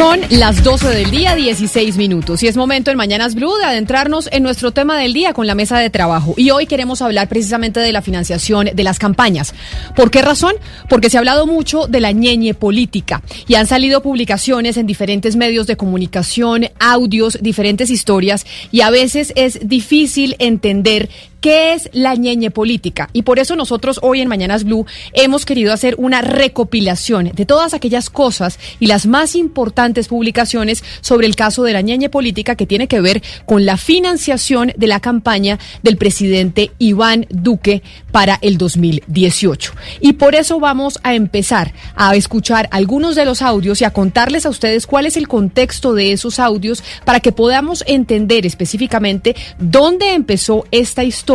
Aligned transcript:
Son 0.00 0.18
las 0.30 0.64
12 0.64 0.88
del 0.88 1.10
día, 1.10 1.34
16 1.34 1.98
minutos, 1.98 2.42
y 2.42 2.46
es 2.46 2.56
momento 2.56 2.90
en 2.90 2.96
Mañanas 2.96 3.34
Blue 3.34 3.54
de 3.58 3.66
adentrarnos 3.66 4.30
en 4.32 4.42
nuestro 4.42 4.72
tema 4.72 4.98
del 4.98 5.12
día 5.12 5.34
con 5.34 5.46
la 5.46 5.54
mesa 5.54 5.78
de 5.78 5.90
trabajo. 5.90 6.32
Y 6.38 6.52
hoy 6.52 6.64
queremos 6.64 7.02
hablar 7.02 7.28
precisamente 7.28 7.80
de 7.80 7.92
la 7.92 8.00
financiación 8.00 8.70
de 8.72 8.82
las 8.82 8.98
campañas. 8.98 9.52
¿Por 9.94 10.10
qué 10.10 10.22
razón? 10.22 10.54
Porque 10.88 11.10
se 11.10 11.18
ha 11.18 11.20
hablado 11.20 11.46
mucho 11.46 11.86
de 11.86 12.00
la 12.00 12.12
ñeñe 12.12 12.54
política 12.54 13.20
y 13.46 13.56
han 13.56 13.66
salido 13.66 14.00
publicaciones 14.00 14.78
en 14.78 14.86
diferentes 14.86 15.36
medios 15.36 15.66
de 15.66 15.76
comunicación, 15.76 16.70
audios, 16.78 17.36
diferentes 17.42 17.90
historias, 17.90 18.46
y 18.72 18.80
a 18.80 18.88
veces 18.88 19.34
es 19.36 19.68
difícil 19.68 20.34
entender 20.38 21.10
¿Qué 21.40 21.72
es 21.72 21.88
la 21.94 22.16
ñeñe 22.16 22.50
política? 22.50 23.08
Y 23.14 23.22
por 23.22 23.38
eso 23.38 23.56
nosotros 23.56 23.98
hoy 24.02 24.20
en 24.20 24.28
Mañanas 24.28 24.64
Blue 24.64 24.84
hemos 25.14 25.46
querido 25.46 25.72
hacer 25.72 25.94
una 25.96 26.20
recopilación 26.20 27.32
de 27.34 27.46
todas 27.46 27.72
aquellas 27.72 28.10
cosas 28.10 28.58
y 28.78 28.88
las 28.88 29.06
más 29.06 29.34
importantes 29.34 30.08
publicaciones 30.08 30.84
sobre 31.00 31.26
el 31.26 31.36
caso 31.36 31.62
de 31.62 31.72
la 31.72 31.80
ñeñe 31.80 32.10
política 32.10 32.56
que 32.56 32.66
tiene 32.66 32.88
que 32.88 33.00
ver 33.00 33.22
con 33.46 33.64
la 33.64 33.78
financiación 33.78 34.74
de 34.76 34.86
la 34.86 35.00
campaña 35.00 35.58
del 35.82 35.96
presidente 35.96 36.72
Iván 36.78 37.26
Duque 37.30 37.82
para 38.12 38.38
el 38.42 38.58
2018. 38.58 39.72
Y 40.02 40.14
por 40.14 40.34
eso 40.34 40.60
vamos 40.60 40.98
a 41.02 41.14
empezar 41.14 41.72
a 41.96 42.14
escuchar 42.16 42.68
algunos 42.70 43.16
de 43.16 43.24
los 43.24 43.40
audios 43.40 43.80
y 43.80 43.84
a 43.84 43.94
contarles 43.94 44.44
a 44.44 44.50
ustedes 44.50 44.86
cuál 44.86 45.06
es 45.06 45.16
el 45.16 45.26
contexto 45.26 45.94
de 45.94 46.12
esos 46.12 46.38
audios 46.38 46.84
para 47.06 47.20
que 47.20 47.32
podamos 47.32 47.82
entender 47.86 48.44
específicamente 48.44 49.34
dónde 49.58 50.12
empezó 50.12 50.66
esta 50.70 51.02
historia 51.02 51.29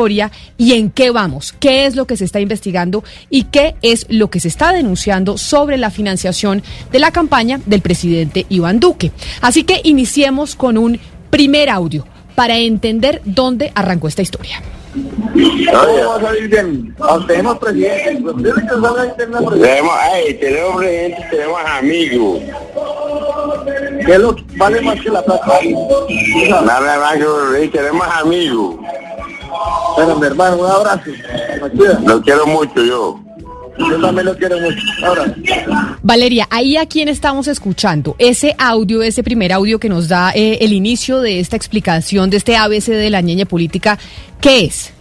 y 0.58 0.74
en 0.74 0.92
qué 0.92 1.10
vamos, 1.10 1.54
qué 1.58 1.86
es 1.86 1.96
lo 1.96 2.06
que 2.06 2.18
se 2.18 2.26
está 2.26 2.42
investigando 2.42 3.04
y 3.30 3.44
qué 3.44 3.76
es 3.82 4.06
lo 4.10 4.30
que 4.30 4.42
se 4.42 4.50
está 4.50 4.74
denunciando 4.74 5.38
sobre 5.38 5.78
la 5.78 5.90
financiación 5.90 6.64
de 6.92 7.00
la 7.00 7.12
campaña 7.12 7.62
del 7.66 7.80
presidente 7.80 8.46
Iván 8.50 8.82
Duque. 8.82 9.12
Así 9.40 9.64
que 9.64 9.80
iniciemos 9.86 10.56
con 10.56 10.78
un 10.78 11.00
primer 11.30 11.70
audio 11.70 12.06
para 12.36 12.58
entender 12.58 13.22
dónde 13.24 13.72
arrancó 13.74 14.10
esta 14.10 14.22
historia. 14.22 14.62
¿Cómo 14.94 16.10
va 16.10 16.16
a 16.18 16.22
salir 16.22 16.50
bien? 16.50 16.96
Tenemos 17.28 17.58
presidente. 17.60 18.22
Tenemos, 19.58 19.94
ay, 19.98 20.34
tenemos 20.34 20.78
presidente, 20.78 21.28
tenemos 21.32 21.60
amigos. 21.66 22.40
¿Qué 24.06 24.12
es 24.14 24.20
lo 24.20 24.36
que 24.36 24.44
vale 24.58 24.82
más 24.82 25.00
que 25.00 25.10
la 25.10 25.24
plata? 25.24 25.60
Nada 26.66 27.00
más 27.00 27.14
que 27.60 27.68
tenemos 27.70 28.08
amigos. 28.08 28.76
Bueno, 29.96 30.16
mi 30.20 30.28
hermano, 30.28 30.58
un 30.58 30.66
abrazo. 30.66 31.12
Lo 32.06 32.22
quiero 32.22 32.46
mucho 32.48 32.84
yo. 32.84 33.20
Yo 33.78 34.00
también 34.00 34.26
lo 34.26 34.38
quiero 34.38 34.60
mucho. 34.60 34.78
Ahora. 35.06 35.36
Valeria, 36.02 36.48
ahí 36.50 36.78
a 36.78 36.86
quién 36.86 37.10
estamos 37.10 37.48
escuchando. 37.48 38.16
Ese 38.20 38.56
audio, 38.58 39.02
ese 39.04 39.24
primer 39.24 39.52
audio 39.52 39.80
que 39.80 39.90
nos 39.90 40.08
da 40.08 40.32
eh, 40.34 40.60
el 40.62 40.72
inicio 40.74 41.20
de 41.20 41.40
esta 41.40 41.56
explicación 41.56 42.30
de 42.30 42.38
este 42.38 42.56
ABC 42.56 42.88
de 42.88 43.10
la 43.10 43.22
ñeña 43.22 43.46
política, 43.46 44.00
¿qué 44.40 44.66
es? 44.66 44.94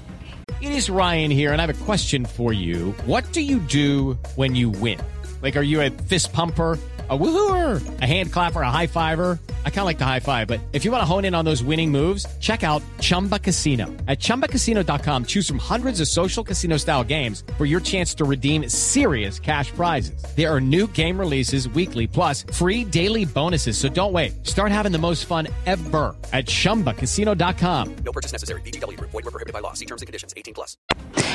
It 0.61 0.71
is 0.71 0.89
Ryan 0.89 1.31
here, 1.31 1.53
and 1.53 1.61
I 1.61 1.65
have 1.65 1.71
a 1.71 1.85
question 1.85 2.25
for 2.25 2.53
you. 2.53 2.95
What 3.07 3.25
do 3.33 3.41
you 3.41 3.61
do 3.61 4.17
when 4.37 4.55
you 4.57 4.71
win? 4.71 4.99
Like, 5.43 5.59
are 5.59 5.65
you 5.65 5.83
a 5.83 5.91
fist 6.09 6.33
pumper? 6.33 6.79
A 7.15 7.19
woohooer, 7.19 8.01
a 8.01 8.07
hand 8.07 8.33
clapper, 8.33 8.63
a 8.63 8.71
high 8.71 8.87
fiver. 8.87 9.39
I 9.67 9.71
kind 9.71 9.81
of 9.81 9.85
like 9.85 9.99
the 9.99 10.07
high 10.07 10.21
five, 10.21 10.49
but 10.49 10.59
if 10.73 10.87
you 10.87 10.91
want 10.91 11.03
to 11.03 11.07
hone 11.07 11.27
in 11.27 11.35
on 11.35 11.45
those 11.45 11.63
winning 11.63 11.93
moves, 11.93 12.27
check 12.41 12.65
out 12.65 12.83
Chumba 13.01 13.39
Casino. 13.39 13.87
At 14.09 14.21
ChumbaCasino.com, 14.21 15.27
choose 15.27 15.47
from 15.47 15.59
hundreds 15.59 16.01
of 16.01 16.09
social 16.09 16.43
casino 16.43 16.79
style 16.79 17.05
games 17.05 17.45
for 17.59 17.67
your 17.67 17.81
chance 17.81 18.15
to 18.15 18.25
redeem 18.25 18.71
serious 18.71 19.39
cash 19.39 19.71
prizes. 19.73 20.25
There 20.35 20.51
are 20.51 20.63
new 20.63 20.87
game 20.93 21.21
releases 21.21 21.69
weekly, 21.69 22.07
plus 22.07 22.47
free 22.55 22.85
daily 22.87 23.27
bonuses. 23.27 23.77
So 23.77 23.91
don't 23.91 24.15
wait. 24.15 24.47
Start 24.47 24.73
having 24.73 24.93
the 24.93 24.99
most 24.99 25.27
fun 25.27 25.49
ever 25.67 26.17
at 26.33 26.47
ChumbaCasino.com. 26.47 27.97
No 27.97 28.13
purchase 28.13 28.33
necessary. 28.33 28.63
BGW. 28.63 28.99
Void 29.01 29.13
were 29.13 29.23
prohibited 29.25 29.53
by 29.53 29.61
law. 29.61 29.75
See 29.75 29.85
terms 29.87 30.01
and 30.01 30.07
conditions. 30.07 30.33
18 30.39 30.55
plus. 30.55 30.79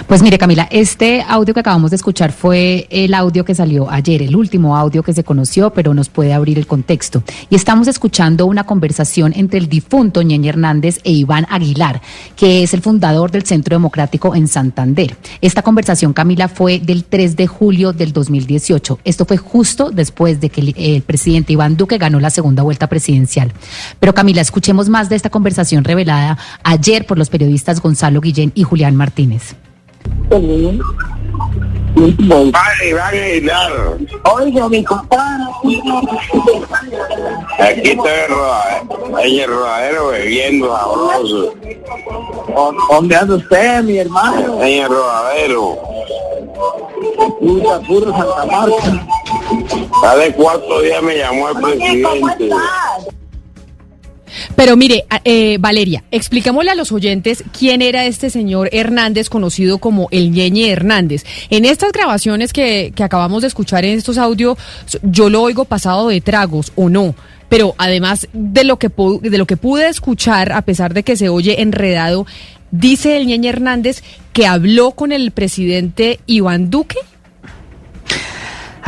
Pues 0.07 0.23
mire, 0.23 0.39
Camila, 0.39 0.67
este 0.71 1.21
audio 1.21 1.53
que 1.53 1.59
acabamos 1.59 1.91
de 1.91 1.97
escuchar 1.97 2.31
fue 2.31 2.87
el 2.89 3.13
audio 3.13 3.45
que 3.45 3.53
salió 3.53 3.89
ayer, 3.91 4.23
el 4.23 4.35
último 4.35 4.75
audio 4.75 5.03
que 5.03 5.13
se 5.13 5.23
conoció, 5.23 5.68
pero 5.73 5.93
nos 5.93 6.09
puede 6.09 6.33
abrir 6.33 6.57
el 6.57 6.67
contexto. 6.67 7.23
Y 7.49 7.55
estamos 7.55 7.87
escuchando 7.87 8.45
una 8.45 8.65
conversación 8.65 9.33
entre 9.35 9.59
el 9.59 9.69
difunto 9.69 10.21
Ñeñe 10.21 10.49
Hernández 10.49 10.99
e 11.03 11.11
Iván 11.11 11.45
Aguilar, 11.49 12.01
que 12.35 12.63
es 12.63 12.73
el 12.73 12.81
fundador 12.81 13.31
del 13.31 13.43
Centro 13.43 13.75
Democrático 13.75 14.35
en 14.35 14.47
Santander. 14.47 15.15
Esta 15.41 15.61
conversación, 15.61 16.13
Camila, 16.13 16.47
fue 16.47 16.79
del 16.79 17.03
3 17.03 17.35
de 17.35 17.47
julio 17.47 17.93
del 17.93 18.13
2018. 18.13 18.99
Esto 19.03 19.25
fue 19.25 19.37
justo 19.37 19.91
después 19.91 20.39
de 20.41 20.49
que 20.49 20.61
el, 20.61 20.73
el 20.77 21.01
presidente 21.01 21.53
Iván 21.53 21.77
Duque 21.77 21.97
ganó 21.97 22.19
la 22.19 22.29
segunda 22.29 22.63
vuelta 22.63 22.87
presidencial. 22.87 23.51
Pero 23.99 24.13
Camila, 24.13 24.41
escuchemos 24.41 24.89
más 24.89 25.09
de 25.09 25.15
esta 25.15 25.29
conversación 25.29 25.83
revelada 25.83 26.37
ayer 26.63 27.05
por 27.05 27.17
los 27.17 27.29
periodistas 27.29 27.81
Gonzalo 27.81 28.21
Guillén 28.21 28.51
y 28.55 28.63
Julián 28.63 28.95
Martínez. 28.95 29.55
Vale, 31.95 32.93
vale, 32.93 33.41
claro. 33.41 33.97
Oiga, 34.35 34.69
mi 34.69 34.83
compadre. 34.83 35.43
Aquí 37.59 37.89
estoy 37.89 38.11
en 39.23 39.39
el 39.39 39.47
rodadero 39.47 40.07
bebiendo 40.09 40.75
sabroso. 40.75 41.53
¿Dónde 42.89 43.15
anda 43.15 43.35
usted, 43.35 43.83
mi 43.83 43.97
hermano? 43.97 44.61
En 44.63 44.83
el 44.83 44.89
rodadero. 44.89 45.77
Puta, 47.39 47.79
puro 47.81 48.11
Santa 48.11 48.45
Marta. 48.45 49.07
Hace 50.03 50.33
cuatro 50.33 50.81
días 50.81 51.01
me 51.03 51.17
llamó 51.17 51.49
el 51.49 51.57
presidente. 51.57 52.49
Pero 54.55 54.77
mire, 54.77 55.05
eh, 55.23 55.57
Valeria, 55.59 56.03
expliquémosle 56.11 56.71
a 56.71 56.75
los 56.75 56.91
oyentes 56.91 57.43
quién 57.57 57.81
era 57.81 58.05
este 58.05 58.29
señor 58.29 58.69
Hernández, 58.71 59.29
conocido 59.29 59.77
como 59.79 60.07
el 60.11 60.31
Ñeñe 60.31 60.69
Hernández. 60.69 61.25
En 61.49 61.65
estas 61.65 61.91
grabaciones 61.91 62.53
que, 62.53 62.93
que 62.95 63.03
acabamos 63.03 63.41
de 63.41 63.47
escuchar 63.47 63.85
en 63.85 63.97
estos 63.97 64.17
audios, 64.17 64.57
yo 65.03 65.29
lo 65.29 65.41
oigo 65.41 65.65
pasado 65.65 66.09
de 66.09 66.21
tragos 66.21 66.71
o 66.75 66.89
no. 66.89 67.15
Pero 67.49 67.73
además 67.77 68.27
de 68.31 68.63
lo 68.63 68.77
que 68.77 68.89
de 69.21 69.37
lo 69.37 69.47
que 69.47 69.57
pude 69.57 69.89
escuchar, 69.89 70.51
a 70.51 70.61
pesar 70.61 70.93
de 70.93 71.03
que 71.03 71.17
se 71.17 71.29
oye 71.29 71.61
enredado, 71.61 72.27
dice 72.71 73.17
el 73.17 73.25
Ñeñe 73.25 73.49
Hernández 73.49 74.03
que 74.33 74.45
habló 74.45 74.91
con 74.91 75.11
el 75.11 75.31
presidente 75.31 76.19
Iván 76.27 76.69
Duque. 76.69 76.97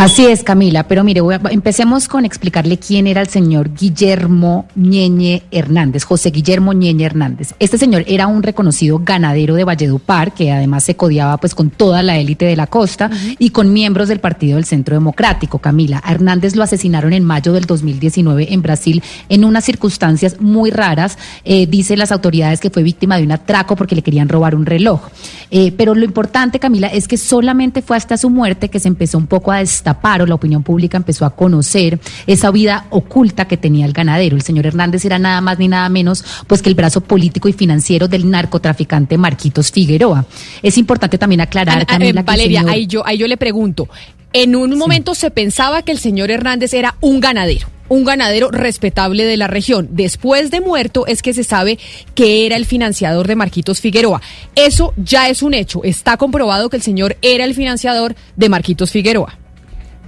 Así 0.04 0.26
es, 0.26 0.44
Camila, 0.44 0.88
pero 0.88 1.04
mire, 1.04 1.22
voy 1.22 1.36
a- 1.36 1.42
empecemos 1.52 2.08
con 2.08 2.26
explicarle 2.26 2.80
quién 2.80 3.06
era 3.06 3.22
el 3.22 3.28
señor 3.28 3.70
Guillermo 3.76 4.66
Ñeñe 4.74 5.44
Hernández, 5.52 6.06
José 6.06 6.32
Guillermo 6.32 6.74
Ñeñe 6.74 7.06
Hernández. 7.06 7.54
Este 7.60 7.78
señor 7.78 8.04
era 8.08 8.26
un 8.26 8.42
reconocido 8.42 9.00
ganadero 9.06 9.54
de 9.54 9.64
Valledupar, 9.64 10.34
que 10.34 10.52
además 10.52 10.86
se 10.86 10.96
codiaba 10.96 11.38
pues 11.38 11.54
con 11.54 11.70
toda 11.70 12.02
la 12.02 12.18
élite 12.18 12.46
de 12.46 12.56
la 12.56 12.66
costa 12.66 13.12
y 13.38 13.52
con 13.52 13.74
miembros 13.74 14.08
del 14.08 14.20
Partido 14.20 14.56
del 14.56 14.66
Centro 14.66 14.96
Democrático, 14.96 15.60
Camila. 15.60 16.02
A 16.04 16.14
Hernández 16.14 16.56
lo 16.56 16.64
asesinaron 16.64 17.14
en 17.14 17.24
mayo 17.24 17.54
del 17.54 17.66
2019 17.66 18.56
en 18.56 18.64
Brasil 18.64 19.04
en 19.30 19.46
unas 19.46 19.66
circunstancias 19.66 20.38
muy 20.42 20.72
raras. 20.72 21.20
Eh, 21.46 21.68
dicen 21.68 22.00
las 22.00 22.12
autoridades 22.12 22.60
que 22.60 22.72
fue 22.72 22.82
víctima 22.82 23.18
de 23.18 23.24
un 23.24 23.34
atraco 23.34 23.76
porque 23.76 23.94
le 23.94 24.02
querían 24.02 24.30
robar 24.30 24.56
un 24.56 24.66
reloj. 24.66 25.10
Eh, 25.52 25.72
pero 25.78 25.94
lo 25.94 26.06
importante, 26.06 26.58
Camila, 26.58 26.88
es 26.88 27.08
que 27.08 27.18
solamente 27.18 27.84
fue 27.84 27.98
hasta 27.98 28.18
su 28.18 28.32
muerte 28.32 28.70
que 28.70 28.80
se 28.80 28.88
empezó 28.88 29.20
un 29.20 29.28
poco 29.28 29.52
a 29.52 29.58
destapar 29.60 29.91
destapar 29.92 30.22
o 30.22 30.26
la 30.26 30.36
opinión 30.36 30.64
pública 30.64 30.98
empezó 30.98 31.26
a 31.26 31.36
conocer 31.36 32.00
esa 32.28 32.50
vida 32.52 32.86
oculta 32.92 33.46
que 33.46 33.58
tenía 33.58 33.86
el 33.86 33.94
ganadero. 33.94 34.36
El 34.36 34.42
señor 34.42 34.66
Hernández 34.66 35.04
era 35.06 35.20
nada 35.20 35.42
más 35.42 35.60
ni 35.60 35.68
nada 35.68 35.90
menos 35.90 36.24
pues 36.48 36.62
que 36.62 36.70
el 36.70 36.76
brazo 36.76 37.02
político 37.02 37.50
y 37.50 37.54
financiero 37.54 38.08
del 38.08 38.30
narcotraficante 38.30 39.18
Marquitos 39.18 39.72
Figueroa. 39.72 40.26
Es 40.64 40.78
importante 40.78 41.18
también 41.18 41.42
aclarar, 41.42 41.86
Ana- 41.88 42.06
eh, 42.22 42.24
Valeria, 42.24 42.60
señor- 42.62 42.74
ahí 42.74 42.88
yo, 42.88 43.06
ahí 43.06 43.18
yo 43.18 43.28
le 43.28 43.38
pregunto. 43.38 43.90
En 44.34 44.56
un 44.56 44.78
momento 44.78 45.14
se 45.14 45.30
pensaba 45.30 45.82
que 45.82 45.92
el 45.92 46.00
señor 46.00 46.32
Hernández 46.32 46.74
era 46.74 46.96
un 47.02 47.20
ganadero, 47.20 47.68
un 47.90 48.06
ganadero 48.06 48.50
respetable 48.50 49.26
de 49.26 49.36
la 49.36 49.48
región. 49.48 49.90
Después 49.92 50.52
de 50.52 50.62
muerto 50.62 51.06
es 51.06 51.22
que 51.22 51.34
se 51.34 51.44
sabe 51.44 51.78
que 52.16 52.46
era 52.46 52.56
el 52.56 52.66
financiador 52.66 53.28
de 53.28 53.36
Marquitos 53.36 53.82
Figueroa. 53.82 54.22
Eso 54.56 54.94
ya 54.96 55.28
es 55.28 55.42
un 55.44 55.54
hecho. 55.54 55.84
Está 55.84 56.16
comprobado 56.16 56.70
que 56.70 56.78
el 56.78 56.82
señor 56.84 57.18
era 57.22 57.44
el 57.44 57.54
financiador 57.54 58.16
de 58.38 58.48
Marquitos 58.48 58.92
Figueroa. 58.92 59.38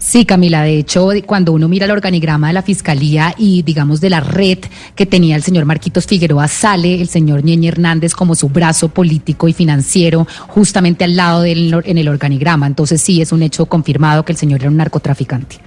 Sí, 0.05 0.25
Camila, 0.25 0.63
de 0.63 0.77
hecho, 0.79 1.09
cuando 1.25 1.53
uno 1.53 1.69
mira 1.69 1.85
el 1.85 1.91
organigrama 1.91 2.47
de 2.47 2.53
la 2.53 2.61
Fiscalía 2.61 3.33
y, 3.37 3.63
digamos, 3.63 4.01
de 4.01 4.09
la 4.09 4.19
red 4.19 4.59
que 4.95 5.05
tenía 5.05 5.37
el 5.37 5.43
señor 5.43 5.63
Marquitos 5.63 6.05
Figueroa, 6.05 6.49
sale 6.49 7.01
el 7.01 7.07
señor 7.07 7.41
Ñeñe 7.41 7.69
Hernández 7.69 8.13
como 8.13 8.35
su 8.35 8.49
brazo 8.49 8.89
político 8.89 9.47
y 9.47 9.53
financiero 9.53 10.27
justamente 10.49 11.05
al 11.05 11.15
lado 11.15 11.41
del 11.41 11.73
en 11.85 11.97
el 11.97 12.09
organigrama. 12.09 12.67
Entonces 12.67 13.01
sí, 13.01 13.21
es 13.21 13.31
un 13.31 13.43
hecho 13.43 13.65
confirmado 13.65 14.25
que 14.25 14.33
el 14.33 14.37
señor 14.37 14.59
era 14.59 14.69
un 14.69 14.77
narcotraficante. 14.77 15.59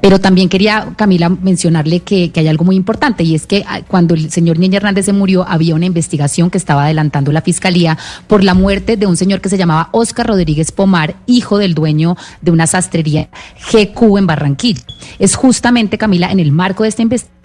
Pero 0.00 0.20
también 0.20 0.48
quería, 0.48 0.94
Camila, 0.96 1.28
mencionarle 1.28 2.00
que, 2.00 2.32
hay 2.34 2.46
algo 2.46 2.64
muy 2.64 2.76
importante 2.76 3.24
y 3.24 3.34
es 3.34 3.46
que 3.46 3.64
ah, 3.66 3.80
cuando 3.86 4.14
el 4.14 4.30
señor 4.30 4.58
Ñeñe 4.58 4.76
Hernández 4.76 5.06
se 5.06 5.12
murió 5.12 5.44
había 5.48 5.74
una 5.74 5.86
investigación 5.86 6.50
que 6.50 6.58
estaba 6.58 6.84
adelantando 6.84 7.32
la 7.32 7.42
Fiscalía 7.42 7.98
por 8.28 8.44
la 8.44 8.54
muerte 8.54 8.96
de 8.96 9.06
un 9.06 9.16
señor 9.16 9.40
que 9.40 9.48
se 9.48 9.58
llamaba 9.58 9.88
Óscar 9.92 10.28
Rodríguez 10.28 10.70
Pomar, 10.70 11.16
hijo 11.26 11.58
del 11.58 11.74
dueño 11.74 12.16
de 12.42 12.50
una 12.52 12.66
sastrería 12.66 13.28
GQ 13.72 14.18
en 14.18 14.26
Barranquilla. 14.26 14.82
Es 15.18 15.34
justamente, 15.34 15.98
Camila, 15.98 16.30
en 16.30 16.38
el 16.38 16.52
marco 16.52 16.84
de 16.84 16.90
esta 16.90 17.02
investigación 17.02 17.38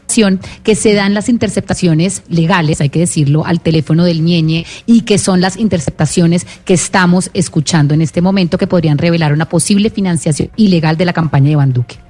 que 0.63 0.75
se 0.75 0.93
dan 0.93 1.13
las 1.13 1.29
interceptaciones 1.29 2.23
legales, 2.27 2.81
hay 2.81 2.89
que 2.89 2.99
decirlo, 2.99 3.45
al 3.45 3.61
teléfono 3.61 4.03
del 4.03 4.23
ñeñe 4.23 4.65
y 4.85 5.01
que 5.01 5.17
son 5.17 5.41
las 5.41 5.57
interceptaciones 5.57 6.45
que 6.65 6.73
estamos 6.73 7.31
escuchando 7.33 7.93
en 7.93 8.01
este 8.01 8.21
momento 8.21 8.57
que 8.57 8.67
podrían 8.67 8.97
revelar 8.97 9.33
una 9.33 9.49
posible 9.49 9.89
financiación 9.89 10.49
ilegal 10.55 10.97
de 10.97 11.05
la 11.05 11.13
campaña 11.13 11.45
de 11.45 11.51
Iván 11.53 11.73
Duque. 11.73 12.02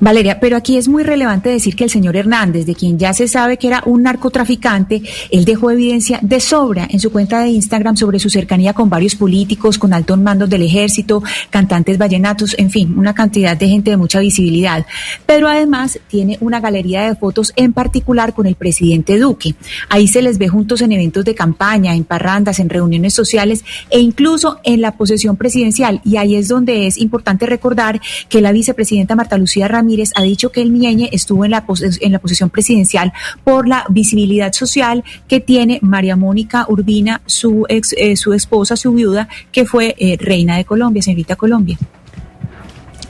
Valeria, 0.00 0.38
pero 0.40 0.56
aquí 0.56 0.76
es 0.76 0.88
muy 0.88 1.02
relevante 1.02 1.48
decir 1.48 1.76
que 1.76 1.84
el 1.84 1.90
señor 1.90 2.16
Hernández, 2.16 2.66
de 2.66 2.74
quien 2.74 2.98
ya 2.98 3.12
se 3.12 3.28
sabe 3.28 3.56
que 3.56 3.68
era 3.68 3.82
un 3.86 4.02
narcotraficante, 4.02 5.02
él 5.30 5.44
dejó 5.44 5.70
evidencia 5.70 6.18
de 6.22 6.40
sobra 6.40 6.86
en 6.90 7.00
su 7.00 7.10
cuenta 7.10 7.40
de 7.40 7.48
Instagram 7.48 7.96
sobre 7.96 8.18
su 8.18 8.30
cercanía 8.30 8.72
con 8.72 8.88
varios 8.88 9.14
políticos, 9.14 9.78
con 9.78 9.92
altos 9.92 10.18
mandos 10.18 10.48
del 10.48 10.62
ejército, 10.62 11.22
cantantes 11.50 11.98
vallenatos, 11.98 12.54
en 12.58 12.70
fin, 12.70 12.94
una 12.96 13.14
cantidad 13.14 13.56
de 13.56 13.68
gente 13.68 13.90
de 13.90 13.96
mucha 13.96 14.20
visibilidad. 14.20 14.86
Pero 15.26 15.48
además 15.48 15.98
tiene 16.08 16.38
una 16.40 16.60
galería 16.60 17.02
de 17.02 17.16
fotos 17.16 17.52
en 17.56 17.72
particular 17.72 18.34
con 18.34 18.46
el 18.46 18.54
presidente 18.54 19.18
Duque. 19.18 19.54
Ahí 19.88 20.08
se 20.08 20.22
les 20.22 20.38
ve 20.38 20.48
juntos 20.48 20.80
en 20.80 20.92
eventos 20.92 21.24
de 21.24 21.34
campaña, 21.34 21.94
en 21.94 22.04
parrandas, 22.04 22.58
en 22.58 22.68
reuniones 22.68 23.14
sociales 23.14 23.64
e 23.90 24.00
incluso 24.00 24.58
en 24.64 24.80
la 24.80 24.92
posesión 24.92 25.36
presidencial. 25.36 26.00
Y 26.04 26.16
ahí 26.16 26.36
es 26.36 26.48
donde 26.48 26.86
es 26.86 26.98
importante 26.98 27.46
recordar 27.46 28.00
que 28.28 28.40
la 28.40 28.52
vicepresidenta 28.52 29.16
Marta 29.16 29.38
Lucía 29.38 29.63
Ramírez 29.68 30.10
ha 30.16 30.22
dicho 30.22 30.50
que 30.50 30.62
el 30.62 30.72
Ñeñe 30.72 31.08
estuvo 31.12 31.44
en 31.44 31.52
la, 31.52 31.64
en 32.00 32.12
la 32.12 32.18
posesión 32.18 32.50
presidencial 32.50 33.12
por 33.42 33.68
la 33.68 33.84
visibilidad 33.88 34.52
social 34.52 35.04
que 35.28 35.40
tiene 35.40 35.78
María 35.82 36.16
Mónica 36.16 36.66
Urbina, 36.68 37.20
su, 37.26 37.66
ex, 37.68 37.94
eh, 37.96 38.16
su 38.16 38.32
esposa, 38.32 38.76
su 38.76 38.92
viuda, 38.92 39.28
que 39.52 39.66
fue 39.66 39.94
eh, 39.98 40.16
reina 40.18 40.56
de 40.56 40.64
Colombia, 40.64 41.02
señorita 41.02 41.36
Colombia. 41.36 41.78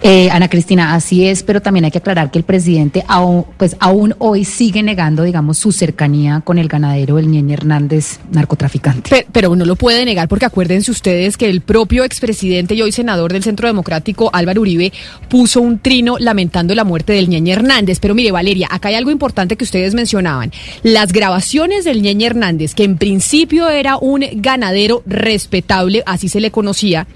Eh, 0.06 0.28
Ana 0.30 0.48
Cristina, 0.50 0.94
así 0.94 1.26
es, 1.26 1.42
pero 1.42 1.62
también 1.62 1.86
hay 1.86 1.90
que 1.90 1.96
aclarar 1.96 2.30
que 2.30 2.36
el 2.36 2.44
presidente 2.44 3.02
aún, 3.08 3.46
pues 3.56 3.74
aún 3.80 4.14
hoy 4.18 4.44
sigue 4.44 4.82
negando, 4.82 5.22
digamos, 5.22 5.56
su 5.56 5.72
cercanía 5.72 6.42
con 6.44 6.58
el 6.58 6.68
ganadero, 6.68 7.18
el 7.18 7.26
Ñeñe 7.30 7.54
Hernández, 7.54 8.18
narcotraficante. 8.30 9.08
Pe- 9.08 9.26
Pero 9.32 9.56
no 9.56 9.64
lo 9.64 9.76
puede 9.76 10.04
negar 10.04 10.28
porque 10.28 10.44
acuérdense 10.44 10.90
ustedes 10.90 11.38
que 11.38 11.48
el 11.48 11.62
propio 11.62 12.04
expresidente 12.04 12.74
y 12.74 12.82
hoy 12.82 12.92
senador 12.92 13.32
del 13.32 13.42
Centro 13.42 13.66
Democrático, 13.66 14.28
Álvaro 14.34 14.60
Uribe, 14.60 14.92
puso 15.30 15.62
un 15.62 15.78
trino 15.78 16.16
lamentando 16.18 16.74
la 16.74 16.84
muerte 16.84 17.14
del 17.14 17.30
Ñeñe 17.30 17.52
Hernández. 17.52 17.98
Pero 17.98 18.14
mire, 18.14 18.30
Valeria, 18.30 18.68
acá 18.70 18.90
hay 18.90 18.96
algo 18.96 19.10
importante 19.10 19.56
que 19.56 19.64
ustedes 19.64 19.94
mencionaban. 19.94 20.52
Las 20.82 21.14
grabaciones 21.14 21.86
del 21.86 22.02
Ñeñe 22.02 22.26
Hernández, 22.26 22.74
que 22.74 22.84
en 22.84 22.98
principio 22.98 23.70
era 23.70 23.96
un 23.96 24.22
ganadero 24.34 25.02
respetable, 25.06 26.02
así 26.04 26.28
se 26.28 26.40
le 26.42 26.50
conocía, 26.50 27.06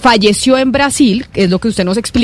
falleció 0.00 0.56
en 0.58 0.70
Brasil, 0.70 1.26
es 1.34 1.50
lo 1.50 1.58
que 1.58 1.66
usted 1.66 1.84
nos 1.84 1.96
explica, 1.96 2.19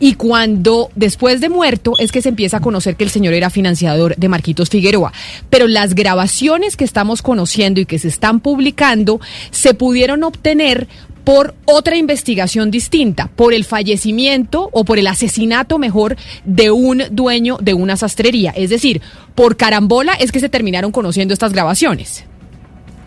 y 0.00 0.14
cuando 0.14 0.90
después 0.94 1.40
de 1.40 1.48
muerto 1.48 1.94
es 1.98 2.12
que 2.12 2.22
se 2.22 2.28
empieza 2.28 2.58
a 2.58 2.60
conocer 2.60 2.96
que 2.96 3.04
el 3.04 3.10
señor 3.10 3.34
era 3.34 3.50
financiador 3.50 4.14
de 4.16 4.28
Marquitos 4.28 4.68
Figueroa. 4.68 5.12
Pero 5.50 5.66
las 5.66 5.94
grabaciones 5.94 6.76
que 6.76 6.84
estamos 6.84 7.22
conociendo 7.22 7.80
y 7.80 7.86
que 7.86 7.98
se 7.98 8.08
están 8.08 8.40
publicando 8.40 9.20
se 9.50 9.74
pudieron 9.74 10.22
obtener 10.24 10.88
por 11.24 11.54
otra 11.64 11.96
investigación 11.96 12.70
distinta, 12.70 13.28
por 13.28 13.54
el 13.54 13.64
fallecimiento 13.64 14.68
o 14.72 14.84
por 14.84 14.98
el 14.98 15.06
asesinato 15.06 15.78
mejor 15.78 16.16
de 16.44 16.70
un 16.70 17.04
dueño 17.10 17.58
de 17.60 17.74
una 17.74 17.96
sastrería. 17.96 18.50
Es 18.50 18.70
decir, 18.70 19.00
por 19.34 19.56
carambola 19.56 20.14
es 20.14 20.32
que 20.32 20.40
se 20.40 20.48
terminaron 20.48 20.92
conociendo 20.92 21.32
estas 21.32 21.52
grabaciones. 21.52 22.24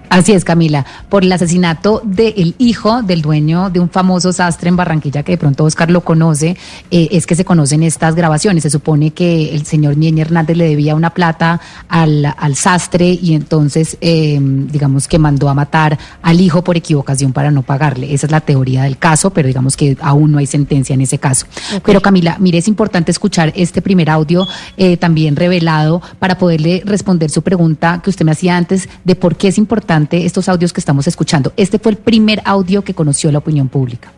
Así 0.09 0.31
es, 0.33 0.43
Camila, 0.45 0.85
por 1.09 1.23
el 1.23 1.31
asesinato 1.31 2.01
del 2.03 2.55
hijo 2.57 3.01
del 3.01 3.21
dueño 3.21 3.69
de 3.69 3.79
un 3.79 3.89
famoso 3.89 4.31
sastre 4.31 4.69
en 4.69 4.75
Barranquilla, 4.75 5.23
que 5.23 5.33
de 5.33 5.37
pronto 5.37 5.63
Oscar 5.63 5.89
lo 5.89 6.01
conoce, 6.01 6.57
eh, 6.91 7.07
es 7.11 7.25
que 7.25 7.35
se 7.35 7.45
conocen 7.45 7.83
estas 7.83 8.15
grabaciones. 8.15 8.63
Se 8.63 8.69
supone 8.69 9.11
que 9.11 9.55
el 9.55 9.65
señor 9.65 9.97
Ñeñe 9.97 10.21
Hernández 10.21 10.57
le 10.57 10.67
debía 10.67 10.95
una 10.95 11.11
plata 11.11 11.59
al, 11.87 12.33
al 12.37 12.55
sastre 12.55 13.17
y 13.21 13.33
entonces, 13.33 13.97
eh, 14.01 14.37
digamos 14.41 15.07
que 15.07 15.19
mandó 15.19 15.49
a 15.49 15.53
matar 15.53 15.97
al 16.21 16.39
hijo 16.41 16.63
por 16.63 16.77
equivocación 16.77 17.33
para 17.33 17.51
no 17.51 17.61
pagarle. 17.61 18.13
Esa 18.13 18.27
es 18.27 18.31
la 18.31 18.41
teoría 18.41 18.83
del 18.83 18.97
caso, 18.97 19.31
pero 19.31 19.47
digamos 19.47 19.75
que 19.77 19.97
aún 20.01 20.31
no 20.31 20.37
hay 20.37 20.45
sentencia 20.45 20.93
en 20.93 21.01
ese 21.01 21.17
caso. 21.17 21.45
Pero 21.83 22.01
Camila, 22.01 22.37
mire, 22.39 22.57
es 22.57 22.67
importante 22.67 23.11
escuchar 23.11 23.53
este 23.55 23.81
primer 23.81 24.09
audio 24.09 24.45
eh, 24.77 24.97
también 24.97 25.35
revelado 25.35 26.01
para 26.19 26.37
poderle 26.37 26.83
responder 26.85 27.29
su 27.29 27.41
pregunta 27.41 28.01
que 28.03 28.09
usted 28.09 28.25
me 28.25 28.31
hacía 28.31 28.57
antes 28.57 28.89
de 29.03 29.15
por 29.15 29.35
qué 29.35 29.49
es 29.49 29.57
importante 29.57 29.94
estos 30.11 30.49
audios 30.49 30.73
que 30.73 30.79
estamos 30.81 31.07
escuchando. 31.07 31.53
Este 31.55 31.79
fue 31.79 31.91
el 31.93 31.97
primer 31.97 32.41
audio 32.45 32.83
que 32.83 32.93
conoció 32.93 33.31
la 33.31 33.39
opinión 33.39 33.69
pública. 33.69 34.11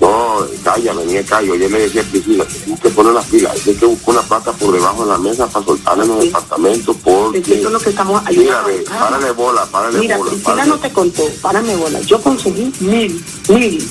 No, 0.00 0.38
cállame, 0.62 1.04
ni 1.06 1.20
callo. 1.24 1.56
Yo 1.56 1.68
le 1.68 1.80
decía 1.80 2.02
a 2.02 2.04
Priscila, 2.04 2.44
tienes 2.44 2.80
que 2.80 2.88
poner 2.90 3.12
las 3.12 3.24
pilas. 3.26 3.66
Hay 3.66 3.74
que 3.74 3.84
buscar 3.86 4.10
una 4.14 4.22
plata 4.22 4.52
por 4.52 4.72
debajo 4.72 5.04
de 5.04 5.10
la 5.10 5.18
mesa 5.18 5.48
para 5.48 5.64
soltarla 5.64 6.04
en 6.04 6.08
los 6.10 6.20
departamentos 6.24 6.96
porque... 7.02 7.38
Eso 7.40 7.66
es 7.66 7.72
lo 7.72 7.80
que 7.80 7.90
estamos 7.90 8.22
Mira, 8.30 8.60
ayudando. 8.60 8.68
ve, 8.68 8.84
párale 8.88 9.30
bola, 9.32 9.66
párale 9.66 9.98
Mira, 9.98 10.16
bola. 10.18 10.30
Priscila 10.30 10.52
párale. 10.54 10.70
no 10.70 10.76
te 10.78 10.90
contó, 10.92 11.22
párame 11.42 11.74
bola. 11.74 12.00
Yo 12.02 12.22
conseguí 12.22 12.72
mil, 12.80 13.24
mil. 13.48 13.90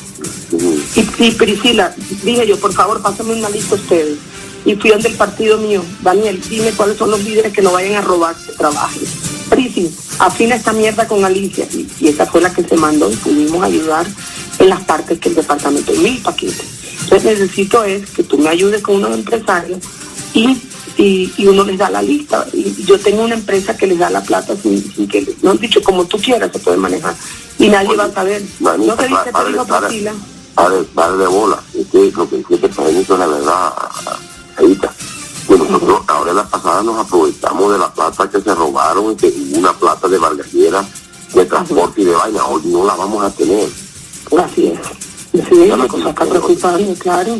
Y, 0.95 0.99
y 1.25 1.31
Priscila, 1.31 1.93
dije 2.23 2.47
yo, 2.47 2.57
por 2.57 2.71
favor, 2.71 3.01
pásenme 3.01 3.33
una 3.33 3.49
lista 3.49 3.75
ustedes. 3.75 4.17
Y 4.65 4.75
fui 4.75 4.89
donde 4.89 5.09
el 5.09 5.15
partido 5.15 5.57
mío, 5.57 5.81
Daniel, 6.01 6.41
dime 6.49 6.71
cuáles 6.71 6.97
son 6.97 7.11
los 7.11 7.21
líderes 7.23 7.51
que 7.53 7.61
no 7.61 7.71
vayan 7.73 7.95
a 7.95 8.01
robar 8.01 8.35
que 8.35 8.51
trabajen. 8.53 9.03
Prisi, 9.49 9.91
afina 10.19 10.55
esta 10.55 10.73
mierda 10.73 11.07
con 11.07 11.23
Alicia. 11.23 11.65
Y, 11.71 11.87
y 11.99 12.07
esa 12.09 12.25
fue 12.25 12.41
la 12.41 12.53
que 12.53 12.63
se 12.63 12.75
mandó 12.75 13.11
y 13.11 13.15
pudimos 13.15 13.63
ayudar 13.63 14.05
en 14.59 14.69
las 14.69 14.81
partes 14.81 15.19
que 15.19 15.29
el 15.29 15.35
departamento, 15.35 15.91
mil 15.93 16.21
paquetes. 16.21 16.77
Entonces 17.03 17.39
necesito 17.39 17.83
es 17.83 18.09
que 18.11 18.23
tú 18.23 18.37
me 18.37 18.49
ayudes 18.49 18.81
con 18.81 18.95
unos 18.95 19.13
empresarios 19.13 19.79
y, 20.33 20.57
y, 20.97 21.33
y 21.37 21.47
uno 21.47 21.63
les 21.63 21.77
da 21.77 21.89
la 21.89 22.01
lista. 22.01 22.45
Y 22.53 22.83
yo 22.83 22.99
tengo 22.99 23.23
una 23.23 23.35
empresa 23.35 23.77
que 23.77 23.87
les 23.87 23.99
da 23.99 24.09
la 24.09 24.21
plata 24.21 24.55
sin, 24.61 24.81
sin 24.93 25.07
que, 25.07 25.35
no 25.41 25.51
han 25.51 25.57
dicho 25.57 25.81
como 25.81 26.05
tú 26.05 26.17
quieras, 26.17 26.51
se 26.51 26.59
puede 26.59 26.77
manejar. 26.77 27.15
Y 27.59 27.69
nadie 27.69 27.95
va 27.95 28.05
a 28.05 28.11
saber. 28.11 28.41
Manita, 28.59 28.91
no 28.91 28.97
te 28.97 29.07
dice, 29.07 29.31
párale. 29.31 29.57
Priscila. 29.87 30.13
Párale, 30.53 30.83
párale 30.93 31.27
bola. 31.27 31.63
Es 31.73 31.93
lo 31.93 32.29
que 32.29 32.43
la 33.17 33.27
verdad, 33.27 33.73
Ahorita. 34.57 34.93
Nosotros 35.49 36.01
ahora 36.07 36.31
en 36.31 36.37
la 36.37 36.47
pasada 36.47 36.83
nos 36.83 36.99
aprovechamos 36.99 37.71
de 37.71 37.79
la 37.79 37.93
plata 37.93 38.29
que 38.29 38.41
se 38.41 38.53
robaron 38.53 39.11
y 39.11 39.15
que 39.15 39.27
hubo 39.27 39.59
una 39.59 39.73
plata 39.73 40.07
de 40.07 40.17
barganera 40.17 40.85
de 41.33 41.45
transporte 41.45 42.01
y 42.01 42.05
de 42.05 42.13
vaina. 42.13 42.45
Hoy 42.45 42.61
no 42.65 42.85
la 42.85 42.95
vamos 42.95 43.23
a 43.23 43.29
tener. 43.31 43.69
Así 44.37 44.67
es. 44.67 44.79
Sí, 45.49 45.67
la 45.67 45.87
cosa 45.87 46.09
está 46.09 46.25
preocupante, 46.25 46.95
claro. 46.95 47.37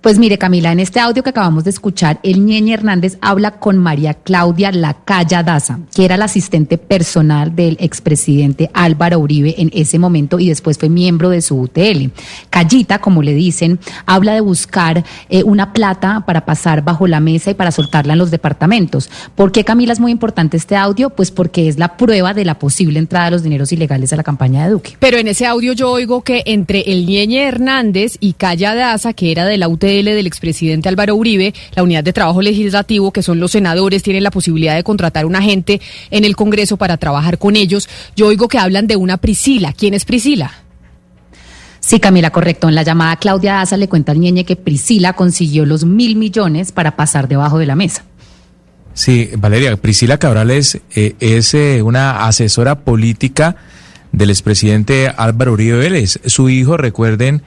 Pues 0.00 0.18
mire, 0.18 0.38
Camila, 0.38 0.72
en 0.72 0.80
este 0.80 0.98
audio 0.98 1.22
que 1.22 1.28
acabamos 1.28 1.64
de 1.64 1.68
escuchar, 1.68 2.20
el 2.22 2.42
Ñeñe 2.46 2.72
Hernández 2.72 3.18
habla 3.20 3.58
con 3.58 3.76
María 3.76 4.14
Claudia 4.14 4.72
Lacaya 4.72 5.42
Daza, 5.42 5.78
que 5.94 6.06
era 6.06 6.16
la 6.16 6.24
asistente 6.24 6.78
personal 6.78 7.54
del 7.54 7.76
expresidente 7.80 8.70
Álvaro 8.72 9.18
Uribe 9.18 9.56
en 9.58 9.70
ese 9.74 9.98
momento 9.98 10.40
y 10.40 10.48
después 10.48 10.78
fue 10.78 10.88
miembro 10.88 11.28
de 11.28 11.42
su 11.42 11.60
UTL. 11.60 12.12
Callita, 12.48 12.98
como 13.00 13.22
le 13.22 13.34
dicen, 13.34 13.78
habla 14.06 14.32
de 14.32 14.40
buscar 14.40 15.04
eh, 15.28 15.42
una 15.42 15.74
plata 15.74 16.24
para 16.26 16.46
pasar 16.46 16.82
bajo 16.82 17.06
la 17.06 17.20
mesa 17.20 17.50
y 17.50 17.54
para 17.54 17.70
soltarla 17.70 18.14
en 18.14 18.20
los 18.20 18.30
departamentos. 18.30 19.10
¿Por 19.34 19.52
qué, 19.52 19.64
Camila, 19.64 19.92
es 19.92 20.00
muy 20.00 20.12
importante 20.12 20.56
este 20.56 20.76
audio? 20.76 21.10
Pues 21.10 21.30
porque 21.30 21.68
es 21.68 21.78
la 21.78 21.98
prueba 21.98 22.32
de 22.32 22.46
la 22.46 22.58
posible 22.58 22.98
entrada 22.98 23.26
de 23.26 23.32
los 23.32 23.42
dineros 23.42 23.70
ilegales 23.70 24.14
a 24.14 24.16
la 24.16 24.22
campaña 24.22 24.64
de 24.64 24.70
Duque. 24.70 24.96
Pero 24.98 25.18
en 25.18 25.28
ese 25.28 25.44
audio 25.44 25.74
yo 25.74 25.90
oigo 25.90 26.22
que 26.22 26.42
entre 26.46 26.90
el 26.90 27.04
Ñeñe 27.04 27.46
Hernández 27.46 28.16
y 28.18 28.32
Calla 28.32 28.74
Daza, 28.74 29.12
que 29.12 29.30
era 29.30 29.44
de 29.44 29.58
la 29.58 29.68
UTL, 29.68 29.89
del 29.90 30.26
expresidente 30.26 30.88
Álvaro 30.88 31.14
Uribe, 31.14 31.54
la 31.74 31.82
unidad 31.82 32.04
de 32.04 32.12
trabajo 32.12 32.42
legislativo, 32.42 33.12
que 33.12 33.22
son 33.22 33.40
los 33.40 33.52
senadores, 33.52 34.02
tienen 34.02 34.22
la 34.22 34.30
posibilidad 34.30 34.74
de 34.76 34.84
contratar 34.84 35.26
un 35.26 35.36
agente 35.36 35.80
en 36.10 36.24
el 36.24 36.36
Congreso 36.36 36.76
para 36.76 36.96
trabajar 36.96 37.38
con 37.38 37.56
ellos. 37.56 37.88
Yo 38.16 38.28
oigo 38.28 38.48
que 38.48 38.58
hablan 38.58 38.86
de 38.86 38.96
una 38.96 39.16
Priscila. 39.16 39.72
¿Quién 39.72 39.94
es 39.94 40.04
Priscila? 40.04 40.52
Sí, 41.80 41.98
Camila, 41.98 42.30
correcto. 42.30 42.68
En 42.68 42.74
la 42.74 42.82
llamada 42.82 43.16
Claudia 43.16 43.54
Daza 43.54 43.76
le 43.76 43.88
cuenta 43.88 44.12
al 44.12 44.18
Ñeñe 44.18 44.44
que 44.44 44.56
Priscila 44.56 45.14
consiguió 45.14 45.66
los 45.66 45.84
mil 45.84 46.16
millones 46.16 46.72
para 46.72 46.94
pasar 46.96 47.26
debajo 47.26 47.58
de 47.58 47.66
la 47.66 47.74
mesa. 47.74 48.04
Sí, 48.92 49.30
Valeria, 49.38 49.76
Priscila 49.76 50.18
Cabrales 50.18 50.80
eh, 50.94 51.14
es 51.20 51.54
eh, 51.54 51.80
una 51.82 52.26
asesora 52.26 52.80
política 52.80 53.56
del 54.12 54.30
expresidente 54.30 55.08
Álvaro 55.08 55.52
Uribe 55.52 55.78
Vélez. 55.78 56.20
Su 56.26 56.48
hijo, 56.48 56.76
recuerden, 56.76 57.42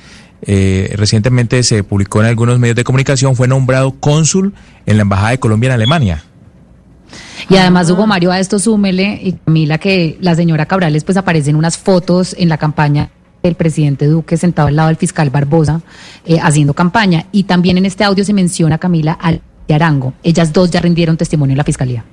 eh, 0.45 0.93
recientemente 0.97 1.63
se 1.63 1.83
publicó 1.83 2.21
en 2.21 2.27
algunos 2.27 2.59
medios 2.59 2.75
de 2.75 2.83
comunicación, 2.83 3.35
fue 3.35 3.47
nombrado 3.47 3.91
cónsul 3.99 4.53
en 4.85 4.97
la 4.97 5.03
Embajada 5.03 5.31
de 5.31 5.39
Colombia 5.39 5.67
en 5.67 5.73
Alemania. 5.73 6.23
Y 7.49 7.57
además, 7.57 7.89
Hugo 7.89 8.07
Mario, 8.07 8.31
a 8.31 8.39
esto 8.39 8.59
súmele, 8.59 9.19
y 9.21 9.33
Camila, 9.33 9.77
que 9.77 10.17
la 10.21 10.35
señora 10.35 10.65
Cabrales, 10.65 11.03
pues 11.03 11.17
aparecen 11.17 11.55
unas 11.55 11.77
fotos 11.77 12.35
en 12.37 12.49
la 12.49 12.57
campaña 12.57 13.11
del 13.41 13.55
presidente 13.55 14.07
Duque 14.07 14.37
sentado 14.37 14.69
al 14.69 14.75
lado 14.75 14.87
del 14.87 14.97
fiscal 14.97 15.29
Barbosa 15.29 15.81
eh, 16.25 16.39
haciendo 16.41 16.73
campaña. 16.73 17.25
Y 17.31 17.43
también 17.43 17.77
en 17.77 17.85
este 17.85 18.03
audio 18.03 18.23
se 18.23 18.33
menciona, 18.33 18.77
Camila, 18.77 19.13
al 19.13 19.41
Arango. 19.69 20.13
Ellas 20.23 20.53
dos 20.53 20.71
ya 20.71 20.79
rindieron 20.79 21.17
testimonio 21.17 21.53
en 21.53 21.57
la 21.57 21.63
fiscalía. 21.63 22.05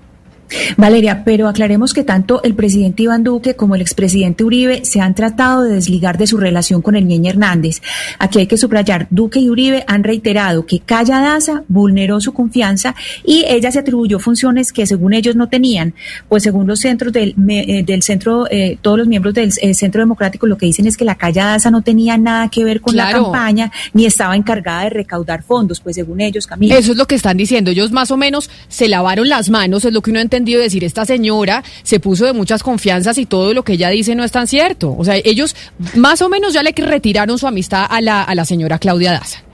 Valeria, 0.76 1.22
pero 1.24 1.48
aclaremos 1.48 1.92
que 1.92 2.04
tanto 2.04 2.42
el 2.42 2.54
presidente 2.54 3.04
Iván 3.04 3.24
Duque 3.24 3.54
como 3.54 3.74
el 3.74 3.80
expresidente 3.80 4.44
Uribe 4.44 4.84
se 4.84 5.00
han 5.00 5.14
tratado 5.14 5.62
de 5.62 5.74
desligar 5.74 6.18
de 6.18 6.26
su 6.26 6.36
relación 6.36 6.82
con 6.82 6.96
el 6.96 7.06
Ñeñe 7.06 7.30
Hernández. 7.30 7.80
Aquí 8.18 8.38
hay 8.38 8.46
que 8.46 8.56
subrayar, 8.56 9.06
Duque 9.10 9.40
y 9.40 9.48
Uribe 9.48 9.84
han 9.86 10.04
reiterado 10.04 10.66
que 10.66 10.80
Calla 10.80 11.20
Daza 11.20 11.62
vulneró 11.68 12.20
su 12.20 12.32
confianza 12.32 12.94
y 13.24 13.44
ella 13.46 13.70
se 13.70 13.78
atribuyó 13.78 14.18
funciones 14.18 14.72
que 14.72 14.86
según 14.86 15.12
ellos 15.12 15.36
no 15.36 15.48
tenían. 15.48 15.94
Pues 16.28 16.42
según 16.42 16.66
los 16.66 16.80
centros 16.80 17.12
del, 17.12 17.34
eh, 17.48 17.82
del 17.84 18.02
centro, 18.02 18.46
eh, 18.50 18.78
todos 18.80 18.98
los 18.98 19.06
miembros 19.06 19.34
del 19.34 19.52
eh, 19.60 19.74
Centro 19.74 20.00
Democrático 20.00 20.46
lo 20.46 20.56
que 20.58 20.66
dicen 20.66 20.86
es 20.86 20.96
que 20.96 21.04
la 21.04 21.14
Calla 21.14 21.46
Daza 21.46 21.70
no 21.70 21.82
tenía 21.82 22.18
nada 22.18 22.48
que 22.48 22.64
ver 22.64 22.80
con 22.80 22.96
la 22.96 23.10
campaña 23.10 23.70
ni 23.92 24.06
estaba 24.06 24.36
encargada 24.36 24.84
de 24.84 24.90
recaudar 24.90 25.42
fondos, 25.42 25.80
pues 25.80 25.96
según 25.96 26.20
ellos, 26.20 26.46
Camila. 26.46 26.76
Eso 26.76 26.92
es 26.92 26.98
lo 26.98 27.06
que 27.06 27.14
están 27.14 27.36
diciendo. 27.36 27.70
Ellos 27.70 27.92
más 27.92 28.10
o 28.10 28.16
menos 28.16 28.50
se 28.68 28.88
lavaron 28.88 29.28
las 29.28 29.50
manos, 29.50 29.84
es 29.84 29.92
lo 29.92 30.02
que 30.02 30.10
uno 30.10 30.20
entiende 30.20 30.39
decir, 30.44 30.84
esta 30.84 31.04
señora 31.04 31.62
se 31.82 32.00
puso 32.00 32.26
de 32.26 32.32
muchas 32.32 32.62
confianzas 32.62 33.18
y 33.18 33.26
todo 33.26 33.54
lo 33.54 33.62
que 33.62 33.74
ella 33.74 33.90
dice 33.90 34.14
no 34.14 34.24
es 34.24 34.32
tan 34.32 34.46
cierto. 34.46 34.94
O 34.96 35.04
sea, 35.04 35.16
ellos 35.16 35.56
más 35.94 36.22
o 36.22 36.28
menos 36.28 36.52
ya 36.52 36.62
le 36.62 36.72
retiraron 36.72 37.38
su 37.38 37.46
amistad 37.46 37.86
a 37.88 38.00
la, 38.00 38.22
a 38.22 38.34
la 38.34 38.44
señora 38.44 38.78
Claudia 38.78 39.12
Daza. 39.12 39.49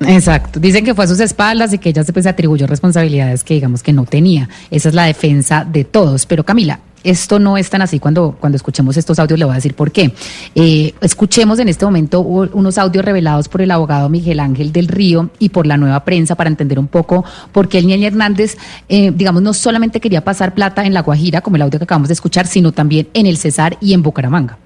Exacto. 0.00 0.58
Dicen 0.60 0.84
que 0.84 0.94
fue 0.94 1.04
a 1.04 1.08
sus 1.08 1.20
espaldas 1.20 1.72
y 1.72 1.78
que 1.78 1.90
ella 1.90 2.04
se 2.04 2.12
pues, 2.12 2.26
atribuyó 2.26 2.66
responsabilidades 2.66 3.44
que 3.44 3.54
digamos 3.54 3.82
que 3.82 3.92
no 3.92 4.04
tenía. 4.04 4.48
Esa 4.70 4.88
es 4.88 4.94
la 4.94 5.04
defensa 5.04 5.64
de 5.64 5.84
todos. 5.84 6.26
Pero 6.26 6.44
Camila, 6.44 6.80
esto 7.04 7.38
no 7.38 7.56
es 7.56 7.70
tan 7.70 7.82
así 7.82 7.98
cuando, 7.98 8.36
cuando 8.38 8.56
escuchemos 8.56 8.96
estos 8.96 9.18
audios, 9.18 9.38
le 9.38 9.44
voy 9.44 9.52
a 9.52 9.56
decir 9.56 9.74
por 9.74 9.90
qué. 9.90 10.12
Eh, 10.54 10.94
escuchemos 11.00 11.58
en 11.58 11.68
este 11.68 11.84
momento 11.84 12.20
unos 12.20 12.78
audios 12.78 13.04
revelados 13.04 13.48
por 13.48 13.62
el 13.62 13.70
abogado 13.70 14.08
Miguel 14.08 14.40
Ángel 14.40 14.72
del 14.72 14.88
Río 14.88 15.30
y 15.38 15.50
por 15.50 15.66
la 15.66 15.76
nueva 15.76 16.04
prensa 16.04 16.34
para 16.34 16.48
entender 16.48 16.78
un 16.78 16.88
poco 16.88 17.24
por 17.52 17.68
qué 17.68 17.78
el 17.78 17.86
Ñeñe 17.86 18.06
Hernández, 18.06 18.56
eh, 18.88 19.12
digamos, 19.14 19.42
no 19.42 19.54
solamente 19.54 20.00
quería 20.00 20.24
pasar 20.24 20.54
plata 20.54 20.84
en 20.84 20.94
La 20.94 21.02
Guajira, 21.02 21.40
como 21.40 21.56
el 21.56 21.62
audio 21.62 21.78
que 21.78 21.84
acabamos 21.84 22.08
de 22.08 22.14
escuchar, 22.14 22.46
sino 22.46 22.72
también 22.72 23.08
en 23.14 23.26
el 23.26 23.36
Cesar 23.36 23.76
y 23.80 23.94
en 23.94 24.02
Bucaramanga. 24.02 24.58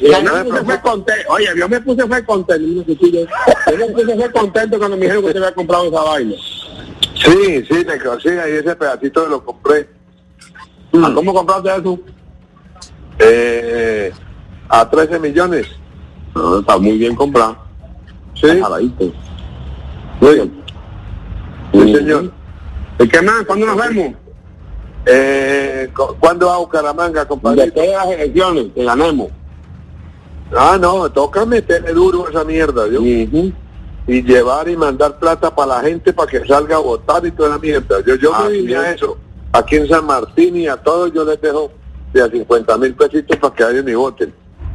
Yo 0.00 0.22
me 0.22 0.44
puse 0.44 0.80
contento, 0.80 1.32
oye, 1.32 1.46
yo 1.56 1.68
me 1.68 1.80
puse 1.80 2.06
fue 2.06 2.24
contento, 2.24 2.66
yo 2.66 2.84
me 3.78 3.86
puse 3.92 4.16
fue 4.16 4.32
contento 4.32 4.78
cuando 4.78 4.96
me 4.96 5.02
dijeron 5.02 5.24
que 5.24 5.32
se 5.32 5.38
había 5.38 5.54
comprado 5.54 5.86
esa 5.86 6.02
vaina. 6.02 6.34
Sí, 7.14 7.64
sí, 7.66 7.84
me 7.86 8.20
sí, 8.20 8.28
ahí 8.28 8.52
ese 8.52 8.76
pedacito 8.76 9.26
lo 9.26 9.44
compré. 9.44 9.88
¿A 11.02 11.12
cómo 11.14 11.32
compraste 11.34 11.70
eso? 11.76 11.98
Eh, 13.18 14.12
a 14.68 14.88
13 14.88 15.18
millones. 15.18 15.66
No, 16.34 16.60
está 16.60 16.76
muy 16.78 16.98
bien 16.98 17.14
comprado. 17.14 17.56
Sí. 18.34 18.46
Muy 20.20 20.34
bien. 20.34 20.62
Sí, 21.72 21.94
señor. 21.94 22.32
¿Y 22.98 23.08
qué 23.08 23.22
más? 23.22 23.44
¿Cuándo 23.46 23.66
nos 23.66 23.76
vemos? 23.76 24.14
Eh, 25.06 25.88
cu- 25.94 26.16
¿Cuándo 26.18 26.46
va 26.48 26.54
a 26.56 26.58
Bucaramanga, 26.58 27.26
compadre? 27.26 27.70
De 27.70 27.86
las 27.88 28.06
elecciones, 28.06 28.66
que 28.74 28.84
ganemos. 28.84 29.28
Ah, 30.54 30.78
no, 30.80 31.10
toca 31.10 31.44
meterle 31.44 31.92
duro 31.92 32.26
a 32.26 32.30
esa 32.30 32.44
mierda, 32.44 32.86
¿yo? 32.88 33.00
Y 33.02 34.22
llevar 34.22 34.68
y 34.68 34.76
mandar 34.76 35.18
plata 35.18 35.54
para 35.54 35.76
la 35.76 35.80
gente 35.80 36.12
para 36.12 36.30
que 36.30 36.46
salga 36.46 36.76
a 36.76 36.80
votar 36.80 37.26
y 37.26 37.32
toda 37.32 37.50
la 37.50 37.58
mierda. 37.58 37.96
Yo, 38.06 38.14
yo 38.14 38.32
me 38.44 38.50
vine 38.50 38.76
a 38.76 38.90
es. 38.90 38.96
eso. 38.96 39.18
Aquí 39.52 39.76
en 39.76 39.88
San 39.88 40.06
Martín 40.06 40.56
y 40.56 40.68
a 40.68 40.76
todos 40.76 41.12
yo 41.12 41.24
les 41.24 41.40
dejo 41.40 41.72
de 42.12 42.22
a 42.22 42.28
50 42.30 42.76
mil 42.78 42.94
pesitos 42.94 43.36
para 43.38 43.54
que 43.54 43.64
vayan 43.64 43.88
y 43.88 43.94
voten. 43.94 44.32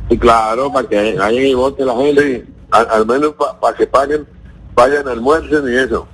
Y 0.10 0.18
claro, 0.18 0.72
para 0.74 0.88
que 0.90 1.16
vayan 1.16 1.46
y 1.46 1.54
voten 1.54 1.86
la 1.86 1.96
gente. 1.96 2.46
Sí, 2.46 2.54
al, 2.72 2.88
al 2.90 3.06
menos 3.06 3.34
para 3.62 3.78
que 3.78 3.88
paguen, 3.88 4.28
vayan, 4.76 5.08
almuercen 5.08 5.64
y 5.72 5.76
eso. 5.78 6.08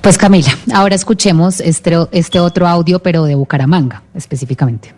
Pues 0.00 0.16
Camila, 0.16 0.50
ahora 0.72 0.94
escuchemos 0.94 1.60
este, 1.60 1.96
este 2.12 2.40
otro 2.40 2.66
audio, 2.66 3.00
pero 3.00 3.24
de 3.24 3.34
Bucaramanga 3.34 4.02
específicamente. 4.14 4.94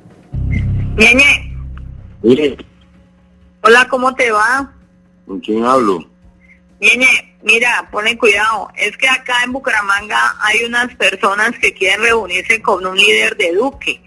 Ñeñe, 0.96 1.52
Mire, 2.22 2.56
hola, 3.62 3.86
¿cómo 3.88 4.14
te 4.14 4.30
va? 4.30 4.72
¿con 5.26 5.40
quién 5.40 5.64
hablo? 5.64 6.04
Ñeñe, 6.80 7.36
mira, 7.42 7.88
ponen 7.92 8.16
cuidado. 8.18 8.68
Es 8.76 8.96
que 8.96 9.08
acá 9.08 9.44
en 9.44 9.52
Bucaramanga 9.52 10.36
hay 10.40 10.64
unas 10.64 10.94
personas 10.96 11.52
que 11.60 11.72
quieren 11.72 12.02
reunirse 12.02 12.60
con 12.60 12.84
un 12.84 12.96
líder 12.96 13.36
de 13.36 13.52
Duque. 13.52 14.00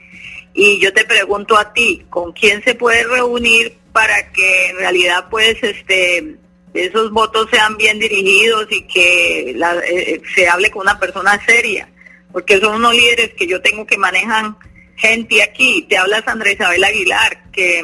Y 0.54 0.80
yo 0.80 0.94
te 0.94 1.06
pregunto 1.06 1.58
a 1.58 1.72
ti, 1.74 2.06
¿con 2.10 2.32
quién 2.34 2.62
se 2.64 2.76
puede 2.76 3.04
reunir 3.06 3.78
para 3.94 4.32
que 4.32 4.68
en 4.70 4.78
realidad 4.78 5.28
pues 5.30 5.58
este 5.64 6.36
esos 6.74 7.10
votos 7.12 7.48
sean 7.50 7.78
bien 7.78 7.98
dirigidos 8.00 8.68
y 8.70 8.82
que 8.84 9.54
la- 9.56 9.80
eh, 9.88 10.22
se 10.36 10.48
hable 10.50 10.70
con 10.70 10.82
una 10.82 11.00
persona 11.00 11.40
seria? 11.46 11.88
Porque 12.34 12.60
son 12.60 12.76
unos 12.76 12.94
líderes 12.94 13.32
que 13.38 13.48
yo 13.48 13.62
tengo 13.62 13.86
que 13.88 13.98
manejan 13.98 14.58
gente 14.98 15.42
aquí. 15.42 15.86
Te 15.90 15.98
habla 15.98 16.22
Sandra 16.26 16.52
Isabel 16.52 16.84
Aguilar, 16.84 17.50
que 17.54 17.82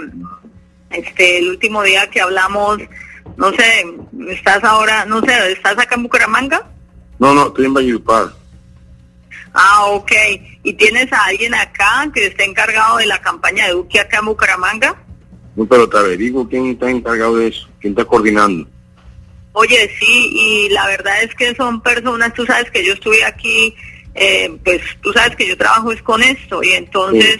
este 0.94 1.38
el 1.40 1.50
último 1.50 1.84
día 1.84 2.10
que 2.10 2.22
hablamos, 2.22 2.80
no 3.38 3.52
sé, 3.52 3.86
estás 4.30 4.64
ahora, 4.64 5.06
no 5.06 5.22
sé, 5.22 5.52
¿estás 5.52 5.78
acá 5.78 5.96
en 5.96 6.04
Bucaramanga? 6.04 6.70
No, 7.20 7.34
no, 7.34 7.48
estoy 7.48 7.66
en 7.66 7.74
Valledupar. 7.74 8.34
Ah, 9.54 9.86
ok. 9.88 10.12
¿Y 10.64 10.74
tienes 10.74 11.12
a 11.12 11.26
alguien 11.26 11.54
acá 11.54 12.10
que 12.14 12.28
esté 12.28 12.46
encargado 12.46 12.98
de 12.98 13.06
la 13.06 13.22
campaña 13.22 13.68
de 13.68 13.74
Duque 13.74 14.00
acá 14.00 14.20
en 14.20 14.26
Bucaramanga? 14.26 14.96
No, 15.56 15.66
pero 15.66 15.90
te 15.90 15.98
averiguo 15.98 16.48
quién 16.48 16.68
está 16.68 16.90
encargado 16.90 17.38
de 17.38 17.48
eso, 17.48 17.68
quién 17.80 17.92
está 17.92 18.06
coordinando. 18.06 18.68
Oye, 19.54 19.92
sí, 20.00 20.30
y 20.32 20.70
la 20.70 20.88
verdad 20.88 21.24
es 21.24 21.36
que 21.36 21.54
son 21.56 21.82
personas, 21.82 22.34
tú 22.34 22.46
sabes 22.46 22.72
que 22.72 22.86
yo 22.86 22.94
estuve 22.94 23.24
aquí, 23.26 23.76
eh, 24.16 24.50
pues 24.64 24.82
tú 25.02 25.12
sabes 25.12 25.36
que 25.36 25.48
yo 25.48 25.58
trabajo 25.58 25.92
es 25.92 26.02
con 26.02 26.24
esto, 26.24 26.64
y 26.64 26.70
entonces 26.72 27.40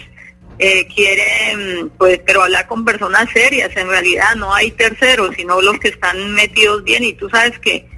eh, 0.58 0.86
quieren, 0.86 1.90
pues, 1.98 2.20
pero 2.24 2.42
hablar 2.42 2.66
con 2.66 2.84
personas 2.84 3.28
serias, 3.32 3.76
en 3.76 3.88
realidad 3.88 4.34
no 4.36 4.54
hay 4.54 4.70
terceros, 4.70 5.34
sino 5.36 5.60
los 5.60 5.78
que 5.78 5.88
están 5.88 6.32
metidos 6.34 6.84
bien, 6.84 7.04
y 7.04 7.14
tú 7.14 7.28
sabes 7.28 7.58
que, 7.58 7.88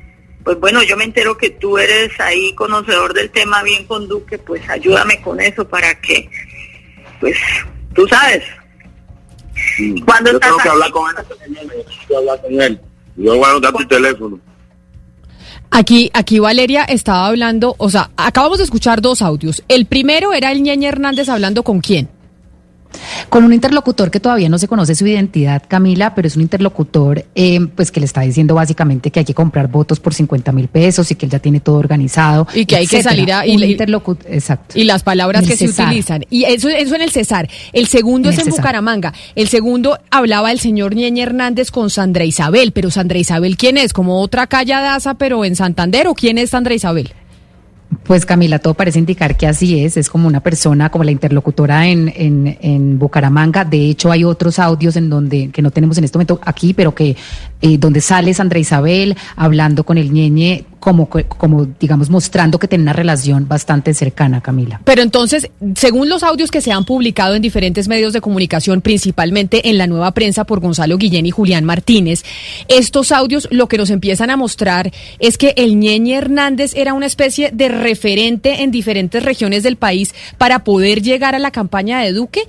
pues 0.42 0.58
bueno, 0.60 0.82
yo 0.82 0.96
me 0.96 1.04
entero 1.04 1.36
que 1.36 1.50
tú 1.50 1.78
eres 1.78 2.18
ahí 2.20 2.54
conocedor 2.54 3.14
del 3.14 3.30
tema 3.30 3.62
bien 3.62 3.86
con 3.86 4.08
Duque, 4.08 4.38
pues 4.38 4.68
ayúdame 4.68 5.20
con 5.22 5.40
eso 5.40 5.66
para 5.66 6.00
que, 6.00 6.28
pues, 7.20 7.36
tú 7.94 8.06
sabes. 8.08 8.42
¿Cuándo 10.04 10.30
Yo 10.30 10.36
estás 10.36 10.50
tengo 10.50 10.62
que 10.62 10.68
hablar 10.68 10.90
con 10.90 11.08
él. 11.08 11.16
tengo 11.46 11.84
que 12.08 12.16
hablar 12.16 12.42
con 12.42 12.60
él. 12.60 12.80
Yo 13.16 13.36
voy 13.36 13.44
a 13.44 13.50
anotar 13.50 13.72
tu 13.72 13.86
teléfono. 13.86 14.40
Aquí, 15.70 16.10
aquí 16.14 16.38
Valeria 16.38 16.84
estaba 16.84 17.26
hablando, 17.26 17.74
o 17.78 17.90
sea, 17.90 18.10
acabamos 18.16 18.58
de 18.58 18.64
escuchar 18.64 19.00
dos 19.00 19.22
audios. 19.22 19.62
El 19.68 19.86
primero 19.86 20.32
era 20.32 20.52
el 20.52 20.62
Ñeñe 20.62 20.86
Hernández 20.86 21.28
hablando 21.28 21.64
con 21.64 21.80
quién. 21.80 22.08
Con 23.28 23.44
un 23.44 23.52
interlocutor 23.52 24.10
que 24.10 24.20
todavía 24.20 24.48
no 24.48 24.58
se 24.58 24.68
conoce 24.68 24.94
su 24.94 25.06
identidad, 25.06 25.62
Camila, 25.66 26.14
pero 26.14 26.28
es 26.28 26.36
un 26.36 26.42
interlocutor 26.42 27.24
eh, 27.34 27.60
pues 27.74 27.90
que 27.90 28.00
le 28.00 28.06
está 28.06 28.20
diciendo 28.22 28.54
básicamente 28.54 29.10
que 29.10 29.20
hay 29.20 29.24
que 29.24 29.34
comprar 29.34 29.68
votos 29.68 30.00
por 30.00 30.14
50 30.14 30.52
mil 30.52 30.68
pesos 30.68 31.10
y 31.10 31.14
que 31.14 31.26
él 31.26 31.32
ya 31.32 31.38
tiene 31.38 31.60
todo 31.60 31.76
organizado. 31.76 32.46
Y 32.54 32.66
que 32.66 32.76
hay 32.76 32.86
que 32.86 33.02
salir 33.02 33.32
a... 33.32 33.46
Y, 33.46 33.56
interlocu- 33.56 34.18
Exacto. 34.28 34.78
y 34.78 34.84
las 34.84 35.02
palabras 35.02 35.46
que 35.46 35.56
se 35.56 35.68
utilizan. 35.68 36.24
Y 36.30 36.44
eso, 36.44 36.68
eso 36.68 36.94
en 36.94 37.02
el 37.02 37.10
Cesar. 37.10 37.48
El 37.72 37.86
segundo 37.86 38.28
En 38.28 38.34
es 38.34 38.38
en 38.38 38.44
Cesar. 38.46 38.60
Bucaramanga. 38.60 39.12
El 39.34 39.48
segundo 39.48 39.98
hablaba 40.10 40.52
el 40.52 40.60
señor 40.60 40.94
Ñeñe 40.94 41.22
Hernández 41.22 41.70
con 41.70 41.90
Sandra 41.90 42.24
Isabel. 42.24 42.72
Pero 42.72 42.90
Sandra 42.90 43.18
Isabel, 43.18 43.56
¿quién 43.56 43.76
es? 43.78 43.92
¿Como 43.92 44.20
otra 44.20 44.46
calladaza, 44.46 45.14
pero 45.14 45.44
en 45.44 45.56
Santander? 45.56 46.06
¿O 46.08 46.14
quién 46.14 46.38
es 46.38 46.50
Sandra 46.50 46.74
Isabel? 46.74 47.12
Pues 48.04 48.26
Camila, 48.26 48.58
todo 48.58 48.74
parece 48.74 48.98
indicar 48.98 49.34
que 49.34 49.46
así 49.46 49.82
es, 49.82 49.96
es 49.96 50.10
como 50.10 50.28
una 50.28 50.40
persona, 50.40 50.90
como 50.90 51.04
la 51.04 51.10
interlocutora 51.10 51.86
en, 51.86 52.12
en, 52.14 52.58
en 52.60 52.98
Bucaramanga. 52.98 53.64
De 53.64 53.88
hecho, 53.88 54.12
hay 54.12 54.24
otros 54.24 54.58
audios 54.58 54.96
en 54.96 55.08
donde, 55.08 55.48
que 55.48 55.62
no 55.62 55.70
tenemos 55.70 55.96
en 55.96 56.04
este 56.04 56.18
momento 56.18 56.38
aquí, 56.44 56.74
pero 56.74 56.94
que 56.94 57.16
eh, 57.66 57.78
donde 57.78 58.02
sale 58.02 58.34
Sandra 58.34 58.58
Isabel 58.58 59.16
hablando 59.36 59.84
con 59.84 59.96
el 59.96 60.12
ñeñe, 60.12 60.66
como, 60.80 61.08
como 61.08 61.64
digamos, 61.64 62.10
mostrando 62.10 62.58
que 62.58 62.68
tiene 62.68 62.82
una 62.82 62.92
relación 62.92 63.48
bastante 63.48 63.94
cercana, 63.94 64.42
Camila. 64.42 64.82
Pero 64.84 65.00
entonces, 65.00 65.50
según 65.74 66.10
los 66.10 66.22
audios 66.22 66.50
que 66.50 66.60
se 66.60 66.72
han 66.72 66.84
publicado 66.84 67.34
en 67.34 67.40
diferentes 67.40 67.88
medios 67.88 68.12
de 68.12 68.20
comunicación, 68.20 68.82
principalmente 68.82 69.70
en 69.70 69.78
la 69.78 69.86
nueva 69.86 70.10
prensa 70.12 70.44
por 70.44 70.60
Gonzalo 70.60 70.98
Guillén 70.98 71.24
y 71.24 71.30
Julián 71.30 71.64
Martínez, 71.64 72.22
estos 72.68 73.12
audios 73.12 73.48
lo 73.50 73.66
que 73.66 73.78
nos 73.78 73.88
empiezan 73.88 74.28
a 74.28 74.36
mostrar 74.36 74.92
es 75.18 75.38
que 75.38 75.54
el 75.56 75.78
Ñeñe 75.78 76.16
Hernández 76.18 76.74
era 76.76 76.92
una 76.92 77.06
especie 77.06 77.50
de 77.50 77.68
referente 77.68 78.62
en 78.62 78.72
diferentes 78.72 79.22
regiones 79.22 79.62
del 79.62 79.76
país 79.76 80.14
para 80.36 80.64
poder 80.64 81.00
llegar 81.00 81.34
a 81.34 81.38
la 81.38 81.50
campaña 81.50 82.00
de 82.00 82.12
Duque. 82.12 82.42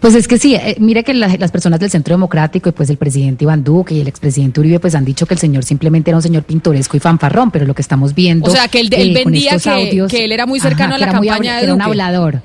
Pues 0.00 0.14
es 0.14 0.26
que 0.28 0.38
sí, 0.38 0.54
eh, 0.54 0.76
mire 0.78 1.04
que 1.04 1.14
la- 1.14 1.36
las 1.38 1.50
personas 1.50 1.78
del 1.80 1.90
Centro 1.90 2.14
Democrático 2.14 2.68
y 2.68 2.72
pues 2.72 2.90
el 2.90 2.96
presidente 2.96 3.44
Iván 3.44 3.62
Duque 3.64 3.94
y 3.94 4.00
el 4.00 4.08
expresidente 4.08 4.60
Uribe 4.60 4.80
pues 4.80 4.94
han 4.94 5.04
dicho 5.04 5.26
que 5.26 5.34
el 5.34 5.40
señor 5.40 5.64
simplemente 5.64 6.10
era 6.10 6.16
un 6.18 6.22
señor 6.22 6.42
pintoresco 6.44 6.96
y 6.96 7.00
fanfarrón, 7.00 7.50
pero 7.50 7.64
lo 7.66 7.74
que 7.74 7.82
estamos 7.82 8.14
viendo... 8.14 8.46
O 8.48 8.50
sea, 8.50 8.68
que 8.68 8.80
él, 8.80 8.88
él 8.92 9.10
eh, 9.16 9.24
vendía 9.24 9.58
que, 9.58 9.70
audios- 9.70 10.10
que 10.10 10.24
él 10.24 10.32
era 10.32 10.46
muy 10.46 10.60
cercano 10.60 10.94
Ajá, 10.94 11.04
a 11.04 11.06
la 11.06 11.18
muy 11.18 11.28
campaña 11.28 11.56
de 11.58 11.64
era 11.64 11.74
un 11.74 11.82
hablador. 11.82 12.42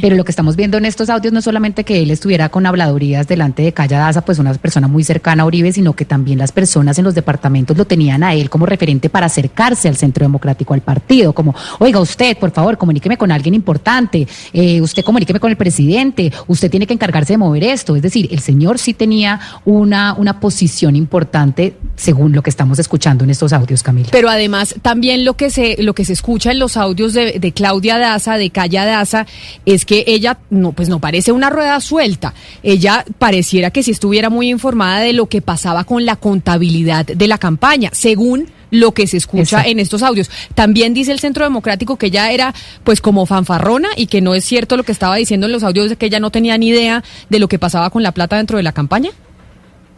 Pero 0.00 0.16
lo 0.16 0.24
que 0.24 0.32
estamos 0.32 0.56
viendo 0.56 0.78
en 0.78 0.84
estos 0.84 1.10
audios 1.10 1.32
no 1.32 1.40
es 1.40 1.44
solamente 1.44 1.84
que 1.84 2.02
él 2.02 2.10
estuviera 2.10 2.48
con 2.48 2.66
habladurías 2.66 3.26
delante 3.26 3.62
de 3.62 3.72
Calla 3.72 3.98
Daza, 3.98 4.24
pues 4.24 4.38
una 4.38 4.54
persona 4.54 4.88
muy 4.88 5.04
cercana 5.04 5.42
a 5.42 5.46
Uribe, 5.46 5.72
sino 5.72 5.94
que 5.94 6.04
también 6.04 6.38
las 6.38 6.52
personas 6.52 6.98
en 6.98 7.04
los 7.04 7.14
departamentos 7.14 7.76
lo 7.76 7.84
tenían 7.84 8.22
a 8.22 8.34
él 8.34 8.50
como 8.50 8.66
referente 8.66 9.08
para 9.08 9.26
acercarse 9.26 9.88
al 9.88 9.96
Centro 9.96 10.24
Democrático, 10.24 10.74
al 10.74 10.80
partido, 10.82 11.32
como, 11.32 11.54
oiga, 11.78 12.00
usted, 12.00 12.36
por 12.38 12.50
favor, 12.50 12.78
comuníqueme 12.78 13.16
con 13.16 13.32
alguien 13.32 13.54
importante, 13.54 14.26
eh, 14.52 14.80
usted 14.80 15.02
comuníqueme 15.02 15.40
con 15.40 15.50
el 15.50 15.56
presidente, 15.56 16.32
usted 16.46 16.70
tiene 16.70 16.86
que 16.86 16.94
encargarse 16.94 17.34
de 17.34 17.38
mover 17.38 17.64
esto. 17.64 17.96
Es 17.96 18.02
decir, 18.02 18.28
el 18.30 18.40
señor 18.40 18.78
sí 18.78 18.94
tenía 18.94 19.40
una, 19.64 20.14
una 20.14 20.40
posición 20.40 20.96
importante 20.96 21.76
según 21.96 22.32
lo 22.32 22.42
que 22.42 22.50
estamos 22.50 22.78
escuchando 22.78 23.24
en 23.24 23.30
estos 23.30 23.52
audios, 23.52 23.82
Camila. 23.82 24.08
Pero 24.12 24.28
además 24.28 24.74
también 24.82 25.24
lo 25.24 25.34
que 25.34 25.50
se 25.50 25.82
lo 25.82 25.94
que 25.94 26.04
se 26.04 26.12
escucha 26.12 26.50
en 26.50 26.58
los 26.58 26.76
audios 26.76 27.14
de, 27.14 27.38
de 27.38 27.52
Claudia 27.52 27.98
Daza, 27.98 28.36
de 28.36 28.50
Calla 28.50 28.84
Daza, 28.84 29.26
es 29.64 29.84
que 29.84 30.04
ella 30.06 30.38
no 30.50 30.72
pues 30.72 30.88
no 30.88 31.00
parece 31.00 31.32
una 31.32 31.50
rueda 31.50 31.80
suelta. 31.80 32.34
Ella 32.62 33.04
pareciera 33.18 33.70
que 33.70 33.82
sí 33.82 33.90
estuviera 33.90 34.30
muy 34.30 34.50
informada 34.50 35.00
de 35.00 35.12
lo 35.12 35.26
que 35.26 35.42
pasaba 35.42 35.84
con 35.84 36.04
la 36.04 36.16
contabilidad 36.16 37.06
de 37.06 37.28
la 37.28 37.38
campaña, 37.38 37.90
según 37.92 38.48
lo 38.70 38.92
que 38.92 39.06
se 39.06 39.16
escucha 39.16 39.42
Exacto. 39.42 39.70
en 39.70 39.78
estos 39.78 40.02
audios. 40.02 40.30
También 40.54 40.94
dice 40.94 41.12
el 41.12 41.20
Centro 41.20 41.44
Democrático 41.44 41.96
que 41.96 42.06
ella 42.06 42.30
era 42.30 42.54
pues 42.84 43.00
como 43.00 43.26
fanfarrona 43.26 43.88
y 43.96 44.06
que 44.06 44.20
no 44.20 44.34
es 44.34 44.44
cierto 44.44 44.76
lo 44.76 44.82
que 44.82 44.92
estaba 44.92 45.16
diciendo 45.16 45.46
en 45.46 45.52
los 45.52 45.62
audios 45.62 45.88
de 45.88 45.96
que 45.96 46.06
ella 46.06 46.20
no 46.20 46.30
tenía 46.30 46.58
ni 46.58 46.68
idea 46.68 47.04
de 47.28 47.38
lo 47.38 47.48
que 47.48 47.58
pasaba 47.58 47.90
con 47.90 48.02
la 48.02 48.12
plata 48.12 48.36
dentro 48.36 48.56
de 48.56 48.62
la 48.62 48.72
campaña. 48.72 49.10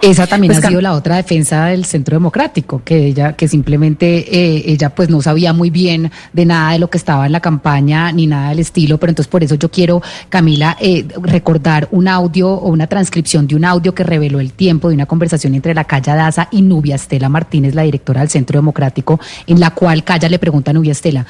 Esa 0.00 0.28
también 0.28 0.52
Pues, 0.52 0.64
ha 0.64 0.68
sido 0.68 0.80
la 0.80 0.92
otra 0.92 1.16
defensa 1.16 1.66
del 1.66 1.84
Centro 1.84 2.14
Democrático, 2.16 2.82
que 2.84 3.06
ella, 3.06 3.32
que 3.32 3.48
simplemente 3.48 4.06
eh, 4.32 4.62
ella 4.66 4.90
pues 4.90 5.10
no 5.10 5.20
sabía 5.20 5.52
muy 5.52 5.70
bien 5.70 6.12
de 6.32 6.46
nada 6.46 6.72
de 6.72 6.78
lo 6.78 6.88
que 6.88 6.98
estaba 6.98 7.26
en 7.26 7.32
la 7.32 7.40
campaña 7.40 8.12
ni 8.12 8.28
nada 8.28 8.50
del 8.50 8.60
estilo, 8.60 8.98
pero 8.98 9.10
entonces 9.10 9.28
por 9.28 9.42
eso 9.42 9.56
yo 9.56 9.70
quiero, 9.70 10.00
Camila, 10.28 10.76
eh, 10.80 11.06
recordar 11.20 11.88
un 11.90 12.06
audio 12.06 12.48
o 12.48 12.68
una 12.68 12.86
transcripción 12.86 13.48
de 13.48 13.56
un 13.56 13.64
audio 13.64 13.92
que 13.92 14.04
reveló 14.04 14.38
el 14.38 14.52
tiempo 14.52 14.88
de 14.88 14.94
una 14.94 15.06
conversación 15.06 15.54
entre 15.54 15.74
la 15.74 15.84
Calla 15.84 16.14
Daza 16.14 16.48
y 16.52 16.62
Nubia 16.62 16.94
Estela 16.94 17.28
Martínez, 17.28 17.74
la 17.74 17.82
directora 17.82 18.20
del 18.20 18.30
Centro 18.30 18.58
Democrático, 18.58 19.18
en 19.48 19.58
la 19.58 19.70
cual 19.70 20.04
Calla 20.04 20.28
le 20.28 20.38
pregunta 20.38 20.70
a 20.70 20.74
Nubia 20.74 20.92
Estela. 20.92 21.26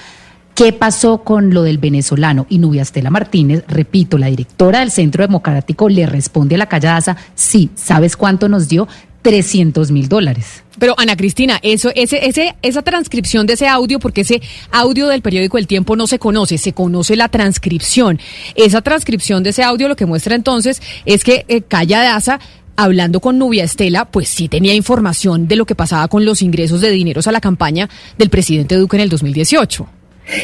¿Qué 0.59 0.73
pasó 0.73 1.19
con 1.23 1.55
lo 1.55 1.63
del 1.63 1.79
venezolano? 1.79 2.45
Y 2.49 2.59
Nubia 2.59 2.83
Estela 2.83 3.11
Martínez, 3.11 3.63
repito, 3.69 4.19
la 4.19 4.27
directora 4.27 4.81
del 4.81 4.91
Centro 4.91 5.23
Democrático 5.23 5.89
le 5.89 6.05
responde 6.05 6.57
a 6.57 6.59
la 6.59 6.67
Calladaza, 6.67 7.17
sí, 7.37 7.71
¿sabes 7.77 8.17
cuánto 8.17 8.49
nos 8.49 8.69
dio? 8.69 8.89
300 9.23 9.93
mil 9.93 10.09
dólares. 10.09 10.65
Pero 10.81 10.97
Ana 10.99 11.15
Cristina, 11.15 11.61
eso, 11.63 11.93
ese, 11.95 12.27
ese, 12.27 12.57
esa 12.61 12.83
transcripción 12.83 13.47
de 13.47 13.53
ese 13.53 13.69
audio, 13.69 14.01
porque 14.01 14.23
ese 14.23 14.43
audio 14.73 15.07
del 15.07 15.23
periódico 15.23 15.59
El 15.59 15.69
Tiempo 15.69 15.95
no 15.95 16.09
se 16.09 16.19
conoce, 16.19 16.59
se 16.59 16.73
conoce 16.73 17.15
la 17.15 17.29
transcripción. 17.29 18.19
Esa 18.57 18.83
transcripción 18.83 19.45
de 19.45 19.51
ese 19.51 19.63
audio 19.63 19.87
lo 19.87 19.95
que 19.95 20.07
muestra 20.07 20.35
entonces 20.35 20.83
es 21.05 21.23
que 21.23 21.45
eh, 21.47 21.63
Calla 21.63 22.03
Daza 22.03 22.41
hablando 22.75 23.21
con 23.21 23.39
Nubia 23.39 23.63
Estela, 23.63 24.07
pues 24.07 24.29
sí 24.29 24.49
tenía 24.49 24.75
información 24.75 25.47
de 25.47 25.55
lo 25.55 25.67
que 25.67 25.77
pasaba 25.77 26.09
con 26.09 26.25
los 26.25 26.43
ingresos 26.43 26.81
de 26.81 26.91
dineros 26.91 27.29
a 27.29 27.33
la 27.33 27.41
campaña 27.41 27.89
del 28.19 28.29
presidente 28.29 28.75
Duque 28.75 28.97
en 28.97 29.03
el 29.03 29.09
2018. 29.09 29.98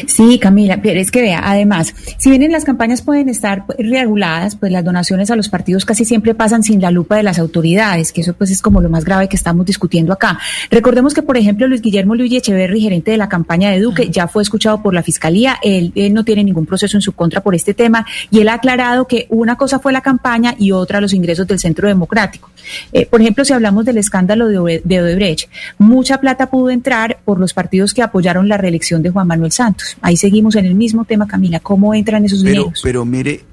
Sí, 0.07 0.39
Camila, 0.39 0.79
pero 0.81 0.99
es 0.99 1.11
que 1.11 1.21
vea, 1.21 1.41
además, 1.43 1.93
si 2.17 2.29
bien 2.29 2.41
en 2.43 2.51
las 2.51 2.65
campañas 2.65 3.01
pueden 3.01 3.29
estar 3.29 3.65
pues, 3.65 3.77
reguladas, 3.79 4.55
pues 4.55 4.71
las 4.71 4.83
donaciones 4.83 5.29
a 5.31 5.35
los 5.35 5.49
partidos 5.49 5.85
casi 5.85 6.05
siempre 6.05 6.33
pasan 6.33 6.63
sin 6.63 6.81
la 6.81 6.91
lupa 6.91 7.17
de 7.17 7.23
las 7.23 7.39
autoridades, 7.39 8.11
que 8.11 8.21
eso 8.21 8.33
pues 8.33 8.51
es 8.51 8.61
como 8.61 8.81
lo 8.81 8.89
más 8.89 9.05
grave 9.05 9.27
que 9.27 9.35
estamos 9.35 9.65
discutiendo 9.65 10.13
acá. 10.13 10.39
Recordemos 10.71 11.13
que, 11.13 11.21
por 11.21 11.37
ejemplo, 11.37 11.67
Luis 11.67 11.81
Guillermo 11.81 12.15
Luis 12.15 12.33
Echeverri, 12.33 12.81
gerente 12.81 13.11
de 13.11 13.17
la 13.17 13.29
campaña 13.29 13.69
de 13.69 13.79
Duque, 13.79 14.09
ya 14.09 14.27
fue 14.27 14.43
escuchado 14.43 14.81
por 14.81 14.93
la 14.93 15.03
Fiscalía, 15.03 15.57
él, 15.61 15.91
él 15.95 16.13
no 16.13 16.23
tiene 16.23 16.43
ningún 16.43 16.65
proceso 16.65 16.97
en 16.97 17.01
su 17.01 17.13
contra 17.13 17.41
por 17.41 17.55
este 17.55 17.73
tema, 17.73 18.05
y 18.31 18.39
él 18.39 18.49
ha 18.49 18.55
aclarado 18.55 19.07
que 19.07 19.27
una 19.29 19.55
cosa 19.55 19.79
fue 19.79 19.93
la 19.93 20.01
campaña 20.01 20.55
y 20.57 20.71
otra 20.71 21.01
los 21.01 21.13
ingresos 21.13 21.47
del 21.47 21.59
Centro 21.59 21.87
Democrático. 21.87 22.49
Eh, 22.91 23.05
por 23.05 23.21
ejemplo, 23.21 23.45
si 23.45 23.53
hablamos 23.53 23.85
del 23.85 23.97
escándalo 23.97 24.47
de, 24.47 24.81
de 24.83 25.01
Odebrecht, 25.01 25.49
mucha 25.77 26.19
plata 26.19 26.49
pudo 26.49 26.69
entrar 26.69 27.19
por 27.23 27.39
los 27.39 27.53
partidos 27.53 27.93
que 27.93 28.01
apoyaron 28.01 28.47
la 28.47 28.57
reelección 28.57 29.03
de 29.03 29.11
Juan 29.11 29.27
Manuel 29.27 29.51
Santos. 29.51 29.74
Ahí 30.01 30.17
seguimos 30.17 30.55
en 30.55 30.65
el 30.65 30.75
mismo 30.75 31.05
tema, 31.05 31.27
Camila. 31.27 31.59
¿Cómo 31.59 31.93
entran 31.93 32.25
esos 32.25 32.43
Pero, 32.43 32.63
dineros? 32.63 32.81
pero 32.83 33.05
mire, 33.05 33.43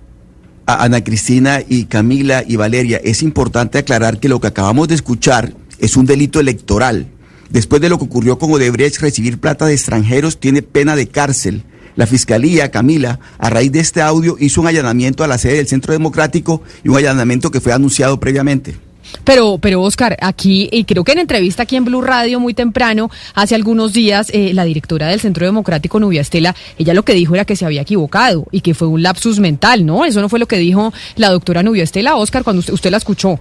a 0.66 0.84
Ana 0.84 1.02
Cristina 1.02 1.60
y 1.68 1.84
Camila 1.84 2.44
y 2.46 2.56
Valeria, 2.56 3.00
es 3.02 3.22
importante 3.22 3.78
aclarar 3.78 4.20
que 4.20 4.28
lo 4.28 4.40
que 4.40 4.46
acabamos 4.48 4.88
de 4.88 4.94
escuchar 4.94 5.54
es 5.78 5.96
un 5.96 6.06
delito 6.06 6.40
electoral. 6.40 7.08
Después 7.50 7.82
de 7.82 7.88
lo 7.88 7.98
que 7.98 8.04
ocurrió 8.04 8.38
con 8.38 8.52
Odebrecht, 8.52 9.00
recibir 9.00 9.38
plata 9.38 9.66
de 9.66 9.74
extranjeros 9.74 10.38
tiene 10.38 10.62
pena 10.62 10.96
de 10.96 11.08
cárcel. 11.08 11.64
La 11.96 12.06
Fiscalía, 12.06 12.70
Camila, 12.70 13.20
a 13.38 13.50
raíz 13.50 13.72
de 13.72 13.80
este 13.80 14.00
audio, 14.00 14.36
hizo 14.40 14.62
un 14.62 14.66
allanamiento 14.66 15.24
a 15.24 15.26
la 15.26 15.36
sede 15.36 15.56
del 15.56 15.68
Centro 15.68 15.92
Democrático 15.92 16.62
y 16.82 16.88
un 16.88 16.96
allanamiento 16.96 17.50
que 17.50 17.60
fue 17.60 17.72
anunciado 17.72 18.18
previamente. 18.18 18.76
Pero, 19.24 19.58
pero 19.58 19.82
Oscar, 19.82 20.16
aquí, 20.20 20.68
y 20.72 20.84
creo 20.84 21.04
que 21.04 21.12
en 21.12 21.18
entrevista 21.18 21.62
aquí 21.64 21.76
en 21.76 21.84
Blue 21.84 22.02
Radio 22.02 22.40
muy 22.40 22.54
temprano, 22.54 23.10
hace 23.34 23.54
algunos 23.54 23.92
días, 23.92 24.30
eh, 24.32 24.52
la 24.54 24.64
directora 24.64 25.08
del 25.08 25.20
Centro 25.20 25.46
Democrático, 25.46 26.00
Nubia 26.00 26.20
Estela, 26.20 26.54
ella 26.78 26.94
lo 26.94 27.04
que 27.04 27.14
dijo 27.14 27.34
era 27.34 27.44
que 27.44 27.56
se 27.56 27.64
había 27.64 27.82
equivocado 27.82 28.46
y 28.50 28.60
que 28.60 28.74
fue 28.74 28.88
un 28.88 29.02
lapsus 29.02 29.38
mental, 29.38 29.86
¿no? 29.86 30.04
Eso 30.04 30.20
no 30.20 30.28
fue 30.28 30.38
lo 30.38 30.46
que 30.46 30.58
dijo 30.58 30.92
la 31.16 31.30
doctora 31.30 31.62
Nubia 31.62 31.84
Estela, 31.84 32.16
Oscar, 32.16 32.44
cuando 32.44 32.60
usted, 32.60 32.72
usted 32.72 32.90
la 32.90 32.96
escuchó. 32.96 33.40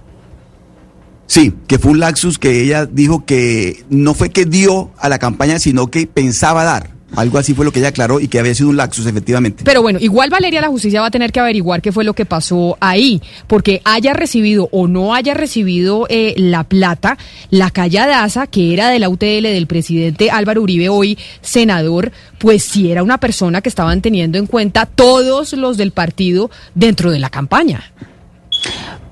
Sí, 1.26 1.54
que 1.66 1.78
fue 1.78 1.92
un 1.92 2.00
laxus 2.00 2.38
que 2.38 2.62
ella 2.62 2.84
dijo 2.84 3.24
que 3.24 3.84
no 3.88 4.12
fue 4.12 4.30
que 4.30 4.44
dio 4.44 4.90
a 4.98 5.08
la 5.08 5.18
campaña, 5.18 5.58
sino 5.58 5.90
que 5.90 6.06
pensaba 6.06 6.62
dar. 6.64 6.90
Algo 7.16 7.38
así 7.38 7.54
fue 7.54 7.64
lo 7.64 7.72
que 7.72 7.80
ella 7.80 7.88
aclaró 7.88 8.20
y 8.20 8.28
que 8.28 8.38
había 8.38 8.54
sido 8.54 8.70
un 8.70 8.76
laxus, 8.76 9.06
efectivamente. 9.06 9.64
Pero 9.64 9.82
bueno, 9.82 9.98
igual 10.00 10.30
Valeria, 10.30 10.60
la 10.60 10.68
justicia 10.68 11.00
va 11.00 11.08
a 11.08 11.10
tener 11.10 11.32
que 11.32 11.40
averiguar 11.40 11.82
qué 11.82 11.92
fue 11.92 12.04
lo 12.04 12.14
que 12.14 12.24
pasó 12.24 12.76
ahí, 12.80 13.20
porque 13.46 13.82
haya 13.84 14.14
recibido 14.14 14.68
o 14.72 14.88
no 14.88 15.14
haya 15.14 15.34
recibido 15.34 16.06
eh, 16.08 16.34
la 16.36 16.64
plata, 16.64 17.18
la 17.50 17.70
calladaza, 17.70 18.46
que 18.46 18.72
era 18.72 18.88
de 18.88 18.98
la 18.98 19.08
UTL 19.08 19.42
del 19.42 19.66
presidente 19.66 20.30
Álvaro 20.30 20.62
Uribe, 20.62 20.88
hoy 20.88 21.18
senador, 21.40 22.12
pues 22.38 22.62
sí 22.64 22.90
era 22.90 23.02
una 23.02 23.18
persona 23.18 23.60
que 23.60 23.68
estaban 23.68 24.00
teniendo 24.00 24.38
en 24.38 24.46
cuenta 24.46 24.86
todos 24.86 25.52
los 25.52 25.76
del 25.76 25.92
partido 25.92 26.50
dentro 26.74 27.10
de 27.10 27.18
la 27.18 27.30
campaña. 27.30 27.92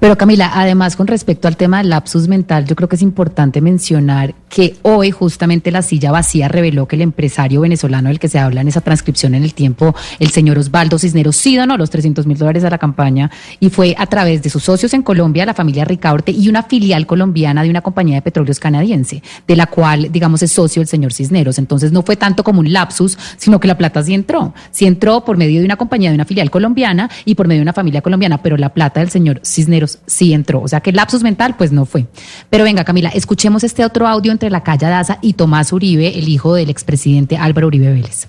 Pero 0.00 0.16
Camila, 0.16 0.50
además 0.54 0.96
con 0.96 1.06
respecto 1.06 1.46
al 1.46 1.58
tema 1.58 1.76
del 1.78 1.90
lapsus 1.90 2.26
mental, 2.26 2.64
yo 2.64 2.74
creo 2.74 2.88
que 2.88 2.96
es 2.96 3.02
importante 3.02 3.60
mencionar 3.60 4.34
que 4.48 4.76
hoy 4.80 5.10
justamente 5.10 5.70
la 5.70 5.82
silla 5.82 6.10
vacía 6.10 6.48
reveló 6.48 6.88
que 6.88 6.96
el 6.96 7.02
empresario 7.02 7.60
venezolano 7.60 8.08
del 8.08 8.18
que 8.18 8.28
se 8.28 8.38
habla 8.38 8.62
en 8.62 8.68
esa 8.68 8.80
transcripción 8.80 9.34
en 9.34 9.44
el 9.44 9.52
tiempo, 9.52 9.94
el 10.18 10.30
señor 10.30 10.56
Osvaldo 10.56 10.98
Cisneros, 10.98 11.36
sí 11.36 11.54
donó 11.54 11.76
los 11.76 11.90
300 11.90 12.26
mil 12.26 12.38
dólares 12.38 12.64
a 12.64 12.70
la 12.70 12.78
campaña 12.78 13.30
y 13.60 13.68
fue 13.68 13.94
a 13.98 14.06
través 14.06 14.42
de 14.42 14.48
sus 14.48 14.64
socios 14.64 14.94
en 14.94 15.02
Colombia, 15.02 15.44
la 15.44 15.52
familia 15.52 15.84
Ricaurte 15.84 16.32
y 16.32 16.48
una 16.48 16.62
filial 16.62 17.06
colombiana 17.06 17.62
de 17.62 17.68
una 17.68 17.82
compañía 17.82 18.16
de 18.16 18.22
petróleos 18.22 18.58
canadiense, 18.58 19.22
de 19.46 19.56
la 19.56 19.66
cual, 19.66 20.10
digamos, 20.10 20.42
es 20.42 20.50
socio 20.50 20.80
el 20.80 20.88
señor 20.88 21.12
Cisneros. 21.12 21.58
Entonces 21.58 21.92
no 21.92 22.02
fue 22.02 22.16
tanto 22.16 22.42
como 22.42 22.60
un 22.60 22.72
lapsus, 22.72 23.18
sino 23.36 23.60
que 23.60 23.68
la 23.68 23.76
plata 23.76 24.02
sí 24.02 24.14
entró. 24.14 24.54
Sí 24.70 24.86
entró 24.86 25.26
por 25.26 25.36
medio 25.36 25.60
de 25.60 25.66
una 25.66 25.76
compañía 25.76 26.08
de 26.08 26.14
una 26.14 26.24
filial 26.24 26.50
colombiana 26.50 27.10
y 27.26 27.34
por 27.34 27.46
medio 27.46 27.58
de 27.58 27.64
una 27.64 27.74
familia 27.74 28.00
colombiana, 28.00 28.42
pero 28.42 28.56
la 28.56 28.72
plata 28.72 29.00
del 29.00 29.10
señor 29.10 29.42
Cisneros 29.44 29.89
sí 30.06 30.32
entró. 30.32 30.60
O 30.60 30.68
sea 30.68 30.80
que 30.80 30.90
el 30.90 30.96
lapsus 30.96 31.22
mental, 31.22 31.56
pues 31.56 31.72
no 31.72 31.84
fue. 31.86 32.06
Pero 32.48 32.64
venga, 32.64 32.84
Camila, 32.84 33.10
escuchemos 33.10 33.64
este 33.64 33.84
otro 33.84 34.06
audio 34.06 34.32
entre 34.32 34.50
la 34.50 34.62
calle 34.62 34.86
Daza 34.86 35.18
y 35.22 35.32
Tomás 35.32 35.72
Uribe, 35.72 36.18
el 36.18 36.28
hijo 36.28 36.54
del 36.54 36.70
expresidente 36.70 37.36
Álvaro 37.36 37.66
Uribe 37.66 37.92
Vélez. 37.92 38.28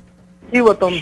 Sí, 0.51 0.59
botón. 0.61 0.93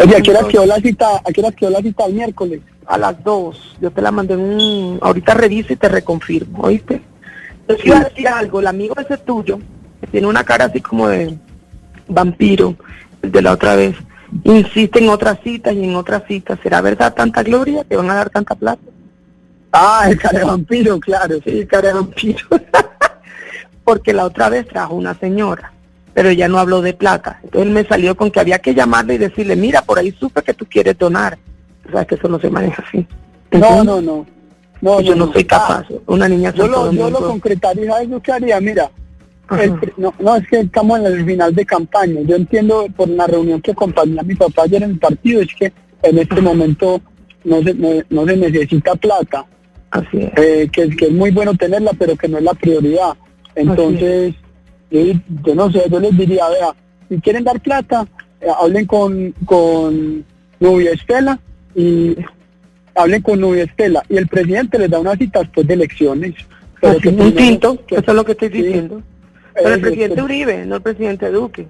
Oye, 0.00 0.16
¿a 0.16 0.20
qué 0.20 0.30
hora 0.30 0.48
quedó 0.48 0.66
la 0.66 0.76
cita? 0.76 1.06
¿A 1.24 1.32
qué 1.32 1.40
hora 1.40 1.52
quedó 1.52 1.70
la 1.70 1.80
cita 1.80 2.06
el 2.06 2.14
miércoles? 2.14 2.60
A 2.86 2.98
las 2.98 3.22
dos. 3.22 3.76
Yo 3.80 3.90
te 3.90 4.02
la 4.02 4.10
mandé 4.10 4.36
un... 4.36 4.98
Ahorita 5.00 5.34
reviso 5.34 5.72
y 5.72 5.76
te 5.76 5.88
reconfirmo, 5.88 6.62
¿oíste? 6.62 7.00
Yo 7.68 7.76
te 7.76 7.88
iba 7.88 7.98
a 7.98 8.04
decir 8.04 8.28
algo. 8.28 8.60
El 8.60 8.66
amigo 8.66 8.94
ese 8.98 9.16
tuyo, 9.18 9.58
que 10.00 10.06
tiene 10.08 10.26
una 10.26 10.44
cara 10.44 10.66
así 10.66 10.80
como 10.80 11.08
de 11.08 11.38
vampiro, 12.08 12.76
el 13.22 13.32
de 13.32 13.42
la 13.42 13.52
otra 13.52 13.76
vez, 13.76 13.96
insiste 14.44 14.98
en 14.98 15.08
otras 15.08 15.38
citas 15.42 15.74
y 15.74 15.84
en 15.84 15.94
otras 15.94 16.24
citas. 16.26 16.58
¿Será 16.62 16.80
verdad 16.80 17.14
tanta 17.14 17.42
gloria? 17.42 17.84
¿Te 17.84 17.96
van 17.96 18.10
a 18.10 18.14
dar 18.14 18.30
tanta 18.30 18.54
plata? 18.54 18.82
Ah, 19.76 20.06
el 20.08 20.16
cara 20.16 20.38
de 20.38 20.44
vampiro, 20.44 21.00
claro. 21.00 21.36
Sí, 21.44 21.58
el 21.58 21.66
cara 21.66 21.88
de 21.88 21.94
vampiro. 21.94 22.46
Porque 23.84 24.12
la 24.12 24.24
otra 24.24 24.48
vez 24.48 24.68
trajo 24.68 24.94
una 24.94 25.18
señora, 25.18 25.72
pero 26.14 26.28
ella 26.28 26.46
no 26.46 26.58
habló 26.58 26.80
de 26.80 26.94
plata. 26.94 27.40
Entonces 27.42 27.66
él 27.66 27.74
me 27.74 27.84
salió 27.84 28.16
con 28.16 28.30
que 28.30 28.38
había 28.38 28.60
que 28.60 28.72
llamarle 28.72 29.14
y 29.14 29.18
decirle, 29.18 29.56
mira, 29.56 29.82
por 29.82 29.98
ahí 29.98 30.12
supe 30.12 30.42
que 30.42 30.54
tú 30.54 30.64
quieres 30.64 30.96
donar. 30.96 31.36
O 31.88 31.90
sea, 31.90 32.04
que 32.04 32.14
eso 32.14 32.28
no 32.28 32.38
se 32.38 32.50
maneja 32.50 32.84
así. 32.86 33.04
No, 33.50 33.82
no, 33.82 34.00
no. 34.00 34.24
No, 34.80 35.00
yo 35.00 35.16
no, 35.16 35.32
soy 35.32 35.44
capaz. 35.44 35.86
Una 36.06 36.28
niña 36.28 36.52
Yo 36.52 36.68
lo, 36.68 36.92
yo 36.92 37.10
lo 37.10 37.20
concretaría, 37.20 37.90
¿sabes 37.90 38.08
lo 38.08 38.20
que 38.20 38.32
haría? 38.32 38.60
Mira, 38.60 38.90
el 39.58 39.92
no, 39.96 40.14
no, 40.20 40.36
es 40.36 40.46
que 40.48 40.60
estamos 40.60 41.00
en 41.00 41.06
el 41.06 41.24
final 41.24 41.54
de 41.54 41.66
campaña. 41.66 42.20
Yo 42.22 42.36
entiendo 42.36 42.86
por 42.94 43.08
la 43.08 43.26
reunión 43.26 43.60
que 43.60 43.72
acompañé 43.72 44.20
a 44.20 44.22
mi 44.22 44.34
papá 44.34 44.62
ayer 44.62 44.82
en 44.82 44.90
el 44.90 44.98
partido, 44.98 45.40
es 45.40 45.48
que 45.58 45.72
en 46.02 46.18
este 46.18 46.40
momento 46.40 47.00
no 47.44 47.62
se, 47.62 47.74
no, 47.74 47.88
no 48.10 48.24
se 48.26 48.36
necesita 48.36 48.94
plata. 48.94 49.44
Así 49.94 50.18
es. 50.18 50.32
Eh, 50.36 50.68
que, 50.72 50.88
que 50.90 51.06
es 51.06 51.12
muy 51.12 51.30
bueno 51.30 51.54
tenerla, 51.54 51.92
pero 51.96 52.16
que 52.16 52.26
no 52.26 52.38
es 52.38 52.44
la 52.44 52.54
prioridad. 52.54 53.14
Entonces, 53.54 54.34
yo, 54.90 55.00
yo 55.44 55.54
no 55.54 55.70
sé, 55.70 55.84
yo 55.88 56.00
les 56.00 56.16
diría, 56.16 56.48
vea, 56.48 56.74
si 57.08 57.20
quieren 57.20 57.44
dar 57.44 57.60
plata, 57.60 58.04
eh, 58.40 58.46
hablen 58.60 58.86
con, 58.86 59.32
con 59.46 60.24
Nubia 60.58 60.90
Estela 60.90 61.38
y 61.76 62.16
hablen 62.96 63.22
con 63.22 63.40
Nubia 63.40 63.64
Estela 63.64 64.02
y 64.08 64.16
el 64.16 64.26
presidente 64.26 64.80
les 64.80 64.90
da 64.90 64.98
una 64.98 65.14
cita 65.14 65.40
después 65.40 65.64
de 65.64 65.74
elecciones. 65.74 66.34
Pero 66.80 66.98
Así, 66.98 67.58
que 67.86 67.94
eso 67.94 68.04
es 68.10 68.14
lo 68.14 68.24
que 68.24 68.32
estoy 68.32 68.48
sí, 68.50 68.62
diciendo. 68.62 69.00
Pero 69.54 69.68
el 69.68 69.78
eh, 69.78 69.82
presidente 69.82 70.22
Uribe, 70.22 70.66
no 70.66 70.76
el 70.76 70.82
presidente 70.82 71.30
Duque. 71.30 71.68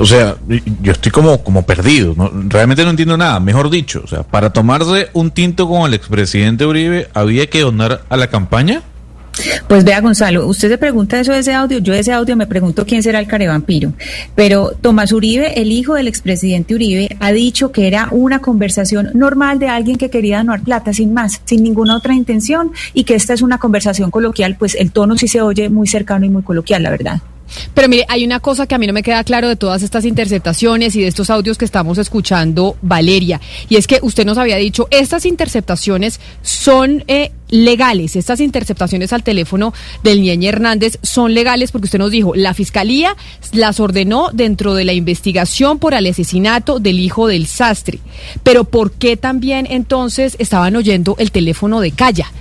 O 0.00 0.06
sea, 0.06 0.34
yo 0.80 0.92
estoy 0.92 1.12
como, 1.12 1.44
como 1.44 1.66
perdido, 1.66 2.14
¿no? 2.16 2.30
realmente 2.48 2.84
no 2.84 2.90
entiendo 2.90 3.18
nada. 3.18 3.38
Mejor 3.38 3.68
dicho, 3.68 4.00
o 4.02 4.06
sea, 4.06 4.22
para 4.22 4.50
tomarse 4.50 5.10
un 5.12 5.30
tinto 5.30 5.68
con 5.68 5.82
el 5.86 5.92
expresidente 5.92 6.64
Uribe, 6.64 7.08
¿había 7.12 7.48
que 7.50 7.60
donar 7.60 8.00
a 8.08 8.16
la 8.16 8.28
campaña? 8.28 8.82
Pues 9.68 9.84
vea, 9.84 10.00
Gonzalo, 10.00 10.46
usted 10.46 10.70
se 10.70 10.78
pregunta 10.78 11.20
eso 11.20 11.32
de 11.32 11.40
ese 11.40 11.52
audio. 11.52 11.78
Yo 11.78 11.92
de 11.92 11.98
ese 12.00 12.12
audio 12.12 12.34
me 12.34 12.46
pregunto 12.46 12.86
quién 12.86 13.02
será 13.02 13.18
el 13.18 13.26
carevampiro. 13.26 13.92
Pero 14.34 14.72
Tomás 14.80 15.12
Uribe, 15.12 15.60
el 15.60 15.70
hijo 15.70 15.94
del 15.94 16.08
expresidente 16.08 16.74
Uribe, 16.74 17.16
ha 17.20 17.32
dicho 17.32 17.70
que 17.70 17.86
era 17.86 18.08
una 18.10 18.40
conversación 18.40 19.10
normal 19.12 19.58
de 19.58 19.68
alguien 19.68 19.98
que 19.98 20.08
quería 20.08 20.38
donar 20.38 20.62
plata, 20.62 20.94
sin 20.94 21.12
más, 21.12 21.42
sin 21.44 21.62
ninguna 21.62 21.96
otra 21.96 22.14
intención, 22.14 22.72
y 22.94 23.04
que 23.04 23.16
esta 23.16 23.34
es 23.34 23.42
una 23.42 23.58
conversación 23.58 24.10
coloquial. 24.10 24.56
Pues 24.58 24.74
el 24.74 24.92
tono 24.92 25.18
sí 25.18 25.28
se 25.28 25.42
oye 25.42 25.68
muy 25.68 25.86
cercano 25.86 26.24
y 26.24 26.30
muy 26.30 26.42
coloquial, 26.42 26.82
la 26.82 26.90
verdad. 26.90 27.20
Pero 27.74 27.88
mire, 27.88 28.04
hay 28.08 28.24
una 28.24 28.40
cosa 28.40 28.66
que 28.66 28.74
a 28.74 28.78
mí 28.78 28.86
no 28.86 28.92
me 28.92 29.02
queda 29.02 29.24
claro 29.24 29.48
de 29.48 29.56
todas 29.56 29.82
estas 29.82 30.04
interceptaciones 30.04 30.96
y 30.96 31.02
de 31.02 31.08
estos 31.08 31.30
audios 31.30 31.58
que 31.58 31.64
estamos 31.64 31.98
escuchando, 31.98 32.76
Valeria, 32.82 33.40
y 33.68 33.76
es 33.76 33.86
que 33.86 33.98
usted 34.02 34.24
nos 34.24 34.38
había 34.38 34.56
dicho, 34.56 34.88
estas 34.90 35.26
interceptaciones 35.26 36.20
son 36.42 37.04
eh, 37.08 37.32
legales, 37.50 38.16
estas 38.16 38.40
interceptaciones 38.40 39.12
al 39.12 39.22
teléfono 39.22 39.72
del 40.02 40.22
Ñeñe 40.22 40.48
Hernández 40.48 40.98
son 41.02 41.34
legales 41.34 41.72
porque 41.72 41.86
usted 41.86 41.98
nos 41.98 42.10
dijo, 42.10 42.34
la 42.34 42.54
fiscalía 42.54 43.16
las 43.52 43.80
ordenó 43.80 44.30
dentro 44.32 44.74
de 44.74 44.84
la 44.84 44.92
investigación 44.92 45.78
por 45.78 45.94
el 45.94 46.06
asesinato 46.06 46.78
del 46.78 47.00
hijo 47.00 47.26
del 47.26 47.46
sastre. 47.46 47.98
Pero 48.42 48.64
¿por 48.64 48.92
qué 48.92 49.16
también 49.16 49.66
entonces 49.68 50.36
estaban 50.38 50.76
oyendo 50.76 51.16
el 51.18 51.30
teléfono 51.30 51.80
de 51.80 51.92
Calla? 51.92 52.32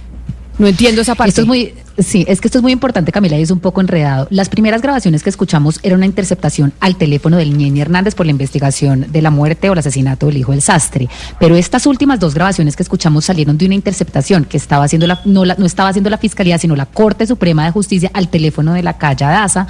No 0.59 0.67
entiendo 0.67 1.01
esa 1.01 1.15
parte. 1.15 1.29
Esto 1.29 1.41
es 1.41 1.47
muy, 1.47 1.73
sí, 1.97 2.25
es 2.27 2.41
que 2.41 2.47
esto 2.49 2.57
es 2.59 2.61
muy 2.61 2.71
importante, 2.73 3.11
Camila, 3.11 3.37
y 3.39 3.41
es 3.41 3.49
un 3.49 3.59
poco 3.59 3.79
enredado. 3.81 4.27
Las 4.29 4.49
primeras 4.49 4.81
grabaciones 4.81 5.23
que 5.23 5.29
escuchamos 5.29 5.79
era 5.83 5.95
una 5.95 6.05
interceptación 6.05 6.73
al 6.81 6.97
teléfono 6.97 7.37
del 7.37 7.57
Ñeñe 7.57 7.81
Hernández 7.81 8.13
por 8.13 8.25
la 8.25 8.31
investigación 8.31 9.05
de 9.09 9.21
la 9.21 9.31
muerte 9.31 9.69
o 9.69 9.73
el 9.73 9.79
asesinato 9.79 10.25
del 10.27 10.37
hijo 10.37 10.51
del 10.51 10.61
sastre. 10.61 11.07
Pero 11.39 11.55
estas 11.55 11.85
últimas 11.85 12.19
dos 12.19 12.33
grabaciones 12.35 12.75
que 12.75 12.83
escuchamos 12.83 13.25
salieron 13.25 13.57
de 13.57 13.65
una 13.65 13.75
interceptación 13.75 14.43
que 14.45 14.57
estaba 14.57 14.83
haciendo 14.83 15.07
la, 15.07 15.21
no, 15.25 15.45
la- 15.45 15.55
no 15.57 15.65
estaba 15.65 15.89
haciendo 15.89 16.09
la 16.09 16.17
Fiscalía, 16.17 16.57
sino 16.57 16.75
la 16.75 16.85
Corte 16.85 17.25
Suprema 17.25 17.63
de 17.65 17.71
Justicia 17.71 18.11
al 18.13 18.27
teléfono 18.27 18.73
de 18.73 18.83
la 18.83 18.97
calle 18.97 19.25
Daza 19.25 19.65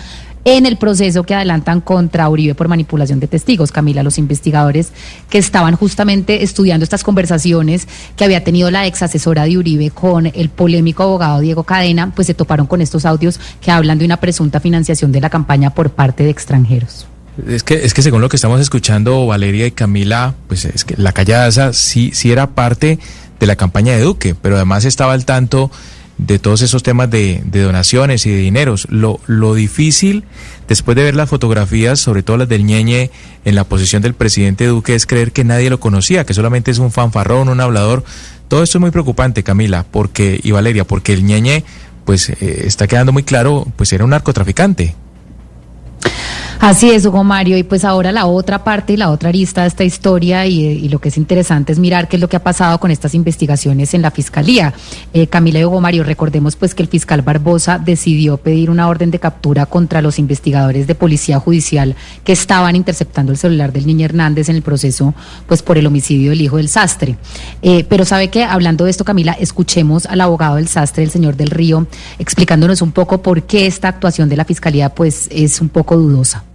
en 0.45 0.65
el 0.65 0.77
proceso 0.77 1.23
que 1.23 1.35
adelantan 1.35 1.81
contra 1.81 2.29
Uribe 2.29 2.55
por 2.55 2.67
manipulación 2.67 3.19
de 3.19 3.27
testigos. 3.27 3.71
Camila, 3.71 4.03
los 4.03 4.17
investigadores 4.17 4.91
que 5.29 5.37
estaban 5.37 5.75
justamente 5.75 6.43
estudiando 6.43 6.83
estas 6.83 7.03
conversaciones 7.03 7.87
que 8.15 8.23
había 8.23 8.43
tenido 8.43 8.71
la 8.71 8.87
ex 8.87 9.03
asesora 9.03 9.43
de 9.43 9.57
Uribe 9.57 9.91
con 9.91 10.27
el 10.27 10.49
polémico 10.49 11.03
abogado 11.03 11.39
Diego 11.39 11.63
Cadena, 11.63 12.11
pues 12.15 12.27
se 12.27 12.33
toparon 12.33 12.67
con 12.67 12.81
estos 12.81 13.05
audios 13.05 13.39
que 13.61 13.71
hablan 13.71 13.99
de 13.99 14.05
una 14.05 14.17
presunta 14.17 14.59
financiación 14.59 15.11
de 15.11 15.21
la 15.21 15.29
campaña 15.29 15.71
por 15.71 15.91
parte 15.91 16.23
de 16.23 16.29
extranjeros. 16.29 17.07
Es 17.47 17.63
que, 17.63 17.85
es 17.85 17.93
que 17.93 18.01
según 18.01 18.21
lo 18.21 18.29
que 18.29 18.35
estamos 18.35 18.59
escuchando, 18.59 19.25
Valeria 19.25 19.65
y 19.65 19.71
Camila, 19.71 20.35
pues 20.47 20.65
es 20.65 20.83
que 20.83 20.95
la 20.97 21.13
calladaza 21.13 21.71
sí, 21.73 22.11
sí 22.13 22.31
era 22.31 22.47
parte 22.47 22.99
de 23.39 23.47
la 23.47 23.55
campaña 23.55 23.93
de 23.93 24.01
Duque, 24.01 24.35
pero 24.35 24.57
además 24.57 24.83
estaba 24.83 25.13
al 25.13 25.25
tanto 25.25 25.71
de 26.19 26.37
todos 26.37 26.61
esos 26.61 26.83
temas 26.83 27.09
de, 27.09 27.41
de 27.45 27.61
donaciones 27.61 28.25
y 28.25 28.29
de 28.29 28.37
dineros. 28.37 28.87
Lo, 28.89 29.19
lo 29.25 29.55
difícil, 29.55 30.25
después 30.67 30.95
de 30.95 31.03
ver 31.03 31.15
las 31.15 31.29
fotografías, 31.29 31.99
sobre 31.99 32.21
todo 32.21 32.37
las 32.37 32.49
del 32.49 32.65
Ñeñe, 32.65 33.09
en 33.45 33.55
la 33.55 33.63
posición 33.63 34.01
del 34.01 34.13
presidente 34.13 34.67
Duque, 34.67 34.93
es 34.93 35.05
creer 35.05 35.31
que 35.31 35.43
nadie 35.43 35.69
lo 35.69 35.79
conocía, 35.79 36.25
que 36.25 36.33
solamente 36.33 36.69
es 36.71 36.77
un 36.77 36.91
fanfarrón, 36.91 37.49
un 37.49 37.61
hablador. 37.61 38.03
Todo 38.49 38.63
esto 38.63 38.77
es 38.77 38.81
muy 38.81 38.91
preocupante, 38.91 39.43
Camila, 39.43 39.85
porque 39.89 40.39
y 40.43 40.51
Valeria, 40.51 40.85
porque 40.85 41.13
el 41.13 41.23
Ñeñe, 41.23 41.63
pues 42.05 42.29
eh, 42.29 42.63
está 42.65 42.87
quedando 42.87 43.13
muy 43.13 43.23
claro, 43.23 43.65
pues 43.75 43.93
era 43.93 44.03
un 44.03 44.09
narcotraficante. 44.11 44.95
Así 46.61 46.89
es, 46.89 47.05
Hugo 47.05 47.23
Mario. 47.23 47.57
Y 47.57 47.63
pues 47.63 47.85
ahora 47.85 48.11
la 48.11 48.25
otra 48.25 48.65
parte 48.65 48.91
y 48.91 48.97
la 48.97 49.11
otra 49.11 49.29
arista 49.29 49.61
de 49.61 49.69
esta 49.69 49.85
historia 49.85 50.45
y, 50.45 50.89
lo 50.89 50.99
que 50.99 51.07
es 51.07 51.15
interesante 51.15 51.71
es 51.71 51.79
mirar 51.79 52.09
qué 52.09 52.17
es 52.17 52.21
lo 52.21 52.27
que 52.27 52.35
ha 52.35 52.43
pasado 52.43 52.81
con 52.81 52.91
estas 52.91 53.15
investigaciones 53.15 53.93
en 53.93 54.01
la 54.01 54.11
Fiscalía. 54.11 54.73
Eh, 55.13 55.27
Camila 55.27 55.59
y 55.59 55.63
Hugo 55.63 55.79
Mario, 55.79 56.03
recordemos 56.03 56.57
pues 56.57 56.75
que 56.75 56.83
el 56.83 56.89
fiscal 56.89 57.21
Barbosa 57.21 57.79
decidió 57.79 58.35
pedir 58.35 58.69
una 58.69 58.89
orden 58.89 59.09
de 59.09 59.19
captura 59.19 59.67
contra 59.67 60.01
los 60.01 60.19
investigadores 60.19 60.85
de 60.85 60.95
Policía 60.95 61.39
Judicial 61.39 61.95
que 62.25 62.33
estaban 62.33 62.75
interceptando 62.75 63.31
el 63.31 63.37
celular 63.37 63.71
del 63.71 63.87
niño 63.87 64.03
Hernández 64.03 64.49
en 64.49 64.57
el 64.57 64.61
proceso 64.61 65.13
pues 65.47 65.63
por 65.63 65.77
el 65.77 65.87
homicidio 65.87 66.31
del 66.31 66.41
hijo 66.41 66.57
del 66.57 66.67
sastre. 66.67 67.15
Eh, 67.61 67.85
pero 67.87 68.03
sabe 68.03 68.27
que 68.27 68.43
hablando 68.43 68.83
de 68.83 68.91
esto, 68.91 69.05
Camila, 69.05 69.31
escuchemos 69.31 70.05
al 70.07 70.19
abogado 70.19 70.57
del 70.57 70.67
sastre, 70.67 71.05
el 71.05 71.09
señor 71.09 71.37
del 71.37 71.51
Río, 71.51 71.87
explicándonos 72.19 72.81
un 72.81 72.91
poco 72.91 73.21
por 73.21 73.43
qué 73.43 73.65
esta 73.65 73.87
actuación 73.87 74.27
de 74.27 74.35
la 74.35 74.43
Fiscalía 74.43 74.93
pues 74.93 75.29
es 75.31 75.61
un 75.61 75.69
poco 75.69 75.95
dudosa. 75.95 76.48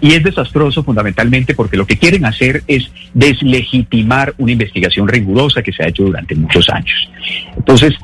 Y 0.00 0.12
es 0.12 0.22
desastroso 0.22 0.82
fundamentalmente 0.84 1.54
porque 1.54 1.76
lo 1.76 1.86
que 1.86 1.96
quieren 1.98 2.24
hacer 2.24 2.62
es 2.68 2.90
deslegitimar 3.14 4.34
una 4.38 4.52
investigación 4.52 5.08
rigurosa 5.08 5.62
que 5.62 5.72
se 5.72 5.82
ha 5.82 5.88
hecho 5.88 6.04
durante 6.04 6.34
muchos 6.34 6.68
años. 6.68 7.10
Entonces, 7.56 7.94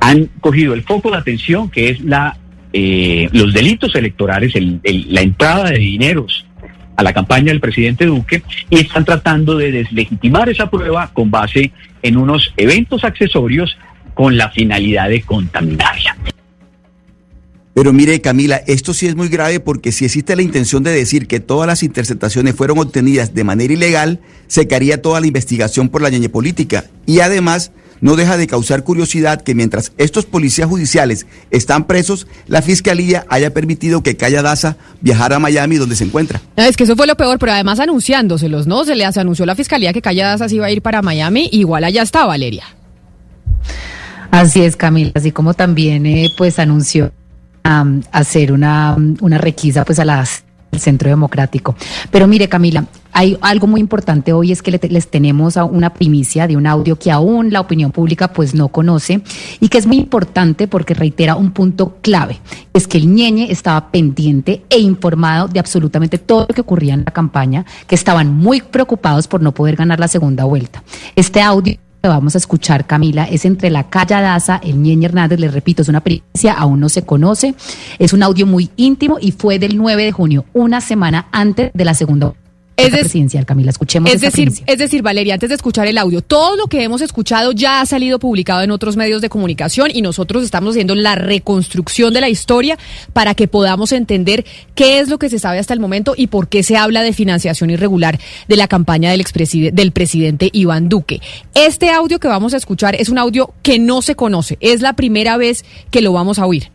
han 0.00 0.26
cogido 0.40 0.74
el 0.74 0.82
foco 0.82 1.10
de 1.10 1.18
atención 1.18 1.68
que 1.70 1.90
es 1.90 2.00
la, 2.00 2.36
eh, 2.72 3.28
los 3.32 3.52
delitos 3.52 3.94
electorales, 3.94 4.54
el- 4.56 4.80
la 5.08 5.20
entrada 5.20 5.70
de 5.70 5.78
dineros 5.78 6.46
a 6.96 7.02
la 7.02 7.12
campaña 7.12 7.46
del 7.46 7.60
presidente 7.60 8.06
Duque 8.06 8.42
y 8.70 8.76
están 8.76 9.04
tratando 9.04 9.56
de 9.56 9.72
deslegitimar 9.72 10.48
esa 10.48 10.70
prueba 10.70 11.10
con 11.12 11.30
base 11.30 11.70
en 12.02 12.16
unos 12.16 12.52
eventos 12.56 13.04
accesorios 13.04 13.76
con 14.14 14.36
la 14.36 14.50
finalidad 14.50 15.08
de 15.08 15.22
contaminarla. 15.22 16.16
Pero 17.74 17.92
mire, 17.92 18.20
Camila, 18.20 18.56
esto 18.66 18.92
sí 18.92 19.06
es 19.06 19.16
muy 19.16 19.28
grave 19.28 19.58
porque 19.58 19.92
si 19.92 20.04
existe 20.04 20.36
la 20.36 20.42
intención 20.42 20.82
de 20.82 20.90
decir 20.90 21.26
que 21.26 21.40
todas 21.40 21.66
las 21.66 21.82
interceptaciones 21.82 22.54
fueron 22.54 22.78
obtenidas 22.78 23.34
de 23.34 23.44
manera 23.44 23.72
ilegal, 23.72 24.20
se 24.46 24.66
caería 24.66 25.00
toda 25.00 25.20
la 25.20 25.26
investigación 25.26 25.88
por 25.88 26.02
la 26.02 26.10
ñeñe 26.10 26.28
política. 26.28 26.84
Y 27.06 27.20
además, 27.20 27.72
no 28.02 28.16
deja 28.16 28.36
de 28.36 28.46
causar 28.46 28.84
curiosidad 28.84 29.40
que 29.40 29.54
mientras 29.54 29.92
estos 29.96 30.26
policías 30.26 30.68
judiciales 30.68 31.26
están 31.50 31.86
presos, 31.86 32.26
la 32.46 32.60
fiscalía 32.60 33.24
haya 33.30 33.54
permitido 33.54 34.02
que 34.02 34.16
Calla 34.16 34.42
Daza 34.42 34.76
viajara 35.00 35.36
a 35.36 35.38
Miami 35.38 35.76
donde 35.76 35.96
se 35.96 36.04
encuentra. 36.04 36.42
Es 36.56 36.76
que 36.76 36.84
eso 36.84 36.94
fue 36.96 37.06
lo 37.06 37.16
peor, 37.16 37.38
pero 37.38 37.52
además 37.52 37.80
anunciándoselos, 37.80 38.66
¿no? 38.66 38.84
Se 38.84 38.96
les 38.96 39.16
anunció 39.16 39.44
a 39.44 39.46
la 39.46 39.54
fiscalía 39.54 39.94
que 39.94 40.02
Calla 40.02 40.28
Daza 40.28 40.48
se 40.48 40.56
iba 40.56 40.66
a 40.66 40.70
ir 40.70 40.82
para 40.82 41.00
Miami, 41.00 41.48
igual 41.52 41.84
allá 41.84 42.02
está 42.02 42.26
Valeria. 42.26 42.64
Así 44.30 44.62
es, 44.62 44.76
Camila, 44.76 45.12
así 45.14 45.30
como 45.30 45.54
también 45.54 46.04
eh, 46.04 46.28
pues 46.36 46.58
anunció 46.58 47.12
hacer 47.62 48.52
una, 48.52 48.96
una 49.20 49.38
requisa 49.38 49.84
pues 49.84 49.98
a 49.98 50.04
las 50.04 50.44
el 50.72 50.80
Centro 50.80 51.10
Democrático. 51.10 51.76
Pero 52.10 52.26
mire, 52.26 52.48
Camila, 52.48 52.86
hay 53.12 53.36
algo 53.42 53.66
muy 53.66 53.78
importante 53.78 54.32
hoy 54.32 54.52
es 54.52 54.62
que 54.62 54.70
les 54.70 55.08
tenemos 55.08 55.56
una 55.56 55.92
primicia 55.92 56.46
de 56.46 56.56
un 56.56 56.66
audio 56.66 56.98
que 56.98 57.10
aún 57.10 57.52
la 57.52 57.60
opinión 57.60 57.92
pública 57.92 58.32
pues 58.32 58.54
no 58.54 58.68
conoce 58.68 59.20
y 59.60 59.68
que 59.68 59.76
es 59.76 59.86
muy 59.86 59.98
importante 59.98 60.66
porque 60.66 60.94
reitera 60.94 61.36
un 61.36 61.50
punto 61.50 61.98
clave, 62.00 62.40
es 62.72 62.86
que 62.86 62.96
el 62.96 63.14
ñeñe 63.14 63.52
estaba 63.52 63.90
pendiente 63.90 64.64
e 64.70 64.78
informado 64.78 65.46
de 65.46 65.60
absolutamente 65.60 66.16
todo 66.16 66.46
lo 66.48 66.54
que 66.54 66.62
ocurría 66.62 66.94
en 66.94 67.04
la 67.04 67.12
campaña, 67.12 67.66
que 67.86 67.94
estaban 67.94 68.34
muy 68.34 68.62
preocupados 68.62 69.28
por 69.28 69.42
no 69.42 69.52
poder 69.52 69.76
ganar 69.76 70.00
la 70.00 70.08
segunda 70.08 70.44
vuelta. 70.44 70.82
Este 71.14 71.42
audio 71.42 71.76
vamos 72.08 72.34
a 72.34 72.38
escuchar, 72.38 72.86
Camila, 72.86 73.24
es 73.24 73.44
entre 73.44 73.70
la 73.70 73.88
Calla 73.88 74.20
Daza, 74.20 74.60
el 74.62 74.82
Ñeñe 74.82 75.06
Hernández, 75.06 75.38
les 75.38 75.52
repito, 75.52 75.82
es 75.82 75.88
una 75.88 76.00
pericia, 76.00 76.52
aún 76.52 76.80
no 76.80 76.88
se 76.88 77.04
conoce, 77.04 77.54
es 77.98 78.12
un 78.12 78.22
audio 78.22 78.46
muy 78.46 78.70
íntimo 78.76 79.18
y 79.20 79.32
fue 79.32 79.58
del 79.58 79.76
9 79.76 80.04
de 80.04 80.12
junio, 80.12 80.44
una 80.52 80.80
semana 80.80 81.28
antes 81.30 81.70
de 81.72 81.84
la 81.84 81.94
segunda 81.94 82.34
Es 82.86 82.90
presidencial, 82.90 83.46
Camila. 83.46 83.70
Escuchemos 83.70 84.12
Es 84.12 84.20
decir, 84.20 84.46
primicia. 84.46 84.64
es 84.66 84.78
decir, 84.78 85.02
Valeria, 85.02 85.34
antes 85.34 85.48
de 85.48 85.54
escuchar 85.54 85.86
el 85.86 85.98
audio, 85.98 86.22
todo 86.22 86.56
lo 86.56 86.66
que 86.66 86.82
hemos 86.82 87.00
escuchado 87.00 87.52
ya 87.52 87.80
ha 87.80 87.86
salido 87.86 88.18
publicado 88.18 88.62
en 88.62 88.70
otros 88.70 88.96
medios 88.96 89.22
de 89.22 89.28
comunicación 89.28 89.90
y 89.92 90.02
nosotros 90.02 90.44
estamos 90.44 90.72
haciendo 90.72 90.94
la 90.94 91.14
reconstrucción 91.14 92.12
de 92.14 92.20
la 92.20 92.28
historia 92.28 92.78
para 93.12 93.34
que 93.34 93.48
podamos 93.48 93.92
entender 93.92 94.44
qué 94.74 95.00
es 95.00 95.08
lo 95.08 95.18
que 95.18 95.28
se 95.28 95.38
sabe 95.38 95.58
hasta 95.58 95.74
el 95.74 95.80
momento 95.80 96.14
y 96.16 96.26
por 96.28 96.48
qué 96.48 96.62
se 96.62 96.76
habla 96.76 97.02
de 97.02 97.12
financiación 97.12 97.70
irregular 97.70 98.18
de 98.48 98.56
la 98.56 98.68
campaña 98.68 99.10
del, 99.10 99.24
del 99.72 99.92
presidente 99.92 100.50
Iván 100.52 100.88
Duque. 100.88 101.20
Este 101.54 101.90
audio 101.90 102.18
que 102.18 102.28
vamos 102.28 102.54
a 102.54 102.56
escuchar 102.56 102.94
es 102.96 103.08
un 103.08 103.18
audio 103.18 103.52
que 103.62 103.78
no 103.78 104.02
se 104.02 104.14
conoce, 104.14 104.58
es 104.60 104.80
la 104.80 104.94
primera 104.94 105.36
vez 105.36 105.64
que 105.90 106.00
lo 106.00 106.12
vamos 106.12 106.38
a 106.38 106.46
oír. 106.46 106.70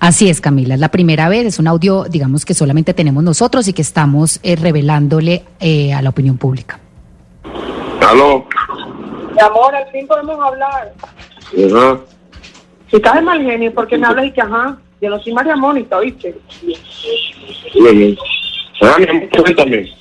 Así 0.00 0.28
es, 0.28 0.40
Camila, 0.40 0.74
es 0.74 0.80
la 0.80 0.90
primera 0.90 1.28
vez, 1.28 1.46
es 1.46 1.58
un 1.58 1.66
audio, 1.68 2.04
digamos, 2.04 2.44
que 2.44 2.54
solamente 2.54 2.94
tenemos 2.94 3.24
nosotros 3.24 3.66
y 3.68 3.72
que 3.72 3.82
estamos 3.82 4.40
eh, 4.42 4.56
revelándole 4.56 5.44
eh, 5.60 5.92
a 5.94 6.02
la 6.02 6.10
opinión 6.10 6.36
pública. 6.36 6.78
Aló. 8.06 8.46
Mi 9.34 9.40
amor, 9.40 9.74
al 9.74 9.90
fin 9.90 10.06
podemos 10.06 10.38
hablar. 10.40 10.92
Ajá. 11.00 12.00
Si 12.90 12.96
estás 12.96 13.14
de 13.16 13.20
mal 13.22 13.42
genio, 13.42 13.74
¿por 13.74 13.86
qué 13.88 13.98
me 13.98 14.06
hablas 14.06 14.26
y 14.26 14.32
que 14.32 14.40
ajá? 14.40 14.76
Yo 15.00 15.10
no 15.10 15.18
soy 15.20 15.32
María 15.32 15.56
Mónica, 15.56 15.96
¿oíste? 15.98 16.34
Bien. 17.74 18.16
Ah, 18.80 18.96
mi 18.98 19.08
amor, 19.08 19.28
cuéntame. 19.30 19.92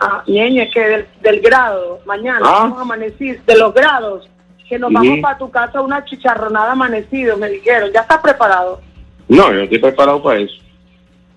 Ah, 0.00 0.22
ñeño, 0.26 0.62
es 0.62 0.74
que 0.74 0.80
del, 0.80 1.06
del 1.22 1.40
grado, 1.40 2.00
mañana 2.04 2.40
Ah. 2.42 2.50
vamos 2.60 2.78
a 2.78 2.82
amanecir, 2.82 3.40
de 3.46 3.56
los 3.58 3.72
grados, 3.72 4.28
que 4.68 4.78
nos 4.78 4.92
vamos 4.92 5.18
para 5.20 5.38
tu 5.38 5.50
casa 5.50 5.80
una 5.80 6.04
chicharronada 6.04 6.72
amanecido, 6.72 7.36
me 7.38 7.48
dijeron. 7.48 7.90
¿Ya 7.94 8.00
estás 8.00 8.18
preparado? 8.20 8.80
No, 9.28 9.48
yo 9.48 9.54
no 9.54 9.62
estoy 9.62 9.78
preparado 9.78 10.22
para 10.22 10.40
eso. 10.40 10.54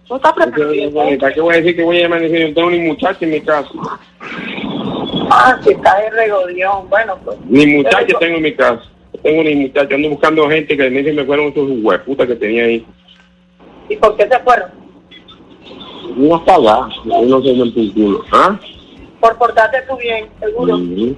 ¿No 0.10 0.16
estás 0.16 0.34
preparado? 0.34 1.20
¿Para 1.20 1.34
qué 1.34 1.42
voy 1.42 1.54
a 1.54 1.58
decir 1.58 1.76
que 1.76 1.84
voy 1.84 2.02
a 2.02 2.06
amanecer? 2.06 2.40
Yo 2.40 2.48
no 2.48 2.54
tengo 2.54 2.70
ni 2.72 2.80
muchacha 2.80 3.18
en 3.22 3.32
mi 3.32 3.42
casa. 3.42 3.70
Ah, 5.32 5.60
si 5.64 5.72
estás 5.72 5.98
de 6.02 6.10
regodión. 6.12 6.90
Bueno, 6.90 7.18
pues. 7.24 7.38
Ni 7.46 7.68
muchacha 7.68 8.18
tengo 8.20 8.38
en 8.38 8.44
mi 8.44 8.54
casa. 8.54 8.84
No 9.14 9.20
tengo 9.22 9.44
ni 9.44 9.56
muchacha. 9.56 9.96
Ando 9.96 10.10
buscando 10.10 10.50
gente 10.50 10.78
que 10.78 10.90
me 10.90 11.00
dicen 11.00 11.16
me 11.16 11.26
fueron 11.26 11.48
esos 11.48 11.70
hueputas 11.82 12.28
que 12.28 12.36
tenía 12.36 12.64
ahí. 12.66 12.86
¿Y 13.90 13.96
por 13.98 14.16
qué 14.18 14.28
se 14.28 14.40
fueron? 14.40 14.70
No 16.16 16.36
hasta 16.36 16.56
allá. 16.56 16.88
Yo 17.06 17.22
no 17.26 17.42
sé 17.42 17.52
en 17.52 17.74
tu 17.74 17.94
culo. 17.94 18.26
¿Ah? 18.32 18.60
Por 19.20 19.38
portarte 19.38 19.82
tú 19.88 19.98
bien, 19.98 20.28
seguro. 20.40 20.76
Ujú. 20.76 21.16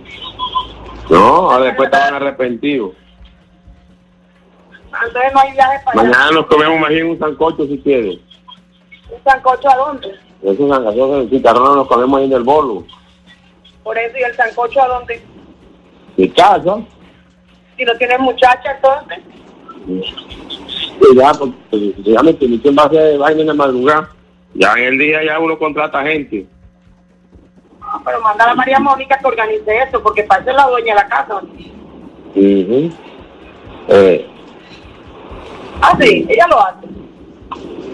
No, 1.10 1.52
ahora 1.52 1.66
después 1.66 1.88
estaban 1.88 2.16
arrepentidos. 2.16 2.92
Entonces 4.94 5.34
no 5.34 5.40
hay 5.40 5.52
viaje 5.54 5.80
para 5.86 6.02
allá. 6.02 6.10
Mañana 6.10 6.32
nos 6.32 6.46
comemos 6.48 6.80
más 6.80 6.90
bien 6.90 7.08
un 7.08 7.20
sancocho 7.20 7.66
si 7.66 7.78
quieres. 7.80 8.20
¿Un 9.10 9.24
sancocho 9.24 9.70
a 9.70 9.76
dónde? 9.76 10.16
Esos 10.44 10.70
sancochos 10.70 11.30
de 11.30 11.30
chicharrón 11.30 11.76
nos 11.76 11.88
comemos 11.88 12.20
ahí 12.20 12.26
en 12.26 12.34
el 12.34 12.44
bolo. 12.44 12.84
Por 13.84 13.98
eso, 13.98 14.18
¿y 14.18 14.24
el 14.24 14.36
sancocho 14.36 14.82
a 14.82 14.88
dónde? 14.88 15.22
Mi 16.18 16.30
casa. 16.30 16.80
Si 17.78 17.86
no 17.86 17.96
tienes 17.96 18.20
muchacha, 18.20 18.72
entonces. 18.76 19.20
Ya, 21.16 21.32
pues, 21.34 21.52
ya 21.98 22.22
me 22.22 22.32
va 22.34 22.84
a 22.84 22.86
hacer 22.86 23.18
vaina 23.18 23.42
en 23.42 23.48
la 23.48 23.54
madrugada. 23.54 24.10
Ya 24.54 24.74
en 24.74 24.84
el 24.84 24.98
día 25.00 25.24
ya 25.24 25.40
uno 25.40 25.58
contrata 25.58 26.04
gente. 26.04 26.46
Ah, 27.82 28.00
pero 28.06 28.22
manda 28.22 28.46
a 28.46 28.48
la 28.50 28.56
María 28.56 28.80
Mónica 28.80 29.18
que 29.18 29.28
organice 29.28 29.78
eso, 29.80 30.02
porque 30.04 30.24
para 30.24 30.42
eso 30.42 30.52
es 30.52 30.56
la 30.58 30.68
dueña 30.68 30.94
de 30.94 31.02
la 31.02 31.08
casa. 31.08 31.42
Ujú. 32.34 32.92
eh, 33.90 34.30
Ah, 35.82 35.98
sí, 36.00 36.26
ella 36.30 36.48
lo 36.48 36.60
hace. 36.60 36.88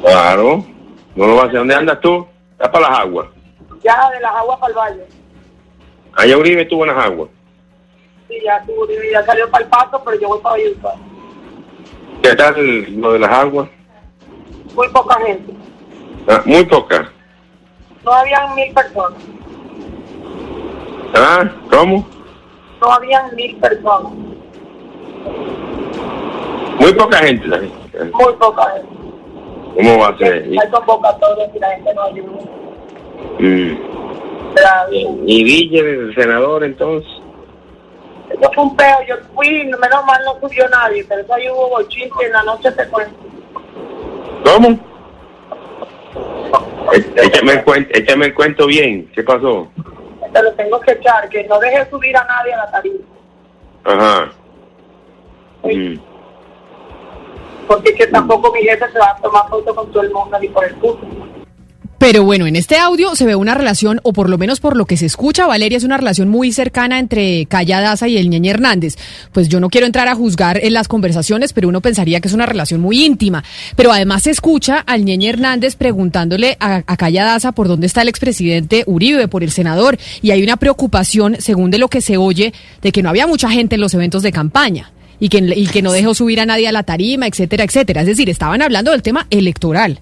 claro. 0.02 0.66
No 1.16 1.26
lo 1.26 1.36
va 1.36 1.44
a 1.44 1.46
hacer. 1.46 1.58
¿Dónde 1.60 1.74
andas 1.76 2.00
tú? 2.02 2.28
Ya 2.60 2.72
para 2.72 2.90
las 2.90 3.00
aguas. 3.00 3.28
Ya 3.84 4.10
de 4.12 4.20
las 4.20 4.36
aguas 4.36 4.60
para 4.60 4.72
el 4.72 4.78
valle. 4.78 5.08
Allá 6.14 6.38
Uribe 6.38 6.62
estuvo 6.62 6.86
en 6.86 6.96
las 6.96 7.06
aguas. 7.06 7.30
Sí, 8.28 8.36
ya, 8.44 8.62
tú, 8.66 8.74
ya 9.12 9.26
salió 9.26 9.50
para 9.50 9.64
el 9.64 9.70
paso, 9.70 10.02
pero 10.04 10.20
yo 10.20 10.28
voy 10.28 10.40
para 10.42 10.56
Valledupar. 10.56 10.96
¿Qué 12.22 12.36
tal 12.36 13.00
lo 13.02 13.14
de 13.14 13.20
las 13.20 13.32
aguas? 13.32 13.70
Muy 14.76 14.90
poca 14.90 15.20
gente. 15.26 15.54
Ah, 16.28 16.42
muy 16.46 16.66
poca. 16.66 17.12
No 18.04 18.12
habían 18.12 18.54
mil 18.56 18.74
personas. 18.74 19.22
¿Ah? 21.16 21.50
¿Cómo? 21.72 22.08
No 22.82 22.92
habían 22.92 23.36
mil 23.36 23.56
personas. 23.58 24.12
Muy 26.80 26.94
poca 26.94 27.18
gente. 27.18 27.50
gente. 27.50 28.12
Muy 28.14 28.34
poca 28.34 28.72
gente. 28.74 28.90
¿Cómo 29.76 30.00
va 30.00 30.08
a 30.10 30.18
ser? 30.18 30.44
Hay 30.44 30.70
convocatorias 30.72 31.50
y 31.56 31.60
la 31.60 31.70
gente 31.70 31.94
no 31.94 32.04
ayuda. 32.04 32.40
Mm. 33.40 33.78
¿Y 35.26 35.44
Villa, 35.44 35.82
el 35.82 36.16
senador, 36.16 36.64
entonces? 36.64 37.10
Eso 38.30 38.52
fue 38.54 38.64
un 38.64 38.76
peo. 38.76 38.98
Yo 39.08 39.16
fui, 39.36 39.66
menos 39.66 40.06
mal 40.06 40.22
no 40.26 40.40
subió 40.40 40.68
nadie, 40.70 41.06
pero 41.08 41.22
eso 41.22 41.34
ahí 41.34 41.50
hubo 41.50 41.70
bochinche 41.70 42.26
en 42.26 42.32
la 42.32 42.44
noche 42.44 42.72
se 42.72 42.86
fue. 42.86 43.08
¿Cómo? 44.44 44.80
É- 46.94 47.26
Échame 47.26 47.52
el, 47.54 47.64
cuento, 47.64 47.90
échame 47.94 48.26
el 48.28 48.34
cuento 48.34 48.66
bien. 48.66 49.10
¿Qué 49.14 49.24
pasó? 49.24 49.68
Te 50.34 50.44
lo 50.44 50.52
tengo 50.54 50.80
que 50.82 50.92
echar, 50.94 51.30
que 51.30 51.44
no 51.46 51.60
deje 51.60 51.90
subir 51.90 52.16
a 52.18 52.24
nadie 52.26 52.54
a 52.54 52.58
la 52.58 52.72
tarima. 52.72 53.00
Ajá. 53.84 54.32
Mm. 55.64 55.96
Porque 57.68 57.94
que 57.94 58.08
tampoco 58.08 58.52
mi 58.54 58.62
jefe 58.62 58.86
se 58.92 59.00
va 59.00 59.12
a 59.12 59.22
tomar 59.22 59.50
foto 59.50 59.76
con 59.76 59.92
todo 59.92 60.04
el 60.04 60.12
mundo 60.12 60.38
ni 60.40 60.48
por 60.50 60.66
el 60.66 60.76
puto. 60.76 61.06
Pero 62.00 62.24
bueno, 62.24 62.46
en 62.46 62.56
este 62.56 62.78
audio 62.78 63.16
se 63.16 63.26
ve 63.26 63.36
una 63.36 63.56
relación, 63.56 64.00
o 64.04 64.14
por 64.14 64.30
lo 64.30 64.38
menos 64.38 64.60
por 64.60 64.78
lo 64.78 64.86
que 64.86 64.98
se 64.98 65.08
escucha, 65.08 65.48
Valeria, 65.48 65.80
es 65.80 65.84
una 65.84 65.98
relación 65.98 66.30
muy 66.30 66.52
cercana 66.52 67.00
entre 67.00 67.48
Calla 67.48 67.82
Daza 67.82 68.08
y 68.08 68.18
el 68.18 68.30
Ñeñe 68.30 68.52
Hernández. 68.52 68.96
Pues 69.32 69.50
yo 69.50 69.60
no 69.60 69.70
quiero 69.70 69.88
entrar 69.88 70.08
a 70.08 70.14
juzgar 70.14 70.64
en 70.64 70.74
las 70.74 70.88
conversaciones, 70.88 71.54
pero 71.54 71.68
uno 71.68 71.82
pensaría 71.82 72.22
que 72.22 72.28
es 72.28 72.36
una 72.36 72.46
relación 72.46 72.82
muy 72.82 73.04
íntima. 73.04 73.44
Pero 73.76 73.92
además 73.92 74.24
se 74.24 74.30
escucha 74.30 74.78
al 74.78 75.06
Ñeñe 75.06 75.30
Hernández 75.30 75.76
preguntándole 75.76 76.56
a, 76.60 76.84
a 76.86 76.98
Calla 76.98 77.26
Daza 77.26 77.52
por 77.52 77.68
dónde 77.68 77.88
está 77.88 78.04
el 78.04 78.10
expresidente 78.10 78.84
Uribe, 78.86 79.28
por 79.28 79.44
el 79.44 79.50
senador. 79.50 79.98
Y 80.22 80.30
hay 80.30 80.44
una 80.44 80.58
preocupación, 80.58 81.38
según 81.40 81.72
de 81.72 81.80
lo 81.80 81.88
que 81.88 82.02
se 82.02 82.18
oye, 82.18 82.54
de 82.84 82.92
que 82.92 83.02
no 83.02 83.10
había 83.10 83.26
mucha 83.26 83.50
gente 83.50 83.74
en 83.74 83.82
los 83.82 83.96
eventos 83.96 84.22
de 84.22 84.32
campaña. 84.32 84.92
Y 85.20 85.30
que, 85.30 85.40
y 85.40 85.68
que 85.68 85.82
no 85.82 85.92
dejó 85.92 86.14
subir 86.14 86.40
a 86.40 86.46
nadie 86.46 86.68
a 86.68 86.72
la 86.72 86.84
tarima, 86.84 87.28
etcétera, 87.28 87.64
etcétera. 87.64 88.02
Es 88.02 88.08
decir, 88.08 88.30
estaban 88.30 88.62
hablando 88.62 88.92
del 88.92 89.02
tema 89.02 89.26
electoral. 89.30 90.00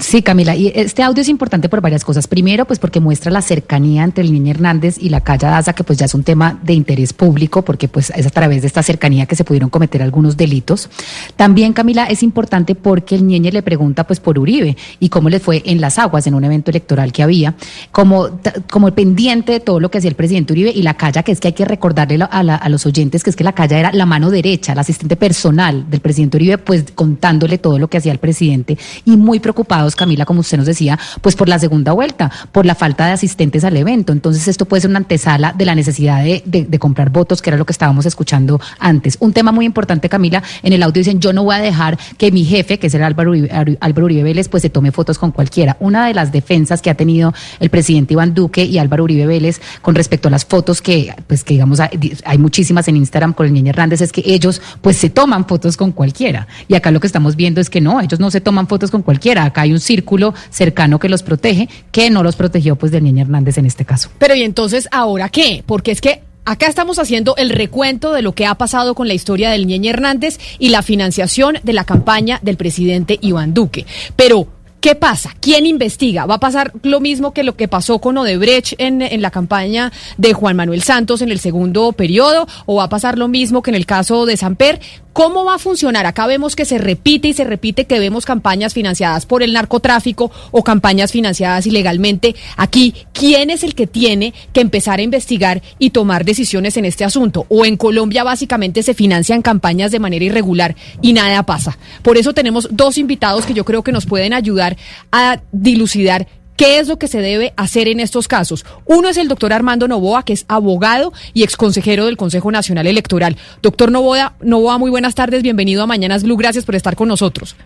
Sí, 0.00 0.22
Camila, 0.22 0.54
y 0.54 0.70
este 0.76 1.02
audio 1.02 1.22
es 1.22 1.28
importante 1.28 1.68
por 1.68 1.80
varias 1.80 2.04
cosas. 2.04 2.28
Primero, 2.28 2.66
pues 2.66 2.78
porque 2.78 3.00
muestra 3.00 3.32
la 3.32 3.42
cercanía 3.42 4.04
entre 4.04 4.22
el 4.22 4.32
Niño 4.32 4.52
Hernández 4.52 4.96
y 5.00 5.08
la 5.08 5.22
Calla 5.22 5.50
Daza, 5.50 5.72
que 5.72 5.82
pues 5.82 5.98
ya 5.98 6.06
es 6.06 6.14
un 6.14 6.22
tema 6.22 6.56
de 6.62 6.72
interés 6.72 7.12
público, 7.12 7.62
porque 7.62 7.88
pues 7.88 8.12
es 8.14 8.24
a 8.24 8.30
través 8.30 8.60
de 8.62 8.68
esta 8.68 8.84
cercanía 8.84 9.26
que 9.26 9.34
se 9.34 9.42
pudieron 9.42 9.70
cometer 9.70 10.00
algunos 10.00 10.36
delitos. 10.36 10.88
También, 11.34 11.72
Camila, 11.72 12.04
es 12.04 12.22
importante 12.22 12.76
porque 12.76 13.16
el 13.16 13.26
Niño 13.26 13.50
le 13.50 13.60
pregunta 13.62 14.06
pues 14.06 14.20
por 14.20 14.38
Uribe 14.38 14.76
y 15.00 15.08
cómo 15.08 15.30
le 15.30 15.40
fue 15.40 15.62
en 15.66 15.80
las 15.80 15.98
aguas 15.98 16.28
en 16.28 16.34
un 16.34 16.44
evento 16.44 16.70
electoral 16.70 17.10
que 17.10 17.24
había, 17.24 17.56
como, 17.90 18.38
como 18.70 18.92
pendiente 18.92 19.50
de 19.50 19.58
todo 19.60 19.80
lo 19.80 19.90
que 19.90 19.98
hacía 19.98 20.10
el 20.10 20.16
presidente 20.16 20.52
Uribe 20.52 20.70
y 20.70 20.82
la 20.82 20.94
Calla, 20.94 21.24
que 21.24 21.32
es 21.32 21.40
que 21.40 21.48
hay 21.48 21.54
que 21.54 21.64
recordarle 21.64 22.24
a, 22.30 22.42
la- 22.44 22.54
a 22.54 22.68
los 22.68 22.86
oyentes 22.86 23.24
que 23.24 23.30
es 23.30 23.36
que 23.36 23.42
la 23.42 23.52
Calla 23.52 23.76
era 23.80 23.92
la 23.92 24.06
mano 24.06 24.30
derecha, 24.30 24.76
la 24.76 24.82
asistente 24.82 25.16
personal 25.16 25.90
del 25.90 25.98
presidente 25.98 26.36
Uribe, 26.36 26.58
pues 26.58 26.84
contándole 26.94 27.58
todo 27.58 27.80
lo 27.80 27.88
que 27.88 27.98
hacía 27.98 28.12
el 28.12 28.18
presidente 28.18 28.78
y 29.04 29.16
muy 29.16 29.40
preocupados 29.40 29.87
Camila, 29.96 30.24
como 30.24 30.40
usted 30.40 30.58
nos 30.58 30.66
decía, 30.66 30.98
pues 31.20 31.36
por 31.36 31.48
la 31.48 31.58
segunda 31.58 31.92
vuelta, 31.92 32.30
por 32.52 32.66
la 32.66 32.74
falta 32.74 33.06
de 33.06 33.12
asistentes 33.12 33.64
al 33.64 33.76
evento. 33.76 34.12
Entonces 34.12 34.48
esto 34.48 34.64
puede 34.64 34.82
ser 34.82 34.90
una 34.90 34.98
antesala 34.98 35.52
de 35.52 35.64
la 35.64 35.74
necesidad 35.74 36.22
de, 36.22 36.78
comprar 36.78 37.10
votos, 37.10 37.42
que 37.42 37.50
era 37.50 37.56
lo 37.56 37.66
que 37.66 37.72
estábamos 37.72 38.06
escuchando 38.06 38.60
antes. 38.78 39.16
Un 39.20 39.32
tema 39.32 39.52
muy 39.52 39.64
importante, 39.64 40.08
Camila, 40.08 40.42
en 40.62 40.72
el 40.72 40.82
audio 40.82 41.00
dicen, 41.00 41.20
yo 41.20 41.32
no 41.32 41.44
voy 41.44 41.56
a 41.56 41.58
dejar 41.58 41.98
que 42.16 42.30
mi 42.30 42.44
jefe, 42.44 42.78
que 42.78 42.86
es 42.86 42.94
el 42.94 43.02
Álvaro 43.02 43.30
Uribe, 43.30 43.50
Álvaro 43.80 44.04
Uribe 44.04 44.22
Vélez, 44.22 44.48
pues 44.48 44.62
se 44.62 44.70
tome 44.70 44.92
fotos 44.92 45.18
con 45.18 45.32
cualquiera. 45.32 45.76
Una 45.80 46.06
de 46.06 46.14
las 46.14 46.30
defensas 46.30 46.82
que 46.82 46.90
ha 46.90 46.94
tenido 46.94 47.34
el 47.58 47.70
presidente 47.70 48.14
Iván 48.14 48.34
Duque 48.34 48.64
y 48.64 48.78
Álvaro 48.78 49.04
Uribe 49.04 49.26
Vélez 49.26 49.60
con 49.82 49.94
respecto 49.94 50.28
a 50.28 50.30
las 50.30 50.44
fotos 50.44 50.80
que, 50.80 51.14
pues 51.26 51.44
que 51.44 51.54
digamos, 51.54 51.80
hay 51.80 52.38
muchísimas 52.38 52.88
en 52.88 52.96
Instagram 52.96 53.32
con 53.32 53.46
el 53.46 53.52
Niño 53.52 53.70
Hernández, 53.70 54.00
es 54.00 54.12
que 54.12 54.22
ellos 54.24 54.60
pues 54.80 54.96
se 54.96 55.10
toman 55.10 55.46
fotos 55.46 55.76
con 55.76 55.92
cualquiera. 55.92 56.46
Y 56.68 56.74
acá 56.74 56.90
lo 56.90 57.00
que 57.00 57.06
estamos 57.06 57.36
viendo 57.36 57.60
es 57.60 57.70
que 57.70 57.80
no, 57.80 58.00
ellos 58.00 58.20
no 58.20 58.30
se 58.30 58.40
toman 58.40 58.68
fotos 58.68 58.90
con 58.90 59.02
cualquiera. 59.02 59.44
Acá 59.44 59.62
hay 59.62 59.72
un 59.72 59.77
círculo 59.80 60.34
cercano 60.50 60.98
que 60.98 61.08
los 61.08 61.22
protege, 61.22 61.68
que 61.92 62.10
no 62.10 62.22
los 62.22 62.36
protegió 62.36 62.76
pues 62.76 62.92
del 62.92 63.04
Niño 63.04 63.22
Hernández 63.22 63.58
en 63.58 63.66
este 63.66 63.84
caso. 63.84 64.10
Pero 64.18 64.34
¿y 64.34 64.42
entonces 64.42 64.88
ahora 64.90 65.28
qué? 65.28 65.62
Porque 65.66 65.90
es 65.90 66.00
que 66.00 66.22
acá 66.44 66.66
estamos 66.66 66.98
haciendo 66.98 67.36
el 67.36 67.50
recuento 67.50 68.12
de 68.12 68.22
lo 68.22 68.32
que 68.32 68.46
ha 68.46 68.54
pasado 68.54 68.94
con 68.94 69.06
la 69.06 69.14
historia 69.14 69.50
del 69.50 69.66
Ñeñe 69.66 69.90
Hernández 69.90 70.38
y 70.58 70.70
la 70.70 70.82
financiación 70.82 71.58
de 71.62 71.72
la 71.72 71.84
campaña 71.84 72.40
del 72.42 72.56
presidente 72.56 73.18
Iván 73.20 73.54
Duque. 73.54 73.86
Pero 74.16 74.48
¿Qué 74.80 74.94
pasa? 74.94 75.34
¿Quién 75.40 75.66
investiga? 75.66 76.24
¿Va 76.24 76.36
a 76.36 76.40
pasar 76.40 76.72
lo 76.84 77.00
mismo 77.00 77.32
que 77.32 77.42
lo 77.42 77.56
que 77.56 77.66
pasó 77.66 77.98
con 77.98 78.16
Odebrecht 78.16 78.74
en, 78.78 79.02
en 79.02 79.22
la 79.22 79.32
campaña 79.32 79.90
de 80.18 80.32
Juan 80.34 80.54
Manuel 80.54 80.82
Santos 80.82 81.20
en 81.20 81.32
el 81.32 81.40
segundo 81.40 81.90
periodo? 81.92 82.46
¿O 82.64 82.76
va 82.76 82.84
a 82.84 82.88
pasar 82.88 83.18
lo 83.18 83.26
mismo 83.26 83.60
que 83.60 83.72
en 83.72 83.74
el 83.74 83.86
caso 83.86 84.24
de 84.24 84.36
Samper? 84.36 84.80
¿Cómo 85.18 85.44
va 85.44 85.56
a 85.56 85.58
funcionar? 85.58 86.06
Acá 86.06 86.28
vemos 86.28 86.54
que 86.54 86.64
se 86.64 86.78
repite 86.78 87.26
y 87.26 87.32
se 87.32 87.42
repite 87.42 87.86
que 87.86 87.98
vemos 87.98 88.24
campañas 88.24 88.72
financiadas 88.72 89.26
por 89.26 89.42
el 89.42 89.52
narcotráfico 89.52 90.30
o 90.52 90.62
campañas 90.62 91.10
financiadas 91.10 91.66
ilegalmente. 91.66 92.36
Aquí, 92.56 92.94
¿quién 93.12 93.50
es 93.50 93.64
el 93.64 93.74
que 93.74 93.88
tiene 93.88 94.32
que 94.52 94.60
empezar 94.60 95.00
a 95.00 95.02
investigar 95.02 95.60
y 95.80 95.90
tomar 95.90 96.24
decisiones 96.24 96.76
en 96.76 96.84
este 96.84 97.04
asunto? 97.04 97.46
O 97.48 97.64
en 97.64 97.76
Colombia 97.76 98.22
básicamente 98.22 98.84
se 98.84 98.94
financian 98.94 99.42
campañas 99.42 99.90
de 99.90 99.98
manera 99.98 100.24
irregular 100.24 100.76
y 101.02 101.14
nada 101.14 101.42
pasa. 101.42 101.76
Por 102.02 102.16
eso 102.16 102.32
tenemos 102.32 102.68
dos 102.70 102.96
invitados 102.96 103.44
que 103.44 103.54
yo 103.54 103.64
creo 103.64 103.82
que 103.82 103.90
nos 103.90 104.06
pueden 104.06 104.32
ayudar 104.32 104.76
a 105.10 105.40
dilucidar 105.50 106.28
¿Qué 106.58 106.80
es 106.80 106.88
lo 106.88 106.98
que 106.98 107.06
se 107.06 107.20
debe 107.20 107.54
hacer 107.56 107.86
en 107.86 108.00
estos 108.00 108.26
casos? 108.26 108.66
Uno 108.84 109.08
es 109.08 109.16
el 109.16 109.28
doctor 109.28 109.52
Armando 109.52 109.86
Novoa, 109.86 110.24
que 110.24 110.32
es 110.32 110.44
abogado 110.48 111.12
y 111.32 111.44
exconsejero 111.44 112.04
del 112.06 112.16
Consejo 112.16 112.50
Nacional 112.50 112.88
Electoral. 112.88 113.36
Doctor 113.62 113.92
Novoa, 113.92 114.34
Novoa, 114.40 114.76
muy 114.76 114.90
buenas 114.90 115.14
tardes, 115.14 115.44
bienvenido 115.44 115.84
a 115.84 115.86
Mañanas 115.86 116.24
Blue, 116.24 116.36
gracias 116.36 116.64
por 116.64 116.74
estar 116.74 116.96
con 116.96 117.06
nosotros. 117.06 117.56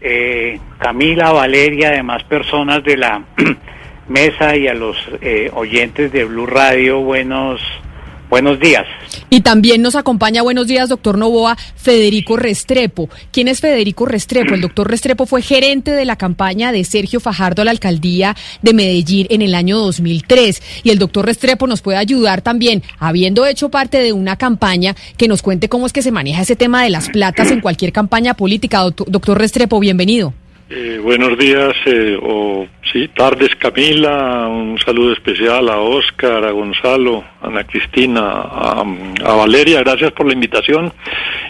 eh, 0.00 0.58
Camila, 0.78 1.30
Valeria, 1.32 1.90
además 1.90 2.24
personas 2.24 2.82
de 2.82 2.96
la 2.96 3.22
mesa 4.08 4.56
y 4.56 4.66
a 4.66 4.74
los 4.74 4.96
eh, 5.20 5.50
oyentes 5.54 6.10
de 6.12 6.24
Blue 6.24 6.46
Radio, 6.46 7.00
buenos, 7.00 7.60
buenos 8.28 8.60
días. 8.60 8.84
Y 9.30 9.40
también 9.40 9.82
nos 9.82 9.94
acompaña, 9.94 10.42
buenos 10.42 10.66
días, 10.66 10.88
doctor 10.88 11.18
Novoa, 11.18 11.56
Federico 11.76 12.36
Restrepo. 12.36 13.08
¿Quién 13.30 13.48
es 13.48 13.60
Federico 13.60 14.06
Restrepo? 14.06 14.54
El 14.54 14.60
doctor 14.60 14.88
Restrepo 14.88 15.26
fue 15.26 15.42
gerente 15.42 15.92
de 15.92 16.04
la 16.04 16.16
campaña 16.16 16.72
de 16.72 16.84
Sergio 16.84 17.20
Fajardo 17.20 17.62
a 17.62 17.64
la 17.64 17.70
alcaldía 17.70 18.36
de 18.62 18.74
Medellín 18.74 19.26
en 19.30 19.42
el 19.42 19.54
año 19.54 19.78
2003. 19.78 20.62
Y 20.82 20.90
el 20.90 20.98
doctor 20.98 21.26
Restrepo 21.26 21.66
nos 21.66 21.82
puede 21.82 21.98
ayudar 21.98 22.42
también, 22.42 22.82
habiendo 22.98 23.46
hecho 23.46 23.68
parte 23.68 23.98
de 23.98 24.12
una 24.12 24.36
campaña, 24.36 24.94
que 25.16 25.28
nos 25.28 25.42
cuente 25.42 25.68
cómo 25.68 25.86
es 25.86 25.92
que 25.92 26.02
se 26.02 26.12
maneja 26.12 26.42
ese 26.42 26.56
tema 26.56 26.82
de 26.82 26.90
las 26.90 27.08
platas 27.08 27.50
en 27.50 27.60
cualquier 27.60 27.92
campaña 27.92 28.34
política. 28.34 28.80
Doctor, 28.80 29.38
Restrepo, 29.38 29.80
bienvenido. 29.80 30.32
Eh, 30.70 31.00
buenos 31.02 31.38
días, 31.38 31.72
eh, 31.86 32.18
o 32.22 32.68
sí, 32.92 33.08
tardes 33.08 33.56
Camila, 33.56 34.46
un 34.48 34.78
saludo 34.78 35.14
especial 35.14 35.66
a 35.70 35.78
Oscar, 35.78 36.44
a 36.44 36.50
Gonzalo, 36.50 37.24
a 37.40 37.46
Ana 37.46 37.64
Cristina, 37.64 38.20
a, 38.20 38.84
a 39.24 39.34
Valeria, 39.34 39.80
gracias 39.80 40.12
por 40.12 40.26
la 40.26 40.34
invitación. 40.34 40.92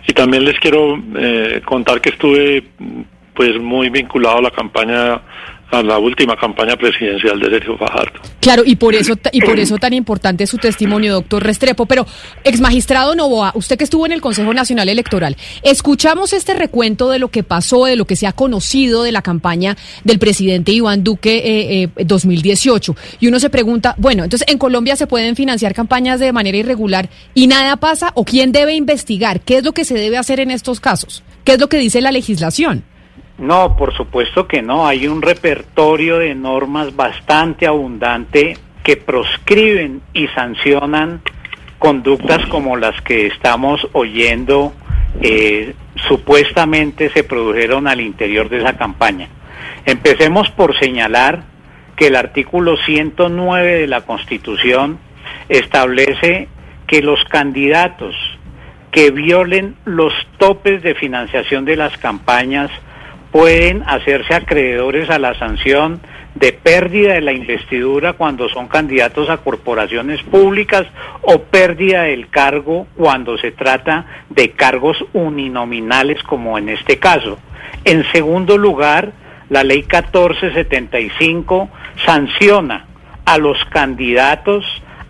Y 0.06 0.12
también 0.12 0.44
les 0.44 0.56
quiero 0.60 1.02
eh, 1.16 1.60
contar 1.64 2.00
que 2.00 2.10
estuve 2.10 2.62
pues 3.34 3.60
muy 3.60 3.90
vinculado 3.90 4.38
a 4.38 4.42
la 4.42 4.50
campaña, 4.52 5.20
a 5.70 5.82
la 5.82 5.98
última 5.98 6.36
campaña 6.36 6.76
presidencial 6.76 7.38
de 7.40 7.50
Sergio 7.50 7.76
Fajardo. 7.76 8.20
Claro, 8.40 8.62
y 8.64 8.76
por 8.76 8.94
eso 8.94 9.14
y 9.32 9.40
por 9.40 9.58
eso 9.58 9.76
tan 9.76 9.92
importante 9.92 10.46
su 10.46 10.56
testimonio, 10.56 11.12
doctor 11.12 11.42
Restrepo. 11.42 11.86
Pero, 11.86 12.06
ex 12.44 12.60
magistrado 12.60 13.14
Novoa, 13.14 13.52
usted 13.54 13.76
que 13.76 13.84
estuvo 13.84 14.06
en 14.06 14.12
el 14.12 14.20
Consejo 14.20 14.54
Nacional 14.54 14.88
Electoral, 14.88 15.36
escuchamos 15.62 16.32
este 16.32 16.54
recuento 16.54 17.10
de 17.10 17.18
lo 17.18 17.28
que 17.28 17.42
pasó, 17.42 17.84
de 17.84 17.96
lo 17.96 18.06
que 18.06 18.16
se 18.16 18.26
ha 18.26 18.32
conocido 18.32 19.02
de 19.02 19.12
la 19.12 19.22
campaña 19.22 19.76
del 20.04 20.18
presidente 20.18 20.72
Iván 20.72 21.04
Duque 21.04 21.36
eh, 21.36 21.82
eh, 21.96 22.04
2018. 22.04 22.96
Y 23.20 23.28
uno 23.28 23.38
se 23.38 23.50
pregunta, 23.50 23.94
bueno, 23.98 24.24
entonces 24.24 24.48
en 24.48 24.58
Colombia 24.58 24.96
se 24.96 25.06
pueden 25.06 25.36
financiar 25.36 25.74
campañas 25.74 26.20
de 26.20 26.32
manera 26.32 26.56
irregular 26.56 27.10
y 27.34 27.46
nada 27.46 27.76
pasa, 27.76 28.12
o 28.14 28.24
quién 28.24 28.52
debe 28.52 28.74
investigar, 28.74 29.40
qué 29.40 29.58
es 29.58 29.64
lo 29.64 29.72
que 29.72 29.84
se 29.84 29.94
debe 29.94 30.16
hacer 30.16 30.40
en 30.40 30.50
estos 30.50 30.80
casos, 30.80 31.22
qué 31.44 31.52
es 31.52 31.60
lo 31.60 31.68
que 31.68 31.78
dice 31.78 32.00
la 32.00 32.12
legislación. 32.12 32.84
No, 33.38 33.76
por 33.76 33.94
supuesto 33.94 34.48
que 34.48 34.62
no. 34.62 34.86
Hay 34.86 35.06
un 35.06 35.22
repertorio 35.22 36.18
de 36.18 36.34
normas 36.34 36.94
bastante 36.94 37.66
abundante 37.66 38.56
que 38.82 38.96
proscriben 38.96 40.02
y 40.12 40.26
sancionan 40.28 41.22
conductas 41.78 42.44
como 42.46 42.76
las 42.76 43.00
que 43.02 43.28
estamos 43.28 43.86
oyendo 43.92 44.72
eh, 45.20 45.74
supuestamente 46.08 47.10
se 47.10 47.24
produjeron 47.24 47.86
al 47.86 48.00
interior 48.00 48.48
de 48.48 48.58
esa 48.58 48.76
campaña. 48.76 49.28
Empecemos 49.84 50.50
por 50.50 50.78
señalar 50.78 51.44
que 51.96 52.08
el 52.08 52.16
artículo 52.16 52.76
109 52.76 53.80
de 53.80 53.86
la 53.86 54.02
Constitución 54.02 54.98
establece 55.48 56.48
que 56.86 57.02
los 57.02 57.22
candidatos 57.24 58.14
que 58.90 59.10
violen 59.10 59.76
los 59.84 60.12
topes 60.38 60.82
de 60.82 60.94
financiación 60.94 61.64
de 61.64 61.76
las 61.76 61.96
campañas 61.98 62.70
pueden 63.30 63.82
hacerse 63.86 64.34
acreedores 64.34 65.10
a 65.10 65.18
la 65.18 65.38
sanción 65.38 66.00
de 66.34 66.52
pérdida 66.52 67.14
de 67.14 67.20
la 67.20 67.32
investidura 67.32 68.12
cuando 68.12 68.48
son 68.48 68.68
candidatos 68.68 69.28
a 69.28 69.38
corporaciones 69.38 70.22
públicas 70.22 70.86
o 71.22 71.42
pérdida 71.42 72.02
del 72.02 72.28
cargo 72.28 72.86
cuando 72.96 73.36
se 73.38 73.50
trata 73.50 74.06
de 74.30 74.52
cargos 74.52 74.96
uninominales 75.12 76.22
como 76.22 76.58
en 76.58 76.68
este 76.68 76.98
caso. 76.98 77.38
En 77.84 78.04
segundo 78.12 78.56
lugar, 78.56 79.12
la 79.48 79.64
ley 79.64 79.78
1475 79.78 81.68
sanciona 82.04 82.86
a 83.24 83.38
los 83.38 83.62
candidatos, 83.66 84.64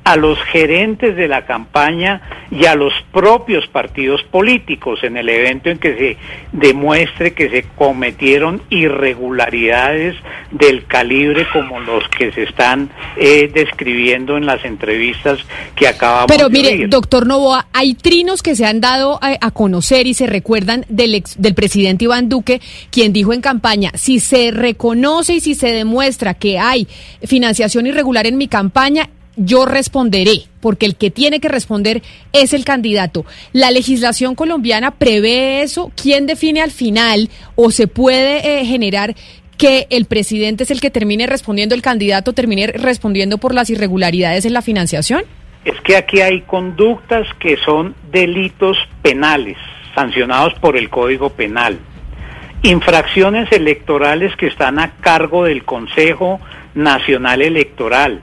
a 0.09 0.17
los 0.17 0.39
gerentes 0.45 1.17
de 1.17 1.29
la 1.29 1.45
campaña 1.45 2.23
y 2.51 2.65
a 2.65 2.75
los 2.75 2.95
propios 3.13 3.67
partidos 3.67 4.23
políticos 4.23 5.01
en 5.03 5.19
el 5.19 5.29
evento 5.29 5.69
en 5.69 5.77
que 5.79 5.95
se 5.99 6.17
demuestre 6.53 7.35
que 7.35 7.51
se 7.51 7.65
cometieron 7.77 8.63
irregularidades 8.71 10.17
del 10.51 10.87
calibre 10.87 11.47
como 11.53 11.79
los 11.81 12.09
que 12.09 12.33
se 12.33 12.45
están 12.45 12.89
eh, 13.19 13.51
describiendo 13.53 14.39
en 14.39 14.47
las 14.47 14.65
entrevistas 14.65 15.41
que 15.77 15.87
acabamos 15.87 16.29
Pero 16.35 16.49
de 16.49 16.59
mire, 16.59 16.87
doctor 16.87 17.27
Novoa, 17.27 17.67
hay 17.75 17.93
trinos 17.93 18.43
que 18.43 18.57
se 18.57 18.65
han 18.65 18.81
dado 18.81 19.19
a, 19.23 19.37
a 19.39 19.51
conocer 19.51 20.07
y 20.07 20.15
se 20.15 20.27
recuerdan 20.27 20.87
del, 20.89 21.17
ex- 21.17 21.37
del 21.39 21.53
presidente 21.55 22.05
Iván 22.07 22.31
Duque, 22.31 22.63
quien 22.91 23.13
dijo 23.13 23.35
en 23.35 23.43
campaña, 23.43 23.91
si 23.95 24.21
se 24.21 24.53
reconoce 24.53 25.35
y 25.35 25.41
si 25.41 25.55
se 25.55 25.71
demuestra 25.71 26.33
que 26.33 26.59
hay 26.59 26.89
financiación 27.25 27.87
irregular 27.87 28.27
en 28.27 28.39
mi 28.39 28.49
campaña, 28.49 29.11
yo 29.39 29.65
responderé, 29.65 30.43
porque 30.61 30.87
el 30.87 30.97
que 30.97 31.11
tiene 31.11 31.41
que 31.41 31.49
responder 31.49 32.03
es 32.33 32.53
el 32.53 32.65
candidato. 32.65 33.25
¿La 33.53 33.71
legislación 33.71 34.35
colombiana 34.35 34.93
prevé 34.93 35.63
eso? 35.63 35.91
¿Quién 36.01 36.27
define 36.27 36.61
al 36.61 36.71
final 36.71 37.31
o 37.55 37.71
se 37.71 37.87
puede 37.87 38.61
eh, 38.61 38.65
generar 38.67 39.15
que 39.57 39.87
el 39.91 40.05
presidente 40.05 40.65
es 40.65 40.71
el 40.71 40.81
que 40.81 40.91
termine 40.91 41.27
respondiendo, 41.27 41.75
el 41.75 41.83
candidato 41.83 42.33
termine 42.33 42.69
respondiendo 42.69 43.39
por 43.39 43.55
las 43.55 43.71
irregularidades 43.71 44.45
en 44.45 44.53
la 44.53 44.63
financiación? 44.63 45.23
es 45.69 45.81
que 45.83 45.97
aquí 45.97 46.21
hay 46.21 46.41
conductas 46.43 47.27
que 47.39 47.57
son 47.59 47.95
delitos 48.11 48.79
penales 49.03 49.59
sancionados 49.95 50.55
por 50.55 50.77
el 50.77 50.89
Código 50.89 51.31
Penal, 51.31 51.79
infracciones 52.63 53.51
electorales 53.53 54.35
que 54.37 54.47
están 54.47 54.79
a 54.79 54.93
cargo 55.01 55.45
del 55.45 55.65
Consejo 55.65 56.41
Nacional 56.75 57.43
Electoral, 57.43 58.23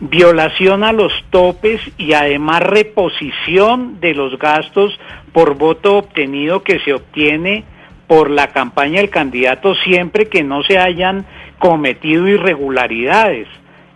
violación 0.00 0.84
a 0.84 0.92
los 0.92 1.12
topes 1.30 1.80
y 1.98 2.12
además 2.12 2.62
reposición 2.62 4.00
de 4.00 4.14
los 4.14 4.38
gastos 4.38 4.98
por 5.32 5.54
voto 5.56 5.96
obtenido 5.96 6.62
que 6.62 6.78
se 6.80 6.94
obtiene 6.94 7.64
por 8.06 8.30
la 8.30 8.48
campaña 8.48 9.00
del 9.00 9.10
candidato 9.10 9.74
siempre 9.74 10.28
que 10.28 10.42
no 10.42 10.62
se 10.62 10.78
hayan 10.78 11.26
cometido 11.58 12.28
irregularidades. 12.28 13.48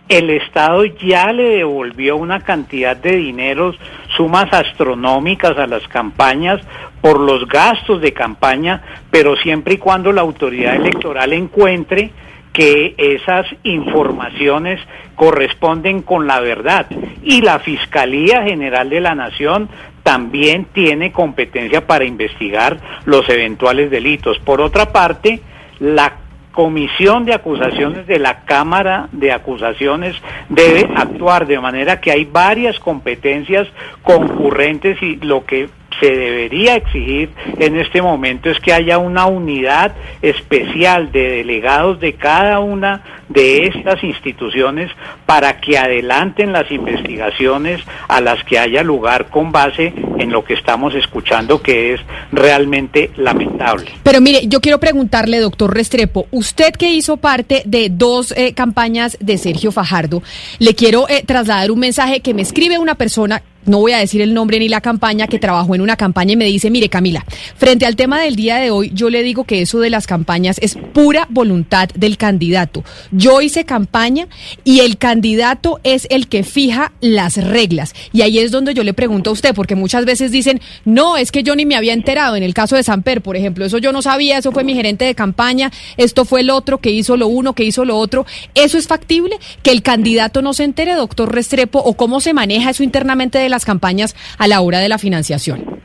el 0.09 0.29
Estado 0.29 0.83
ya 0.83 1.31
le 1.31 1.57
devolvió 1.57 2.17
una 2.17 2.41
cantidad 2.41 2.95
de 2.95 3.15
dineros, 3.15 3.79
sumas 4.17 4.53
astronómicas 4.53 5.57
a 5.57 5.65
las 5.65 5.87
campañas 5.87 6.59
por 7.01 7.19
los 7.19 7.47
gastos 7.47 8.01
de 8.01 8.11
campaña, 8.11 8.81
pero 9.09 9.37
siempre 9.37 9.75
y 9.75 9.77
cuando 9.77 10.11
la 10.11 10.21
autoridad 10.21 10.75
electoral 10.75 11.31
encuentre 11.31 12.11
que 12.53 12.93
esas 12.97 13.47
informaciones 13.63 14.79
corresponden 15.15 16.01
con 16.01 16.27
la 16.27 16.39
verdad. 16.39 16.85
Y 17.23 17.41
la 17.41 17.59
Fiscalía 17.59 18.43
General 18.43 18.89
de 18.89 19.01
la 19.01 19.15
Nación 19.15 19.69
también 20.03 20.65
tiene 20.65 21.11
competencia 21.11 21.87
para 21.87 22.05
investigar 22.05 22.77
los 23.05 23.27
eventuales 23.29 23.89
delitos. 23.89 24.37
Por 24.39 24.61
otra 24.61 24.91
parte, 24.91 25.41
la 25.79 26.13
comisión 26.51 27.25
de 27.25 27.33
acusaciones 27.33 28.05
de 28.05 28.19
la 28.19 28.41
Cámara 28.41 29.09
de 29.11 29.31
Acusaciones 29.31 30.15
debe 30.49 30.87
actuar 30.95 31.47
de 31.47 31.59
manera 31.59 31.99
que 31.99 32.11
hay 32.11 32.25
varias 32.25 32.79
competencias 32.79 33.67
concurrentes 34.03 35.01
y 35.01 35.15
lo 35.15 35.45
que 35.45 35.69
se 35.99 36.11
debería 36.11 36.75
exigir 36.75 37.29
en 37.59 37.77
este 37.77 38.01
momento 38.01 38.49
es 38.49 38.59
que 38.59 38.73
haya 38.73 38.97
una 38.97 39.25
unidad 39.25 39.93
especial 40.21 41.11
de 41.11 41.29
delegados 41.29 41.99
de 41.99 42.13
cada 42.13 42.59
una 42.59 43.03
de 43.29 43.67
estas 43.67 44.03
instituciones 44.03 44.91
para 45.25 45.59
que 45.59 45.77
adelanten 45.77 46.51
las 46.51 46.69
investigaciones 46.71 47.81
a 48.07 48.21
las 48.21 48.43
que 48.43 48.59
haya 48.59 48.83
lugar 48.83 49.29
con 49.29 49.51
base 49.51 49.93
en 50.19 50.31
lo 50.31 50.43
que 50.43 50.53
estamos 50.53 50.93
escuchando 50.95 51.61
que 51.61 51.93
es 51.93 52.01
realmente 52.31 53.11
lamentable. 53.17 53.91
Pero 54.03 54.21
mire, 54.21 54.41
yo 54.47 54.61
quiero 54.61 54.79
preguntarle, 54.79 55.39
doctor 55.39 55.73
Restrepo, 55.73 56.27
usted 56.31 56.73
que 56.73 56.91
hizo 56.91 57.17
parte 57.17 57.63
de 57.65 57.89
dos 57.89 58.33
eh, 58.37 58.53
campañas 58.53 59.17
de 59.19 59.37
Sergio 59.37 59.71
Fajardo, 59.71 60.21
le 60.59 60.75
quiero 60.75 61.07
eh, 61.09 61.23
trasladar 61.25 61.71
un 61.71 61.79
mensaje 61.79 62.19
que 62.19 62.33
me 62.33 62.41
escribe 62.41 62.77
una 62.77 62.95
persona 62.95 63.41
no 63.65 63.79
voy 63.79 63.93
a 63.93 63.97
decir 63.97 64.21
el 64.21 64.33
nombre 64.33 64.59
ni 64.59 64.69
la 64.69 64.81
campaña, 64.81 65.27
que 65.27 65.39
trabajó 65.39 65.75
en 65.75 65.81
una 65.81 65.95
campaña 65.95 66.33
y 66.33 66.37
me 66.37 66.45
dice, 66.45 66.69
mire 66.69 66.89
Camila, 66.89 67.25
frente 67.55 67.85
al 67.85 67.95
tema 67.95 68.21
del 68.21 68.35
día 68.35 68.57
de 68.57 68.71
hoy, 68.71 68.91
yo 68.93 69.09
le 69.09 69.23
digo 69.23 69.43
que 69.43 69.61
eso 69.61 69.79
de 69.79 69.89
las 69.89 70.07
campañas 70.07 70.57
es 70.61 70.77
pura 70.93 71.27
voluntad 71.29 71.89
del 71.95 72.17
candidato. 72.17 72.83
Yo 73.11 73.41
hice 73.41 73.65
campaña 73.65 74.27
y 74.63 74.79
el 74.81 74.97
candidato 74.97 75.79
es 75.83 76.07
el 76.09 76.27
que 76.27 76.43
fija 76.43 76.91
las 77.01 77.37
reglas. 77.37 77.93
Y 78.11 78.21
ahí 78.21 78.39
es 78.39 78.51
donde 78.51 78.73
yo 78.73 78.83
le 78.83 78.93
pregunto 78.93 79.29
a 79.29 79.33
usted, 79.33 79.53
porque 79.53 79.75
muchas 79.75 80.05
veces 80.05 80.31
dicen, 80.31 80.61
no, 80.85 81.17
es 81.17 81.31
que 81.31 81.43
yo 81.43 81.55
ni 81.55 81.65
me 81.65 81.75
había 81.75 81.93
enterado. 81.93 82.35
En 82.35 82.43
el 82.43 82.53
caso 82.53 82.75
de 82.75 82.83
Samper, 82.83 83.21
por 83.21 83.35
ejemplo, 83.35 83.65
eso 83.65 83.77
yo 83.77 83.91
no 83.91 84.01
sabía, 84.01 84.37
eso 84.37 84.51
fue 84.51 84.63
mi 84.63 84.73
gerente 84.73 85.05
de 85.05 85.15
campaña, 85.15 85.71
esto 85.97 86.25
fue 86.25 86.41
el 86.41 86.49
otro 86.49 86.79
que 86.79 86.91
hizo 86.91 87.17
lo 87.17 87.27
uno, 87.27 87.53
que 87.53 87.63
hizo 87.63 87.85
lo 87.85 87.97
otro. 87.97 88.25
¿Eso 88.55 88.77
es 88.77 88.87
factible? 88.87 89.37
¿Que 89.61 89.71
el 89.71 89.81
candidato 89.81 90.41
no 90.41 90.53
se 90.53 90.63
entere, 90.63 90.93
doctor 90.95 91.33
Restrepo, 91.33 91.79
o 91.79 91.93
cómo 91.95 92.19
se 92.21 92.33
maneja 92.33 92.69
eso 92.69 92.83
internamente 92.83 93.37
de 93.37 93.49
las 93.53 93.65
campañas 93.65 94.15
a 94.37 94.47
la 94.47 94.59
hora 94.61 94.79
de 94.79 94.89
la 94.89 94.97
financiación? 94.97 95.81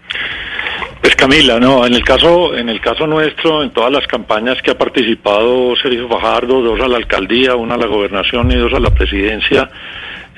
Pues 1.00 1.14
Camila, 1.14 1.60
no, 1.60 1.86
en 1.86 1.94
el 1.94 2.04
caso, 2.04 2.56
en 2.56 2.68
el 2.68 2.80
caso 2.80 3.06
nuestro, 3.06 3.62
en 3.62 3.70
todas 3.70 3.92
las 3.92 4.06
campañas 4.06 4.60
que 4.62 4.72
ha 4.72 4.78
participado 4.78 5.76
Sergio 5.76 6.08
Fajardo, 6.08 6.60
dos 6.60 6.80
a 6.80 6.88
la 6.88 6.96
alcaldía, 6.96 7.54
una 7.54 7.74
a 7.74 7.78
la 7.78 7.86
gobernación 7.86 8.50
y 8.50 8.56
dos 8.56 8.72
a 8.74 8.80
la 8.80 8.90
presidencia, 8.90 9.70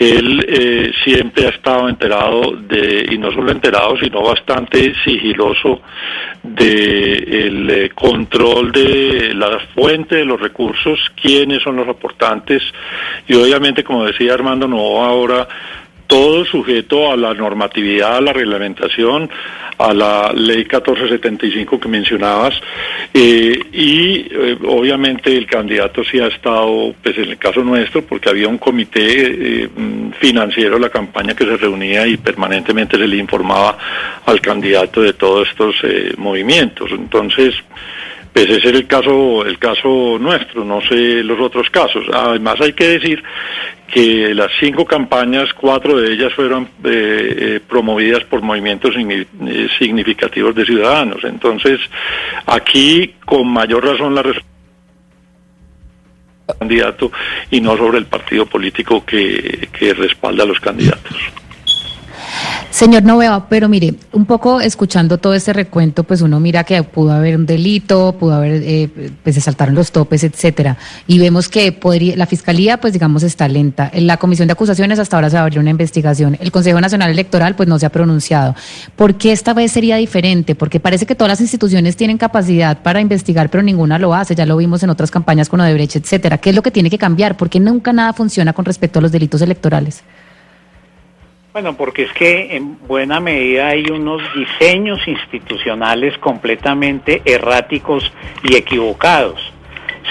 él 0.00 0.46
eh, 0.48 0.92
siempre 1.04 1.46
ha 1.46 1.50
estado 1.50 1.86
enterado 1.88 2.56
de, 2.56 3.06
y 3.10 3.18
no 3.18 3.30
solo 3.32 3.52
enterado, 3.52 3.98
sino 3.98 4.22
bastante 4.22 4.94
sigiloso 5.04 5.82
de 6.42 7.46
el 7.46 7.70
eh, 7.70 7.90
control 7.94 8.72
de 8.72 9.34
la 9.34 9.58
fuente 9.74 10.16
de 10.16 10.24
los 10.24 10.40
recursos, 10.40 10.98
quiénes 11.20 11.62
son 11.62 11.76
los 11.76 11.86
aportantes 11.86 12.62
y 13.28 13.34
obviamente, 13.34 13.84
como 13.84 14.06
decía 14.06 14.32
Armando 14.32 14.66
no 14.66 15.04
ahora 15.04 15.46
todo 16.10 16.44
sujeto 16.44 17.12
a 17.12 17.16
la 17.16 17.32
normatividad, 17.34 18.16
a 18.16 18.20
la 18.20 18.32
reglamentación, 18.32 19.30
a 19.78 19.94
la 19.94 20.32
ley 20.34 20.64
1475 20.64 21.78
que 21.78 21.88
mencionabas, 21.88 22.60
eh, 23.14 23.56
y 23.72 24.26
eh, 24.28 24.58
obviamente 24.66 25.36
el 25.36 25.46
candidato 25.46 26.02
sí 26.02 26.18
ha 26.18 26.26
estado, 26.26 26.92
pues 27.00 27.16
en 27.16 27.30
el 27.30 27.38
caso 27.38 27.62
nuestro, 27.62 28.02
porque 28.02 28.28
había 28.28 28.48
un 28.48 28.58
comité 28.58 29.62
eh, 29.62 29.68
mm, 29.68 30.10
financiero 30.18 30.74
de 30.74 30.80
la 30.80 30.90
campaña 30.90 31.34
que 31.34 31.44
se 31.44 31.56
reunía 31.56 32.04
y 32.08 32.16
permanentemente 32.16 32.98
se 32.98 33.06
le 33.06 33.16
informaba 33.16 33.78
al 34.26 34.40
candidato 34.40 35.02
de 35.02 35.12
todos 35.12 35.48
estos 35.48 35.76
movimientos. 36.16 36.90
Entonces, 36.90 37.54
pues 38.32 38.48
ese 38.48 38.68
es 38.68 38.74
el 38.74 38.86
caso, 38.86 39.44
el 39.44 39.58
caso 39.58 40.16
nuestro, 40.20 40.64
no 40.64 40.80
sé 40.82 41.22
los 41.22 41.40
otros 41.40 41.68
casos. 41.70 42.04
Además 42.12 42.60
hay 42.60 42.72
que 42.72 42.88
decir 42.98 43.22
que 43.90 44.34
las 44.34 44.50
cinco 44.60 44.84
campañas, 44.84 45.52
cuatro 45.52 46.00
de 46.00 46.12
ellas 46.12 46.32
fueron 46.32 46.64
eh, 46.64 46.68
eh, 46.84 47.60
promovidas 47.66 48.24
por 48.24 48.40
movimientos 48.40 48.94
eh, 48.96 49.68
significativos 49.78 50.54
de 50.54 50.64
ciudadanos. 50.64 51.24
Entonces, 51.24 51.80
aquí 52.46 53.16
con 53.24 53.48
mayor 53.48 53.84
razón 53.84 54.14
la 54.14 54.22
candidato 56.58 57.12
y 57.50 57.60
no 57.60 57.76
sobre 57.76 57.98
el 57.98 58.06
partido 58.06 58.44
político 58.46 59.04
que, 59.04 59.68
que 59.72 59.94
respalda 59.94 60.42
a 60.42 60.46
los 60.46 60.58
candidatos. 60.58 61.16
Señor 62.80 63.02
Noveva, 63.02 63.46
pero 63.46 63.68
mire, 63.68 63.92
un 64.12 64.24
poco 64.24 64.58
escuchando 64.58 65.18
todo 65.18 65.34
este 65.34 65.52
recuento, 65.52 66.02
pues 66.02 66.22
uno 66.22 66.40
mira 66.40 66.64
que 66.64 66.82
pudo 66.82 67.12
haber 67.12 67.36
un 67.36 67.44
delito, 67.44 68.16
pudo 68.18 68.32
haber, 68.32 68.62
eh, 68.64 68.88
pues 69.22 69.34
se 69.34 69.42
saltaron 69.42 69.74
los 69.74 69.92
topes, 69.92 70.24
etcétera, 70.24 70.78
y 71.06 71.18
vemos 71.18 71.50
que 71.50 71.72
podría, 71.72 72.16
la 72.16 72.24
fiscalía, 72.24 72.80
pues 72.80 72.94
digamos, 72.94 73.22
está 73.22 73.48
lenta. 73.48 73.90
En 73.92 74.06
la 74.06 74.16
comisión 74.16 74.48
de 74.48 74.52
acusaciones 74.52 74.98
hasta 74.98 75.18
ahora 75.18 75.28
se 75.28 75.36
abrió 75.36 75.60
una 75.60 75.68
investigación. 75.68 76.38
El 76.40 76.50
Consejo 76.50 76.80
Nacional 76.80 77.10
Electoral, 77.10 77.54
pues 77.54 77.68
no 77.68 77.78
se 77.78 77.84
ha 77.84 77.90
pronunciado. 77.90 78.54
¿Por 78.96 79.16
qué 79.16 79.32
esta 79.32 79.52
vez 79.52 79.72
sería 79.72 79.96
diferente? 79.96 80.54
Porque 80.54 80.80
parece 80.80 81.04
que 81.04 81.14
todas 81.14 81.32
las 81.32 81.42
instituciones 81.42 81.96
tienen 81.96 82.16
capacidad 82.16 82.78
para 82.82 83.02
investigar, 83.02 83.50
pero 83.50 83.62
ninguna 83.62 83.98
lo 83.98 84.14
hace. 84.14 84.34
Ya 84.34 84.46
lo 84.46 84.56
vimos 84.56 84.82
en 84.82 84.88
otras 84.88 85.10
campañas 85.10 85.50
con 85.50 85.60
Odebrecht, 85.60 85.96
etcétera. 85.96 86.38
¿Qué 86.38 86.48
es 86.48 86.56
lo 86.56 86.62
que 86.62 86.70
tiene 86.70 86.88
que 86.88 86.96
cambiar? 86.96 87.36
¿Por 87.36 87.50
qué 87.50 87.60
nunca 87.60 87.92
nada 87.92 88.14
funciona 88.14 88.54
con 88.54 88.64
respecto 88.64 89.00
a 89.00 89.02
los 89.02 89.12
delitos 89.12 89.42
electorales? 89.42 90.02
Bueno, 91.52 91.76
porque 91.76 92.04
es 92.04 92.12
que 92.12 92.54
en 92.54 92.78
buena 92.86 93.18
medida 93.18 93.66
hay 93.66 93.84
unos 93.90 94.22
diseños 94.36 95.00
institucionales 95.08 96.16
completamente 96.18 97.22
erráticos 97.24 98.12
y 98.44 98.54
equivocados. 98.54 99.40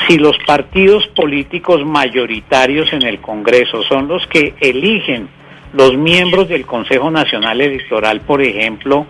Si 0.05 0.17
los 0.17 0.37
partidos 0.45 1.07
políticos 1.07 1.85
mayoritarios 1.85 2.91
en 2.91 3.03
el 3.03 3.21
Congreso 3.21 3.83
son 3.83 4.09
los 4.09 4.27
que 4.27 4.53
eligen 4.59 5.29
los 5.71 5.95
miembros 5.95 6.49
del 6.49 6.65
Consejo 6.65 7.09
Nacional 7.09 7.61
Electoral, 7.61 8.19
por 8.19 8.41
ejemplo, 8.41 9.05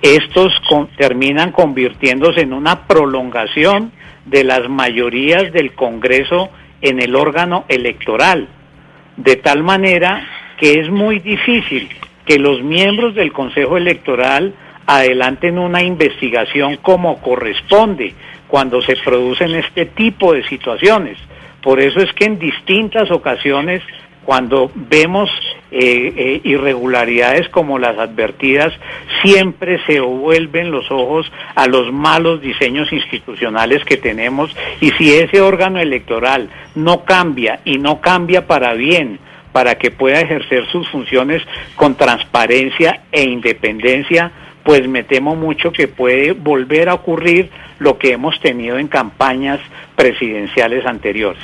estos 0.00 0.54
terminan 0.96 1.52
convirtiéndose 1.52 2.40
en 2.40 2.54
una 2.54 2.86
prolongación 2.86 3.92
de 4.24 4.42
las 4.42 4.70
mayorías 4.70 5.52
del 5.52 5.74
Congreso 5.74 6.48
en 6.80 7.02
el 7.02 7.14
órgano 7.14 7.66
electoral, 7.68 8.48
de 9.18 9.36
tal 9.36 9.62
manera 9.62 10.43
que 10.58 10.80
es 10.80 10.90
muy 10.90 11.18
difícil 11.18 11.88
que 12.26 12.38
los 12.38 12.62
miembros 12.62 13.14
del 13.14 13.32
Consejo 13.32 13.76
Electoral 13.76 14.54
adelanten 14.86 15.58
una 15.58 15.82
investigación 15.82 16.76
como 16.76 17.20
corresponde 17.20 18.14
cuando 18.48 18.82
se 18.82 18.96
producen 18.96 19.54
este 19.54 19.86
tipo 19.86 20.32
de 20.32 20.46
situaciones. 20.48 21.18
Por 21.62 21.80
eso 21.80 22.00
es 22.00 22.12
que 22.12 22.26
en 22.26 22.38
distintas 22.38 23.10
ocasiones, 23.10 23.82
cuando 24.24 24.70
vemos 24.74 25.30
eh, 25.70 26.12
eh, 26.16 26.40
irregularidades 26.44 27.48
como 27.48 27.78
las 27.78 27.98
advertidas, 27.98 28.72
siempre 29.22 29.80
se 29.86 30.00
vuelven 30.00 30.70
los 30.70 30.90
ojos 30.90 31.30
a 31.54 31.66
los 31.66 31.92
malos 31.92 32.40
diseños 32.42 32.92
institucionales 32.92 33.84
que 33.84 33.96
tenemos 33.96 34.54
y 34.80 34.90
si 34.90 35.14
ese 35.14 35.40
órgano 35.40 35.80
electoral 35.80 36.50
no 36.74 37.04
cambia 37.04 37.60
y 37.64 37.78
no 37.78 38.00
cambia 38.00 38.46
para 38.46 38.74
bien, 38.74 39.18
para 39.54 39.76
que 39.76 39.92
pueda 39.92 40.20
ejercer 40.20 40.66
sus 40.66 40.88
funciones 40.88 41.40
con 41.76 41.94
transparencia 41.94 43.02
e 43.12 43.22
independencia, 43.22 44.32
pues 44.64 44.88
me 44.88 45.04
temo 45.04 45.36
mucho 45.36 45.70
que 45.70 45.86
puede 45.86 46.32
volver 46.32 46.88
a 46.88 46.94
ocurrir 46.94 47.50
lo 47.78 47.96
que 47.96 48.10
hemos 48.10 48.40
tenido 48.40 48.80
en 48.80 48.88
campañas 48.88 49.60
presidenciales 49.94 50.84
anteriores. 50.84 51.40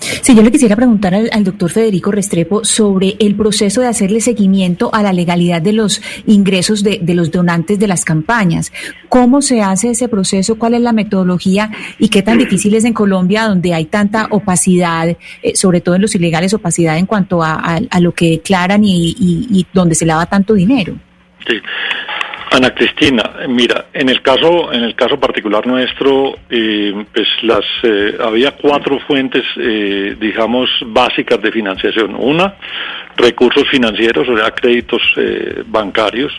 Si 0.00 0.34
yo 0.34 0.42
le 0.42 0.50
quisiera 0.50 0.76
preguntar 0.76 1.14
al, 1.14 1.44
doctor 1.44 1.70
Federico 1.70 2.10
Restrepo 2.10 2.64
sobre 2.64 3.16
el 3.18 3.34
proceso 3.34 3.80
de 3.80 3.88
hacerle 3.88 4.20
seguimiento 4.20 4.90
a 4.92 5.02
la 5.02 5.12
legalidad 5.12 5.60
de 5.60 5.72
los 5.72 6.02
ingresos 6.26 6.82
de, 6.82 7.00
los 7.14 7.30
donantes 7.30 7.78
de 7.78 7.88
las 7.88 8.04
campañas. 8.04 8.72
¿Cómo 9.08 9.42
se 9.42 9.62
hace 9.62 9.90
ese 9.90 10.08
proceso? 10.08 10.58
¿Cuál 10.58 10.74
es 10.74 10.80
la 10.80 10.92
metodología? 10.92 11.70
¿Y 11.98 12.08
qué 12.08 12.22
tan 12.22 12.38
difícil 12.38 12.74
es 12.74 12.84
en 12.84 12.92
Colombia, 12.92 13.48
donde 13.48 13.74
hay 13.74 13.86
tanta 13.86 14.28
opacidad, 14.30 15.08
eh, 15.42 15.56
sobre 15.56 15.80
todo 15.80 15.96
en 15.96 16.02
los 16.02 16.14
ilegales, 16.14 16.54
opacidad 16.54 16.98
en 16.98 17.06
cuanto 17.06 17.42
a, 17.42 17.80
lo 18.00 18.12
que 18.12 18.30
declaran 18.30 18.84
y, 18.84 19.16
y 19.18 19.66
donde 19.72 19.94
se 19.94 20.06
lava 20.06 20.26
tanto 20.26 20.54
dinero? 20.54 20.94
Sí. 21.46 21.54
Ana 22.50 22.70
Cristina, 22.70 23.22
mira, 23.48 23.86
en 23.92 24.08
el 24.08 24.22
caso, 24.22 24.72
en 24.72 24.82
el 24.82 24.94
caso 24.94 25.20
particular 25.20 25.66
nuestro, 25.66 26.34
eh, 26.48 27.04
pues 27.12 27.28
las 27.42 27.64
eh, 27.82 28.16
había 28.24 28.52
cuatro 28.52 28.98
fuentes, 29.00 29.44
eh, 29.58 30.16
digamos, 30.18 30.70
básicas 30.86 31.42
de 31.42 31.52
financiación. 31.52 32.14
Una, 32.14 32.54
recursos 33.18 33.68
financieros, 33.68 34.28
o 34.28 34.36
sea, 34.36 34.50
créditos 34.52 35.02
eh, 35.16 35.62
bancarios. 35.66 36.32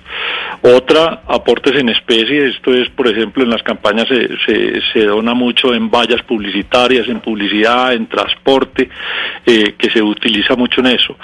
Otra, 0.62 1.22
aportes 1.28 1.76
en 1.76 1.90
especie. 1.90 2.48
Esto 2.50 2.74
es, 2.74 2.90
por 2.90 3.08
ejemplo, 3.08 3.44
en 3.44 3.50
las 3.50 3.64
campañas 3.64 4.08
se, 4.08 4.82
se, 4.94 5.06
dona 5.06 5.34
mucho 5.34 5.74
en 5.74 5.90
vallas 5.90 6.22
publicitarias, 6.24 7.08
en 7.08 7.20
publicidad, 7.20 7.94
en 7.94 8.08
transporte, 8.08 8.90
eh, 9.46 9.76
que 9.78 9.90
se 9.90 10.02
utiliza 10.02 10.56
mucho 10.56 10.82
en 10.82 10.88
eso, 10.88 11.16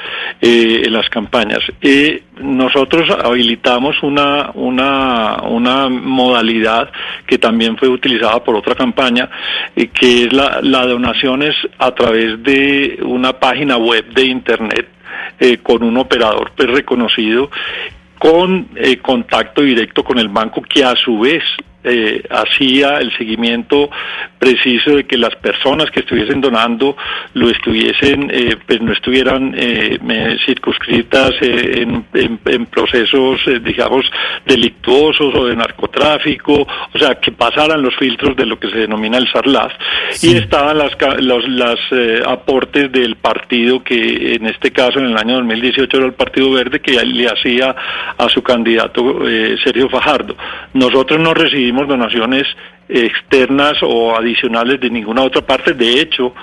eh, 0.41 0.83
en 0.85 0.93
las 0.93 1.09
campañas. 1.09 1.59
Eh, 1.81 2.23
nosotros 2.41 3.09
habilitamos 3.09 4.01
una, 4.03 4.51
una, 4.53 5.41
una 5.43 5.89
modalidad 5.89 6.89
que 7.25 7.37
también 7.37 7.77
fue 7.77 7.87
utilizada 7.87 8.43
por 8.43 8.55
otra 8.55 8.75
campaña, 8.75 9.29
que 9.75 10.23
es 10.23 10.33
la, 10.33 10.59
la 10.61 10.85
donaciones 10.85 11.55
a 11.77 11.91
través 11.91 12.41
de 12.43 12.99
una 13.03 13.33
página 13.33 13.77
web 13.77 14.05
de 14.13 14.25
Internet 14.25 14.89
eh, 15.39 15.57
con 15.57 15.83
un 15.83 15.97
operador 15.97 16.51
pues, 16.55 16.69
reconocido 16.69 17.49
con 18.19 18.69
eh, 18.75 18.97
contacto 18.97 19.61
directo 19.61 20.03
con 20.03 20.19
el 20.19 20.29
banco 20.29 20.61
que 20.61 20.83
a 20.83 20.95
su 20.95 21.19
vez 21.19 21.43
eh, 21.85 22.23
hacía 22.29 22.97
el 22.97 23.15
seguimiento 23.17 23.89
preciso 24.39 24.95
de 24.97 25.05
que 25.05 25.17
las 25.17 25.35
personas 25.37 25.89
que 25.91 26.01
estuviesen 26.01 26.41
donando 26.41 26.95
lo 27.33 27.49
estuviesen, 27.49 28.29
eh, 28.33 28.55
pues 28.67 28.81
no 28.81 28.91
estuvieran 28.93 29.53
eh, 29.57 29.97
circunscritas 30.45 31.31
eh, 31.41 31.81
en, 31.83 32.05
en- 32.13 32.39
en 32.45 32.65
procesos, 32.67 33.41
eh, 33.47 33.59
digamos, 33.63 34.05
delictuosos 34.45 35.33
o 35.35 35.45
de 35.47 35.55
narcotráfico, 35.55 36.53
o 36.93 36.97
sea, 36.99 37.15
que 37.15 37.31
pasaran 37.31 37.81
los 37.81 37.95
filtros 37.95 38.35
de 38.35 38.45
lo 38.45 38.59
que 38.59 38.69
se 38.69 38.77
denomina 38.79 39.17
el 39.17 39.27
SARLAF. 39.31 39.71
Y 40.23 40.35
estaban 40.37 40.77
las, 40.77 40.91
los 41.19 41.47
las, 41.49 41.79
eh, 41.91 42.21
aportes 42.25 42.91
del 42.91 43.15
partido 43.15 43.83
que 43.83 44.35
en 44.35 44.45
este 44.47 44.71
caso 44.71 44.99
en 44.99 45.05
el 45.05 45.17
año 45.17 45.35
2018 45.35 45.97
era 45.97 46.05
el 46.05 46.13
Partido 46.13 46.51
Verde 46.51 46.79
que 46.79 46.91
le 47.03 47.27
hacía 47.27 47.75
a 48.17 48.29
su 48.29 48.41
candidato 48.41 49.19
Sergio 49.63 49.89
Fajardo. 49.89 50.35
Nosotros 50.73 51.19
no 51.19 51.33
recibimos 51.33 51.74
donaciones 51.87 52.45
externas 52.87 53.77
o 53.81 54.15
adicionales 54.15 54.79
de 54.79 54.89
ninguna 54.89 55.23
otra 55.23 55.41
parte. 55.41 55.73
De 55.73 55.99
hecho, 55.99 56.33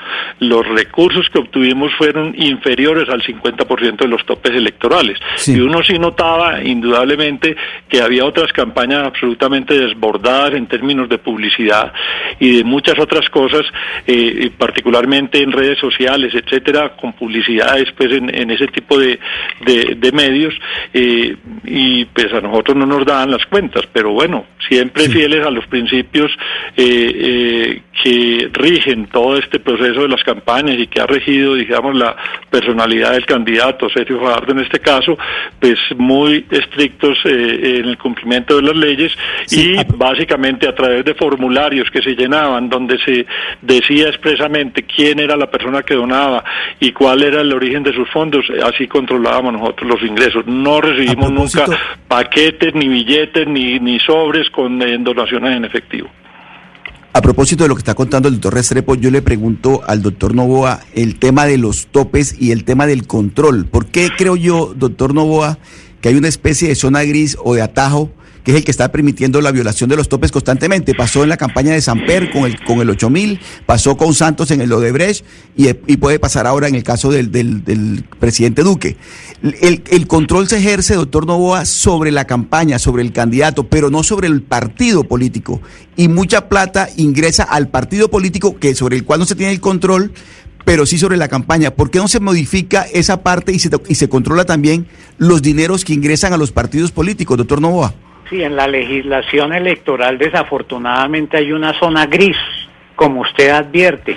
los 0.41 0.67
recursos 0.67 1.29
que 1.31 1.39
obtuvimos 1.39 1.93
fueron 1.95 2.35
inferiores 2.37 3.09
al 3.09 3.23
50% 3.23 3.97
de 3.97 4.09
los 4.09 4.25
topes 4.27 4.53
electorales. 4.53 5.19
Y 5.55 5.61
uno 5.61 5.83
sí 5.85 5.99
notaba 5.99 6.63
indudablemente 6.63 7.57
que 7.89 8.01
había 8.03 8.25
otras 8.25 8.53
campañas 8.53 9.07
absolutamente 9.07 9.79
desbordadas 9.79 10.55
en 10.55 10.67
términos 10.67 11.09
de 11.09 11.19
publicidad 11.19 11.93
y 12.41 12.57
de 12.59 12.65
muchas 12.65 12.99
otras 12.99 13.29
cosas, 13.31 13.63
eh, 14.09 14.51
particularmente 14.59 15.41
en 15.43 15.53
redes 15.53 15.79
sociales, 15.79 16.35
etcétera, 16.35 16.97
con 16.97 17.13
publicidades 17.13 17.91
pues 17.97 18.11
en, 18.13 18.35
en 18.35 18.51
ese 18.51 18.67
tipo 18.67 18.99
de, 18.99 19.19
de- 19.65 19.95
de 19.97 20.13
medios 20.13 20.55
eh, 20.93 21.37
y 21.65 22.05
pues 22.07 22.33
a 22.33 22.41
nosotros 22.41 22.77
no 22.77 22.87
nos 22.87 23.05
daban 23.07 23.31
las 23.31 23.47
cuentas, 23.47 23.85
pero 23.93 24.11
bueno, 24.13 24.45
siempre 24.69 25.05
fieles 25.23 25.47
a 25.47 25.51
los 25.51 25.67
principios 25.67 26.33
eh, 26.77 26.83
eh, 26.85 27.83
que 28.03 28.51
rigen 28.53 29.07
todo 29.07 29.37
este 29.37 29.61
proceso 29.61 30.03
de 30.03 30.09
las 30.09 30.25
campañas 30.25 30.77
y 30.79 30.89
que 30.89 31.01
ha 31.01 31.07
regido, 31.07 31.55
digamos, 31.55 31.95
la 31.95 32.17
personalidad 32.51 33.13
del 33.13 33.25
candidato, 33.25 33.89
Sergio 33.89 34.21
Fajardo 34.21 34.53
en 34.53 34.61
este 34.61 34.81
caso, 34.81 35.17
pues 35.61 35.79
muy 35.97 36.45
estrictos 36.51 37.19
eh, 37.25 37.79
en 37.79 37.89
el 37.89 37.99
cumplimiento 37.99 38.57
de 38.57 38.63
las 38.63 38.77
leyes 38.77 39.17
y 39.51 39.77
básicamente 39.95 40.69
a 40.69 40.75
través 40.75 41.05
de 41.05 41.15
formularios 41.15 41.89
que 41.91 42.03
se 42.03 42.17
llenaban 42.17 42.69
donde 42.69 42.99
se 42.99 43.25
decía 43.61 44.09
expresamente 44.09 44.83
quién 44.83 45.21
era 45.21 45.37
la 45.37 45.51
persona 45.51 45.83
que 45.83 45.95
donaba 45.95 46.43
y 46.81 46.91
cuál 46.91 47.23
era 47.23 47.43
el 47.43 47.53
origen 47.53 47.85
de 47.85 47.95
sus 47.95 48.11
fondos, 48.11 48.45
así 48.65 48.89
controlábamos 48.89 49.53
nosotros 49.53 49.89
los 49.89 50.03
ingresos. 50.03 50.47
No 50.47 50.81
recibimos 50.81 51.31
nunca 51.31 51.67
paquetes, 52.09 52.75
ni 52.75 52.89
billetes, 52.89 53.47
ni, 53.47 53.79
ni 53.79 54.01
sobres 54.01 54.51
con 54.51 54.83
en 55.13 55.65
efectivo. 55.65 56.09
A 57.15 57.21
propósito 57.21 57.65
de 57.65 57.69
lo 57.69 57.75
que 57.75 57.81
está 57.81 57.95
contando 57.95 58.29
el 58.29 58.35
doctor 58.37 58.55
Restrepo, 58.55 58.95
yo 58.95 59.11
le 59.11 59.21
pregunto 59.21 59.83
al 59.87 60.01
doctor 60.01 60.35
Novoa 60.35 60.81
el 60.95 61.19
tema 61.19 61.45
de 61.45 61.59
los 61.59 61.89
topes 61.89 62.41
y 62.41 62.53
el 62.53 62.65
tema 62.65 62.87
del 62.87 63.07
control. 63.07 63.67
¿Por 63.67 63.87
qué 63.87 64.09
creo 64.17 64.35
yo, 64.35 64.73
doctor 64.75 65.13
Novoa, 65.13 65.59
que 66.01 66.09
hay 66.09 66.15
una 66.15 66.29
especie 66.29 66.69
de 66.69 66.75
zona 66.75 67.03
gris 67.03 67.37
o 67.45 67.55
de 67.55 67.61
atajo 67.61 68.11
que 68.45 68.51
es 68.53 68.57
el 68.57 68.65
que 68.65 68.71
está 68.71 68.91
permitiendo 68.91 69.41
la 69.41 69.53
violación 69.53 69.89
de 69.91 69.97
los 69.97 70.09
topes 70.09 70.33
constantemente? 70.33 70.95
Pasó 70.95 71.23
en 71.23 71.29
la 71.29 71.37
campaña 71.37 71.73
de 71.73 71.81
Samper 71.81 72.31
con 72.31 72.45
el, 72.45 72.63
con 72.65 72.81
el 72.81 72.91
8000, 72.91 73.41
pasó 73.67 73.97
con 73.97 74.15
Santos 74.15 74.51
en 74.51 74.61
el 74.61 74.73
Odebrecht 74.73 75.25
y, 75.57 75.69
y 75.69 75.97
puede 75.97 76.19
pasar 76.19 76.47
ahora 76.47 76.69
en 76.69 76.75
el 76.75 76.83
caso 76.83 77.11
del, 77.11 77.31
del- 77.31 77.63
presidente 78.19 78.63
Duque. 78.63 78.97
El, 79.43 79.83
el 79.91 80.07
control 80.07 80.49
se 80.49 80.59
ejerce, 80.59 80.95
doctor 80.95 81.27
Novoa, 81.27 81.65
sobre 81.65 82.11
la 82.13 82.25
campaña, 82.27 82.79
sobre 82.79 83.03
el 83.03 83.13
candidato, 83.13 83.69
pero 83.69 83.91
no 83.91 84.03
sobre 84.03 84.29
el 84.29 84.43
partido 84.43 85.05
político. 85.05 85.61
Y 85.97 86.09
mucha 86.09 86.49
plata 86.49 86.89
ingresa 86.97 87.43
al 87.45 87.69
partido 87.69 88.11
político 88.11 88.59
que 88.59 88.75
sobre 88.75 88.97
el 88.97 89.05
cual 89.05 89.21
no 89.21 89.27
se 89.27 89.35
tiene 89.35 89.53
el 89.53 89.61
control, 89.61 90.13
pero 90.65 90.87
sí 90.87 90.97
sobre 90.99 91.17
la 91.17 91.27
campaña. 91.29 91.73
¿Por 91.75 91.91
qué 91.91 91.99
no 91.99 92.07
se 92.09 92.21
modifica 92.21 92.83
esa 92.93 93.23
parte 93.23 93.53
y 93.53 93.59
se, 93.59 93.69
y 93.89 93.97
se 93.97 94.09
controla 94.09 94.45
también 94.45 94.87
los 95.19 95.43
dineros 95.43 95.85
que 95.85 95.93
ingresan 95.93 96.33
a 96.33 96.37
los 96.37 96.53
partidos 96.53 96.93
políticos, 96.93 97.37
doctor 97.37 97.61
Novoa? 97.61 97.95
Sí, 98.33 98.43
en 98.43 98.57
la 98.57 98.67
legislación 98.67 99.53
electoral 99.53 100.17
desafortunadamente 100.17 101.37
hay 101.37 101.53
una 101.53 101.79
zona 101.79 102.07
gris, 102.07 102.39
como 102.97 103.21
usted 103.21 103.51
advierte. 103.51 104.17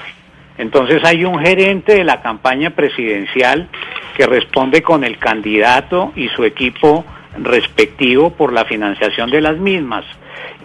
Entonces 0.58 1.04
hay 1.04 1.26
un 1.26 1.38
gerente 1.38 1.96
de 1.96 2.06
la 2.06 2.22
campaña 2.22 2.70
presidencial 2.70 3.68
que 4.16 4.26
responde 4.26 4.82
con 4.82 5.04
el 5.04 5.18
candidato 5.18 6.14
y 6.16 6.30
su 6.30 6.46
equipo 6.46 7.04
respectivo 7.38 8.30
por 8.30 8.54
la 8.54 8.64
financiación 8.64 9.30
de 9.32 9.42
las 9.42 9.58
mismas. 9.58 10.06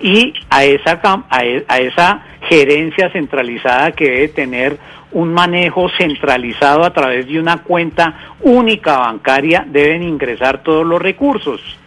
Y 0.00 0.32
a 0.48 0.62
esa, 0.62 1.00
e- 1.42 1.64
a 1.66 1.78
esa 1.78 2.22
gerencia 2.48 3.10
centralizada 3.10 3.90
que 3.90 4.04
debe 4.04 4.28
tener 4.28 4.78
un 5.10 5.34
manejo 5.34 5.90
centralizado 5.98 6.84
a 6.84 6.92
través 6.92 7.26
de 7.26 7.40
una 7.40 7.64
cuenta 7.64 8.36
única 8.42 8.98
bancaria 8.98 9.64
deben 9.66 10.04
ingresar 10.04 10.62
todos 10.62 10.86
los 10.86 11.02
recursos 11.02 11.80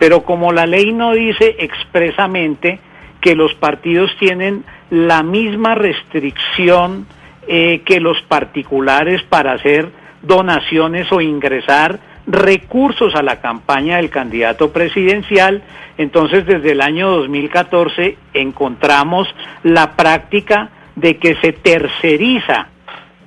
pero 0.00 0.22
como 0.22 0.50
la 0.50 0.66
ley 0.66 0.94
no 0.94 1.12
dice 1.12 1.56
expresamente 1.58 2.80
que 3.20 3.36
los 3.36 3.52
partidos 3.54 4.10
tienen 4.18 4.64
la 4.88 5.22
misma 5.22 5.74
restricción 5.74 7.06
eh, 7.46 7.82
que 7.84 8.00
los 8.00 8.20
particulares 8.22 9.22
para 9.24 9.52
hacer 9.52 9.90
donaciones 10.22 11.12
o 11.12 11.20
ingresar 11.20 12.00
recursos 12.26 13.14
a 13.14 13.22
la 13.22 13.42
campaña 13.42 13.98
del 13.98 14.08
candidato 14.08 14.72
presidencial, 14.72 15.62
entonces 15.98 16.46
desde 16.46 16.72
el 16.72 16.80
año 16.80 17.10
2014 17.10 18.16
encontramos 18.32 19.28
la 19.64 19.96
práctica 19.96 20.70
de 20.96 21.18
que 21.18 21.34
se 21.42 21.52
terceriza 21.52 22.68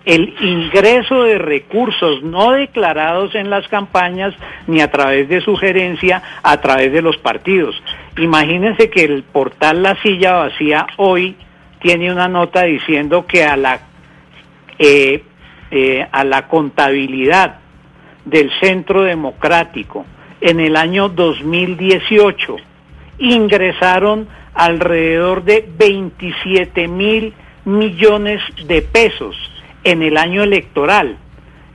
el 0.06 0.36
ingreso 0.42 1.24
de 1.24 1.38
recursos 1.38 2.24
no 2.24 2.52
declarados 2.52 3.36
en 3.36 3.50
las 3.50 3.68
campañas 3.68 4.34
ni 4.68 4.82
a 4.82 4.92
través 4.92 5.30
de 5.30 5.42
sugerencia 5.42 6.22
a 6.44 6.60
través 6.60 6.92
de 6.92 7.02
los 7.02 7.18
partidos. 7.18 7.82
Imagínense 8.18 8.90
que 8.90 9.06
el 9.06 9.24
portal 9.24 9.82
La 9.82 9.96
Silla 10.02 10.34
Vacía 10.34 10.88
hoy 10.98 11.36
tiene 11.82 12.12
una 12.12 12.28
nota 12.28 12.64
diciendo 12.64 13.26
que 13.26 13.44
a 13.46 13.56
la 13.56 13.80
eh, 14.78 15.24
eh, 15.72 16.08
a 16.12 16.24
la 16.24 16.48
contabilidad 16.48 17.60
del 18.26 18.52
Centro 18.60 19.04
Democrático 19.04 20.06
en 20.42 20.60
el 20.60 20.76
año 20.76 21.10
2018 21.10 22.58
ingresaron 23.20 24.28
alrededor 24.54 25.44
de 25.44 25.68
27 25.78 26.88
mil 26.88 27.34
millones 27.66 28.42
de 28.66 28.82
pesos 28.82 29.36
en 29.84 30.02
el 30.02 30.18
año 30.18 30.44
electoral. 30.44 31.18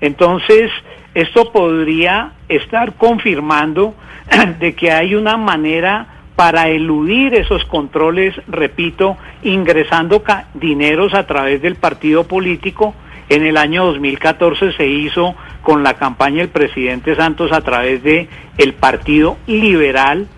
Entonces, 0.01 0.71
esto 1.15 1.53
podría 1.53 2.33
estar 2.49 2.95
confirmando 2.95 3.95
de 4.61 4.75
que 4.75 4.93
hay 4.93 5.15
una 5.15 5.37
manera 5.37 6.19
para 6.37 6.69
eludir 6.69 7.35
esos 7.35 7.65
controles, 7.65 8.35
repito, 8.47 9.17
ingresando 9.43 10.23
dineros 10.55 11.13
a 11.15 11.27
través 11.27 11.61
del 11.61 11.75
partido 11.75 12.25
político. 12.25 12.95
En 13.29 13.45
el 13.45 13.57
año 13.57 13.85
2014 13.87 14.73
se 14.75 14.87
hizo 14.87 15.35
con 15.63 15.83
la 15.83 15.95
campaña 15.95 16.39
del 16.39 16.49
presidente 16.49 17.17
Santos 17.17 17.51
a 17.51 17.61
través 17.63 18.03
de 18.05 18.29
el 18.57 18.75
Partido 18.75 19.37
Liberal 19.49 20.29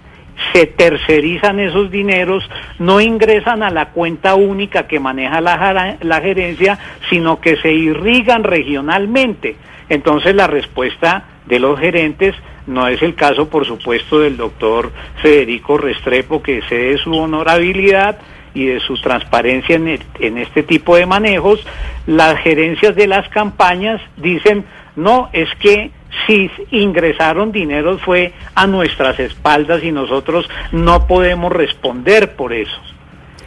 se 0.53 0.66
tercerizan 0.66 1.61
esos 1.61 1.91
dineros, 1.91 2.49
no 2.78 3.01
ingresan 3.01 3.62
a 3.62 3.70
la 3.70 3.91
cuenta 3.91 4.34
única 4.34 4.86
que 4.86 5.01
maneja 5.01 5.41
la, 5.41 5.97
la 6.01 6.20
gerencia, 6.20 6.78
sino 7.09 7.41
que 7.41 7.57
se 7.57 7.72
irrigan 7.72 8.45
regionalmente. 8.45 9.57
Entonces 9.88 10.34
la 10.34 10.47
respuesta 10.47 11.24
de 11.47 11.59
los 11.59 11.78
gerentes 11.78 12.34
No 12.66 12.86
es 12.86 13.03
el 13.03 13.14
caso, 13.14 13.49
por 13.49 13.66
supuesto, 13.66 14.20
del 14.20 14.36
doctor 14.36 14.93
Federico 15.22 15.76
Restrepo, 15.76 16.41
que 16.43 16.62
cede 16.62 16.99
su 16.99 17.12
honorabilidad 17.12 18.18
y 18.55 18.66
de 18.66 18.80
su 18.80 18.95
transparencia 19.01 19.76
en, 19.76 19.99
en 20.20 20.38
este 20.38 20.62
tipo 20.62 20.95
de 20.97 21.07
manejos. 21.07 21.66
Las 22.07 22.38
gerencias 22.38 22.95
de 22.95 23.07
las 23.09 23.28
campañas 23.28 24.01
dicen, 24.16 24.64
no, 24.95 25.30
es 25.32 25.49
que 25.59 25.91
si 26.27 26.51
ingresaron 26.71 27.53
dinero 27.53 27.99
fue 27.99 28.33
a 28.55 28.67
nuestras 28.67 29.19
espaldas 29.21 29.83
y 29.85 29.93
nosotros 29.93 30.49
no 30.73 31.07
podemos 31.07 31.53
responder 31.53 32.35
por 32.35 32.53
eso. 32.53 32.77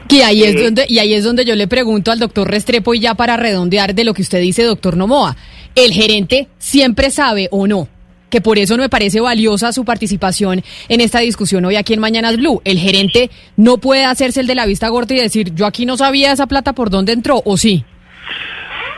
Y 0.10 0.22
ahí, 0.22 0.44
es 0.44 0.56
Eh, 0.56 0.64
donde, 0.64 0.86
y 0.88 1.00
ahí 1.00 1.14
es 1.14 1.24
donde 1.24 1.46
yo 1.46 1.56
le 1.56 1.68
pregunto 1.68 2.12
al 2.12 2.20
doctor 2.20 2.50
Restrepo 2.50 2.94
y 2.94 3.00
ya 3.00 3.16
para 3.16 3.38
redondear 3.38 3.96
de 3.96 4.04
lo 4.04 4.14
que 4.14 4.22
usted 4.22 4.42
dice, 4.42 4.64
doctor 4.64 4.96
Nomoa, 4.96 5.36
¿el 5.76 5.92
gerente 5.92 6.48
siempre 6.60 7.10
sabe 7.10 7.48
o 7.52 7.68
no? 7.68 7.88
Que 8.30 8.42
por 8.42 8.58
eso 8.58 8.78
me 8.78 8.90
parece 8.90 9.22
valiosa 9.22 9.72
su 9.72 9.86
participación 9.86 10.64
en 10.90 11.02
esta 11.02 11.20
discusión 11.20 11.66
hoy 11.66 11.76
aquí 11.76 11.94
en 11.94 12.00
Mañanas 12.00 12.38
Blue. 12.38 12.62
El 12.66 12.80
gerente 12.80 13.30
no 13.58 13.78
puede 13.78 14.06
hacerse 14.06 14.42
el 14.42 14.48
de 14.48 14.56
la 14.56 14.66
vista 14.66 14.88
gorda 14.90 15.16
y 15.16 15.20
decir, 15.20 15.54
yo 15.56 15.66
aquí 15.66 15.86
no 15.86 15.98
sabía 15.98 16.32
esa 16.32 16.48
plata 16.48 16.74
por 16.74 16.90
dónde 16.90 17.14
entró, 17.14 17.42
o 17.46 17.58
sí. 17.58 17.86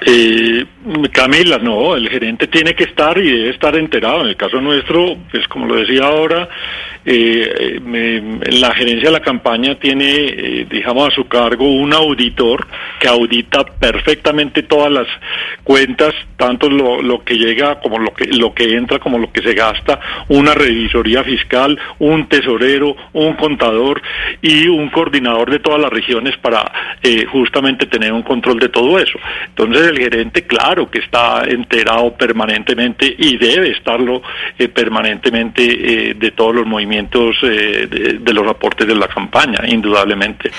Eh, 0.01 0.65
Camila, 1.11 1.57
no, 1.57 1.95
el 1.95 2.09
gerente 2.09 2.47
tiene 2.47 2.75
que 2.75 2.83
estar 2.85 3.17
y 3.17 3.31
debe 3.31 3.49
estar 3.49 3.75
enterado. 3.75 4.21
En 4.21 4.27
el 4.27 4.35
caso 4.35 4.61
nuestro, 4.61 5.17
pues 5.31 5.47
como 5.47 5.65
lo 5.67 5.75
decía 5.75 6.03
ahora, 6.03 6.47
eh, 7.05 7.79
la 8.51 8.73
gerencia 8.73 9.09
de 9.09 9.13
la 9.13 9.19
campaña 9.19 9.75
tiene, 9.75 10.11
eh, 10.11 10.67
digamos, 10.69 11.07
a 11.07 11.15
su 11.15 11.27
cargo 11.27 11.69
un 11.69 11.93
auditor 11.93 12.67
que 12.99 13.07
audita 13.07 13.63
perfectamente 13.63 14.63
todas 14.63 14.91
las 14.91 15.07
cuentas, 15.63 16.13
tanto 16.37 16.69
lo, 16.69 17.01
lo 17.01 17.23
que 17.23 17.35
llega 17.35 17.79
como 17.79 17.99
lo 17.99 18.13
que, 18.13 18.25
lo 18.25 18.53
que 18.53 18.75
entra 18.75 18.99
como 18.99 19.17
lo 19.17 19.31
que 19.31 19.41
se 19.41 19.53
gasta, 19.53 19.99
una 20.29 20.53
revisoría 20.53 21.23
fiscal, 21.23 21.77
un 21.99 22.27
tesorero, 22.27 22.95
un 23.13 23.33
contador 23.33 24.01
y 24.41 24.67
un 24.67 24.89
coordinador 24.89 25.51
de 25.51 25.59
todas 25.59 25.79
las 25.79 25.91
regiones 25.91 26.37
para 26.37 26.71
eh, 27.03 27.25
justamente 27.25 27.85
tener 27.85 28.11
un 28.13 28.23
control 28.23 28.59
de 28.59 28.69
todo 28.69 28.99
eso. 28.99 29.19
Entonces 29.47 29.84
el 29.85 29.97
gerente, 29.97 30.43
claro 30.43 30.89
que 30.89 30.99
está 30.99 31.43
enterado 31.45 32.13
permanentemente 32.15 33.13
y 33.17 33.37
debe 33.37 33.71
estarlo 33.71 34.21
eh, 34.57 34.67
permanentemente 34.67 35.63
eh, 36.09 36.13
de 36.13 36.31
todos 36.31 36.55
los 36.55 36.65
movimientos 36.65 37.35
eh, 37.43 37.87
de, 37.89 38.19
de 38.19 38.33
los 38.33 38.47
aportes 38.47 38.87
de 38.87 38.95
la 38.95 39.07
campaña, 39.07 39.59
indudablemente. 39.67 40.51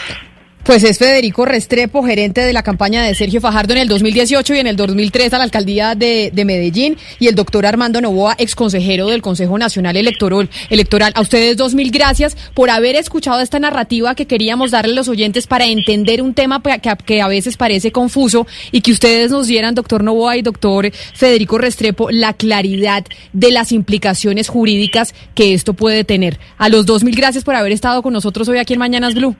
Pues 0.67 0.83
es 0.83 0.99
Federico 0.99 1.45
Restrepo, 1.45 2.03
gerente 2.03 2.41
de 2.41 2.53
la 2.53 2.65
campaña 2.65 3.01
de 3.05 3.15
Sergio 3.15 3.41
Fajardo 3.41 3.73
en 3.75 3.79
el 3.79 3.87
2018 3.87 4.53
y 4.57 4.59
en 4.59 4.67
el 4.67 4.75
2003 4.75 5.33
a 5.33 5.39
la 5.39 5.45
alcaldía 5.45 5.95
de, 5.95 6.33
de 6.35 6.45
Medellín, 6.45 6.97
y 7.21 7.29
el 7.29 7.37
doctor 7.37 7.67
Armando 7.67 8.01
Novoa, 8.01 8.35
ex 8.37 8.57
consejero 8.57 9.07
del 9.07 9.23
Consejo 9.23 9.57
Nacional 9.59 9.97
Electoral. 9.97 10.51
Electoral. 10.69 11.13
A 11.15 11.21
ustedes 11.21 11.57
dos 11.57 11.75
mil 11.77 11.93
gracias 11.93 12.37
por 12.53 12.69
haber 12.71 12.97
escuchado 12.97 13.41
esta 13.43 13.61
narrativa 13.61 14.17
que 14.17 14.27
queríamos 14.27 14.73
darle 14.73 14.91
a 14.95 14.97
los 14.97 15.07
oyentes 15.09 15.47
para 15.47 15.67
entender 15.67 16.21
un 16.21 16.35
tema 16.35 16.61
que, 16.61 16.91
a- 16.91 16.97
que 16.97 17.23
a 17.23 17.29
veces 17.29 17.57
parece 17.57 17.93
confuso 17.93 18.45
y 18.73 18.81
que 18.81 18.91
ustedes 18.91 19.31
nos 19.31 19.47
dieran, 19.47 19.77
doctor 19.77 20.03
Novoa 20.03 20.37
y 20.37 20.43
doctor 20.43 20.91
Federico 21.15 21.59
Restrepo, 21.59 22.11
la 22.11 22.33
claridad 22.33 23.05
de 23.33 23.53
las 23.53 23.71
implicaciones 23.71 24.49
jurídicas 24.49 25.15
que 25.37 25.55
esto 25.55 25.75
puede 25.75 26.03
tener. 26.03 26.41
A 26.59 26.69
los 26.69 26.87
dos 26.87 27.05
mil 27.05 27.15
gracias 27.15 27.45
por 27.45 27.55
haber 27.55 27.71
estado 27.71 28.03
con 28.03 28.13
nosotros 28.13 28.49
hoy 28.49 28.59
aquí 28.59 28.73
en 28.73 28.81
Mañanas 28.81 29.15
Blue. 29.15 29.37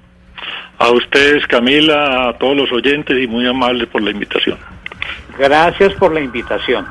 A 0.79 0.91
ustedes, 0.91 1.47
Camila, 1.47 2.29
a 2.29 2.39
todos 2.39 2.57
los 2.57 2.73
oyentes 2.73 3.17
y 3.23 3.27
muy 3.27 3.47
amables 3.47 3.89
por 3.89 4.03
la 4.03 4.11
invitación. 4.11 4.59
Gracias 5.39 5.95
por 5.95 6.13
la 6.13 6.21
invitación. 6.21 6.87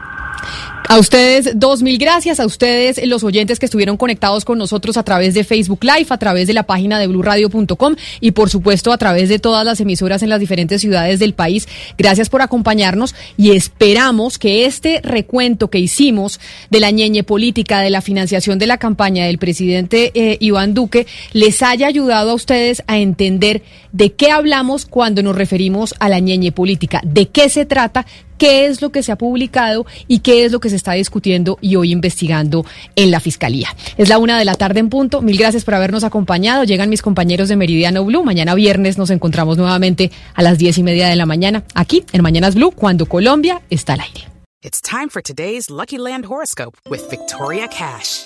A 0.88 1.00
ustedes, 1.00 1.52
dos 1.56 1.82
mil 1.82 1.98
gracias. 1.98 2.40
A 2.40 2.46
ustedes, 2.46 3.02
los 3.06 3.24
oyentes 3.24 3.58
que 3.58 3.66
estuvieron 3.66 3.98
conectados 3.98 4.46
con 4.46 4.58
nosotros 4.58 4.98
a 4.98 5.04
través 5.04 5.34
de 5.34 5.44
Facebook 5.44 5.84
Live, 5.84 6.08
a 6.10 6.18
través 6.18 6.48
de 6.48 6.54
la 6.54 6.64
página 6.64 7.00
de 7.00 7.08
blurradio.com 7.08 7.96
y, 8.20 8.32
por 8.32 8.50
supuesto, 8.50 8.94
a 8.94 8.98
través 8.98 9.30
de 9.30 9.40
todas 9.40 9.66
las 9.66 9.80
emisoras 9.80 10.22
en 10.22 10.30
las 10.30 10.40
diferentes 10.40 10.82
ciudades 10.82 11.20
del 11.20 11.34
país. 11.34 11.68
Gracias 11.98 12.30
por 12.30 12.42
acompañarnos 12.42 13.16
y 13.36 13.52
esperamos 13.52 14.38
que 14.38 14.66
este 14.66 15.02
recuento 15.02 15.70
que 15.70 15.80
hicimos 15.80 16.40
de 16.70 16.80
la 16.80 16.92
ñeñe 16.92 17.24
política, 17.24 17.82
de 17.82 17.90
la 17.90 18.02
financiación 18.02 18.60
de 18.60 18.68
la 18.68 18.78
campaña 18.78 19.26
del 19.26 19.40
presidente 19.40 20.12
eh, 20.14 20.38
Iván 20.40 20.74
Duque, 20.76 21.08
les 21.34 21.64
haya 21.64 21.88
ayudado 21.88 22.32
a 22.32 22.36
ustedes 22.36 22.84
a 22.86 23.00
entender 23.00 23.64
de 23.92 24.14
qué 24.14 24.30
hablamos 24.30 24.86
cuando 24.86 25.24
nos 25.24 25.36
referimos 25.36 25.96
a 26.00 26.10
la 26.10 26.20
ñeñe 26.20 26.52
política, 26.52 27.02
de 27.06 27.30
qué 27.30 27.50
se 27.50 27.66
trata, 27.66 28.06
qué 28.38 28.66
es 28.66 28.82
lo 28.82 28.92
que 28.92 29.04
se 29.04 29.12
ha 29.12 29.18
publicado 29.18 29.86
y 30.08 30.20
qué 30.20 30.46
es 30.46 30.52
lo 30.52 30.60
que 30.60 30.70
se 30.70 30.75
está 30.76 30.94
discutiendo 30.94 31.58
y 31.62 31.76
hoy 31.76 31.92
investigando 31.92 32.66
en 32.96 33.12
la 33.12 33.20
Fiscalía. 33.20 33.70
Es 33.98 34.10
la 34.10 34.18
una 34.18 34.38
de 34.38 34.46
la 34.46 34.56
tarde 34.56 34.80
en 34.80 34.90
punto. 34.90 35.22
Mil 35.22 35.38
gracias 35.38 35.64
por 35.64 35.76
habernos 35.76 36.04
acompañado. 36.04 36.64
Llegan 36.64 36.90
mis 36.90 37.02
compañeros 37.02 37.50
de 37.50 37.56
Meridiano 37.56 38.04
Blue. 38.06 38.24
Mañana 38.24 38.56
viernes 38.56 38.98
nos 38.98 39.10
encontramos 39.10 39.58
nuevamente 39.58 40.12
a 40.34 40.42
las 40.42 40.58
diez 40.58 40.78
y 40.78 40.84
media 40.84 41.08
de 41.08 41.16
la 41.16 41.26
mañana 41.26 41.64
aquí 41.74 42.04
en 42.12 42.22
Mañanas 42.22 42.56
Blue 42.56 42.72
cuando 42.72 43.06
Colombia 43.06 43.62
está 43.70 43.94
al 43.94 44.02
aire. 44.02 44.30
It's 44.62 44.82
time 44.82 45.10
for 45.10 45.22
today's 45.22 45.70
Lucky 45.70 45.98
Land 45.98 46.26
horoscope 46.26 46.76
with 46.90 47.08
Victoria 47.10 47.68
Cash. 47.68 48.26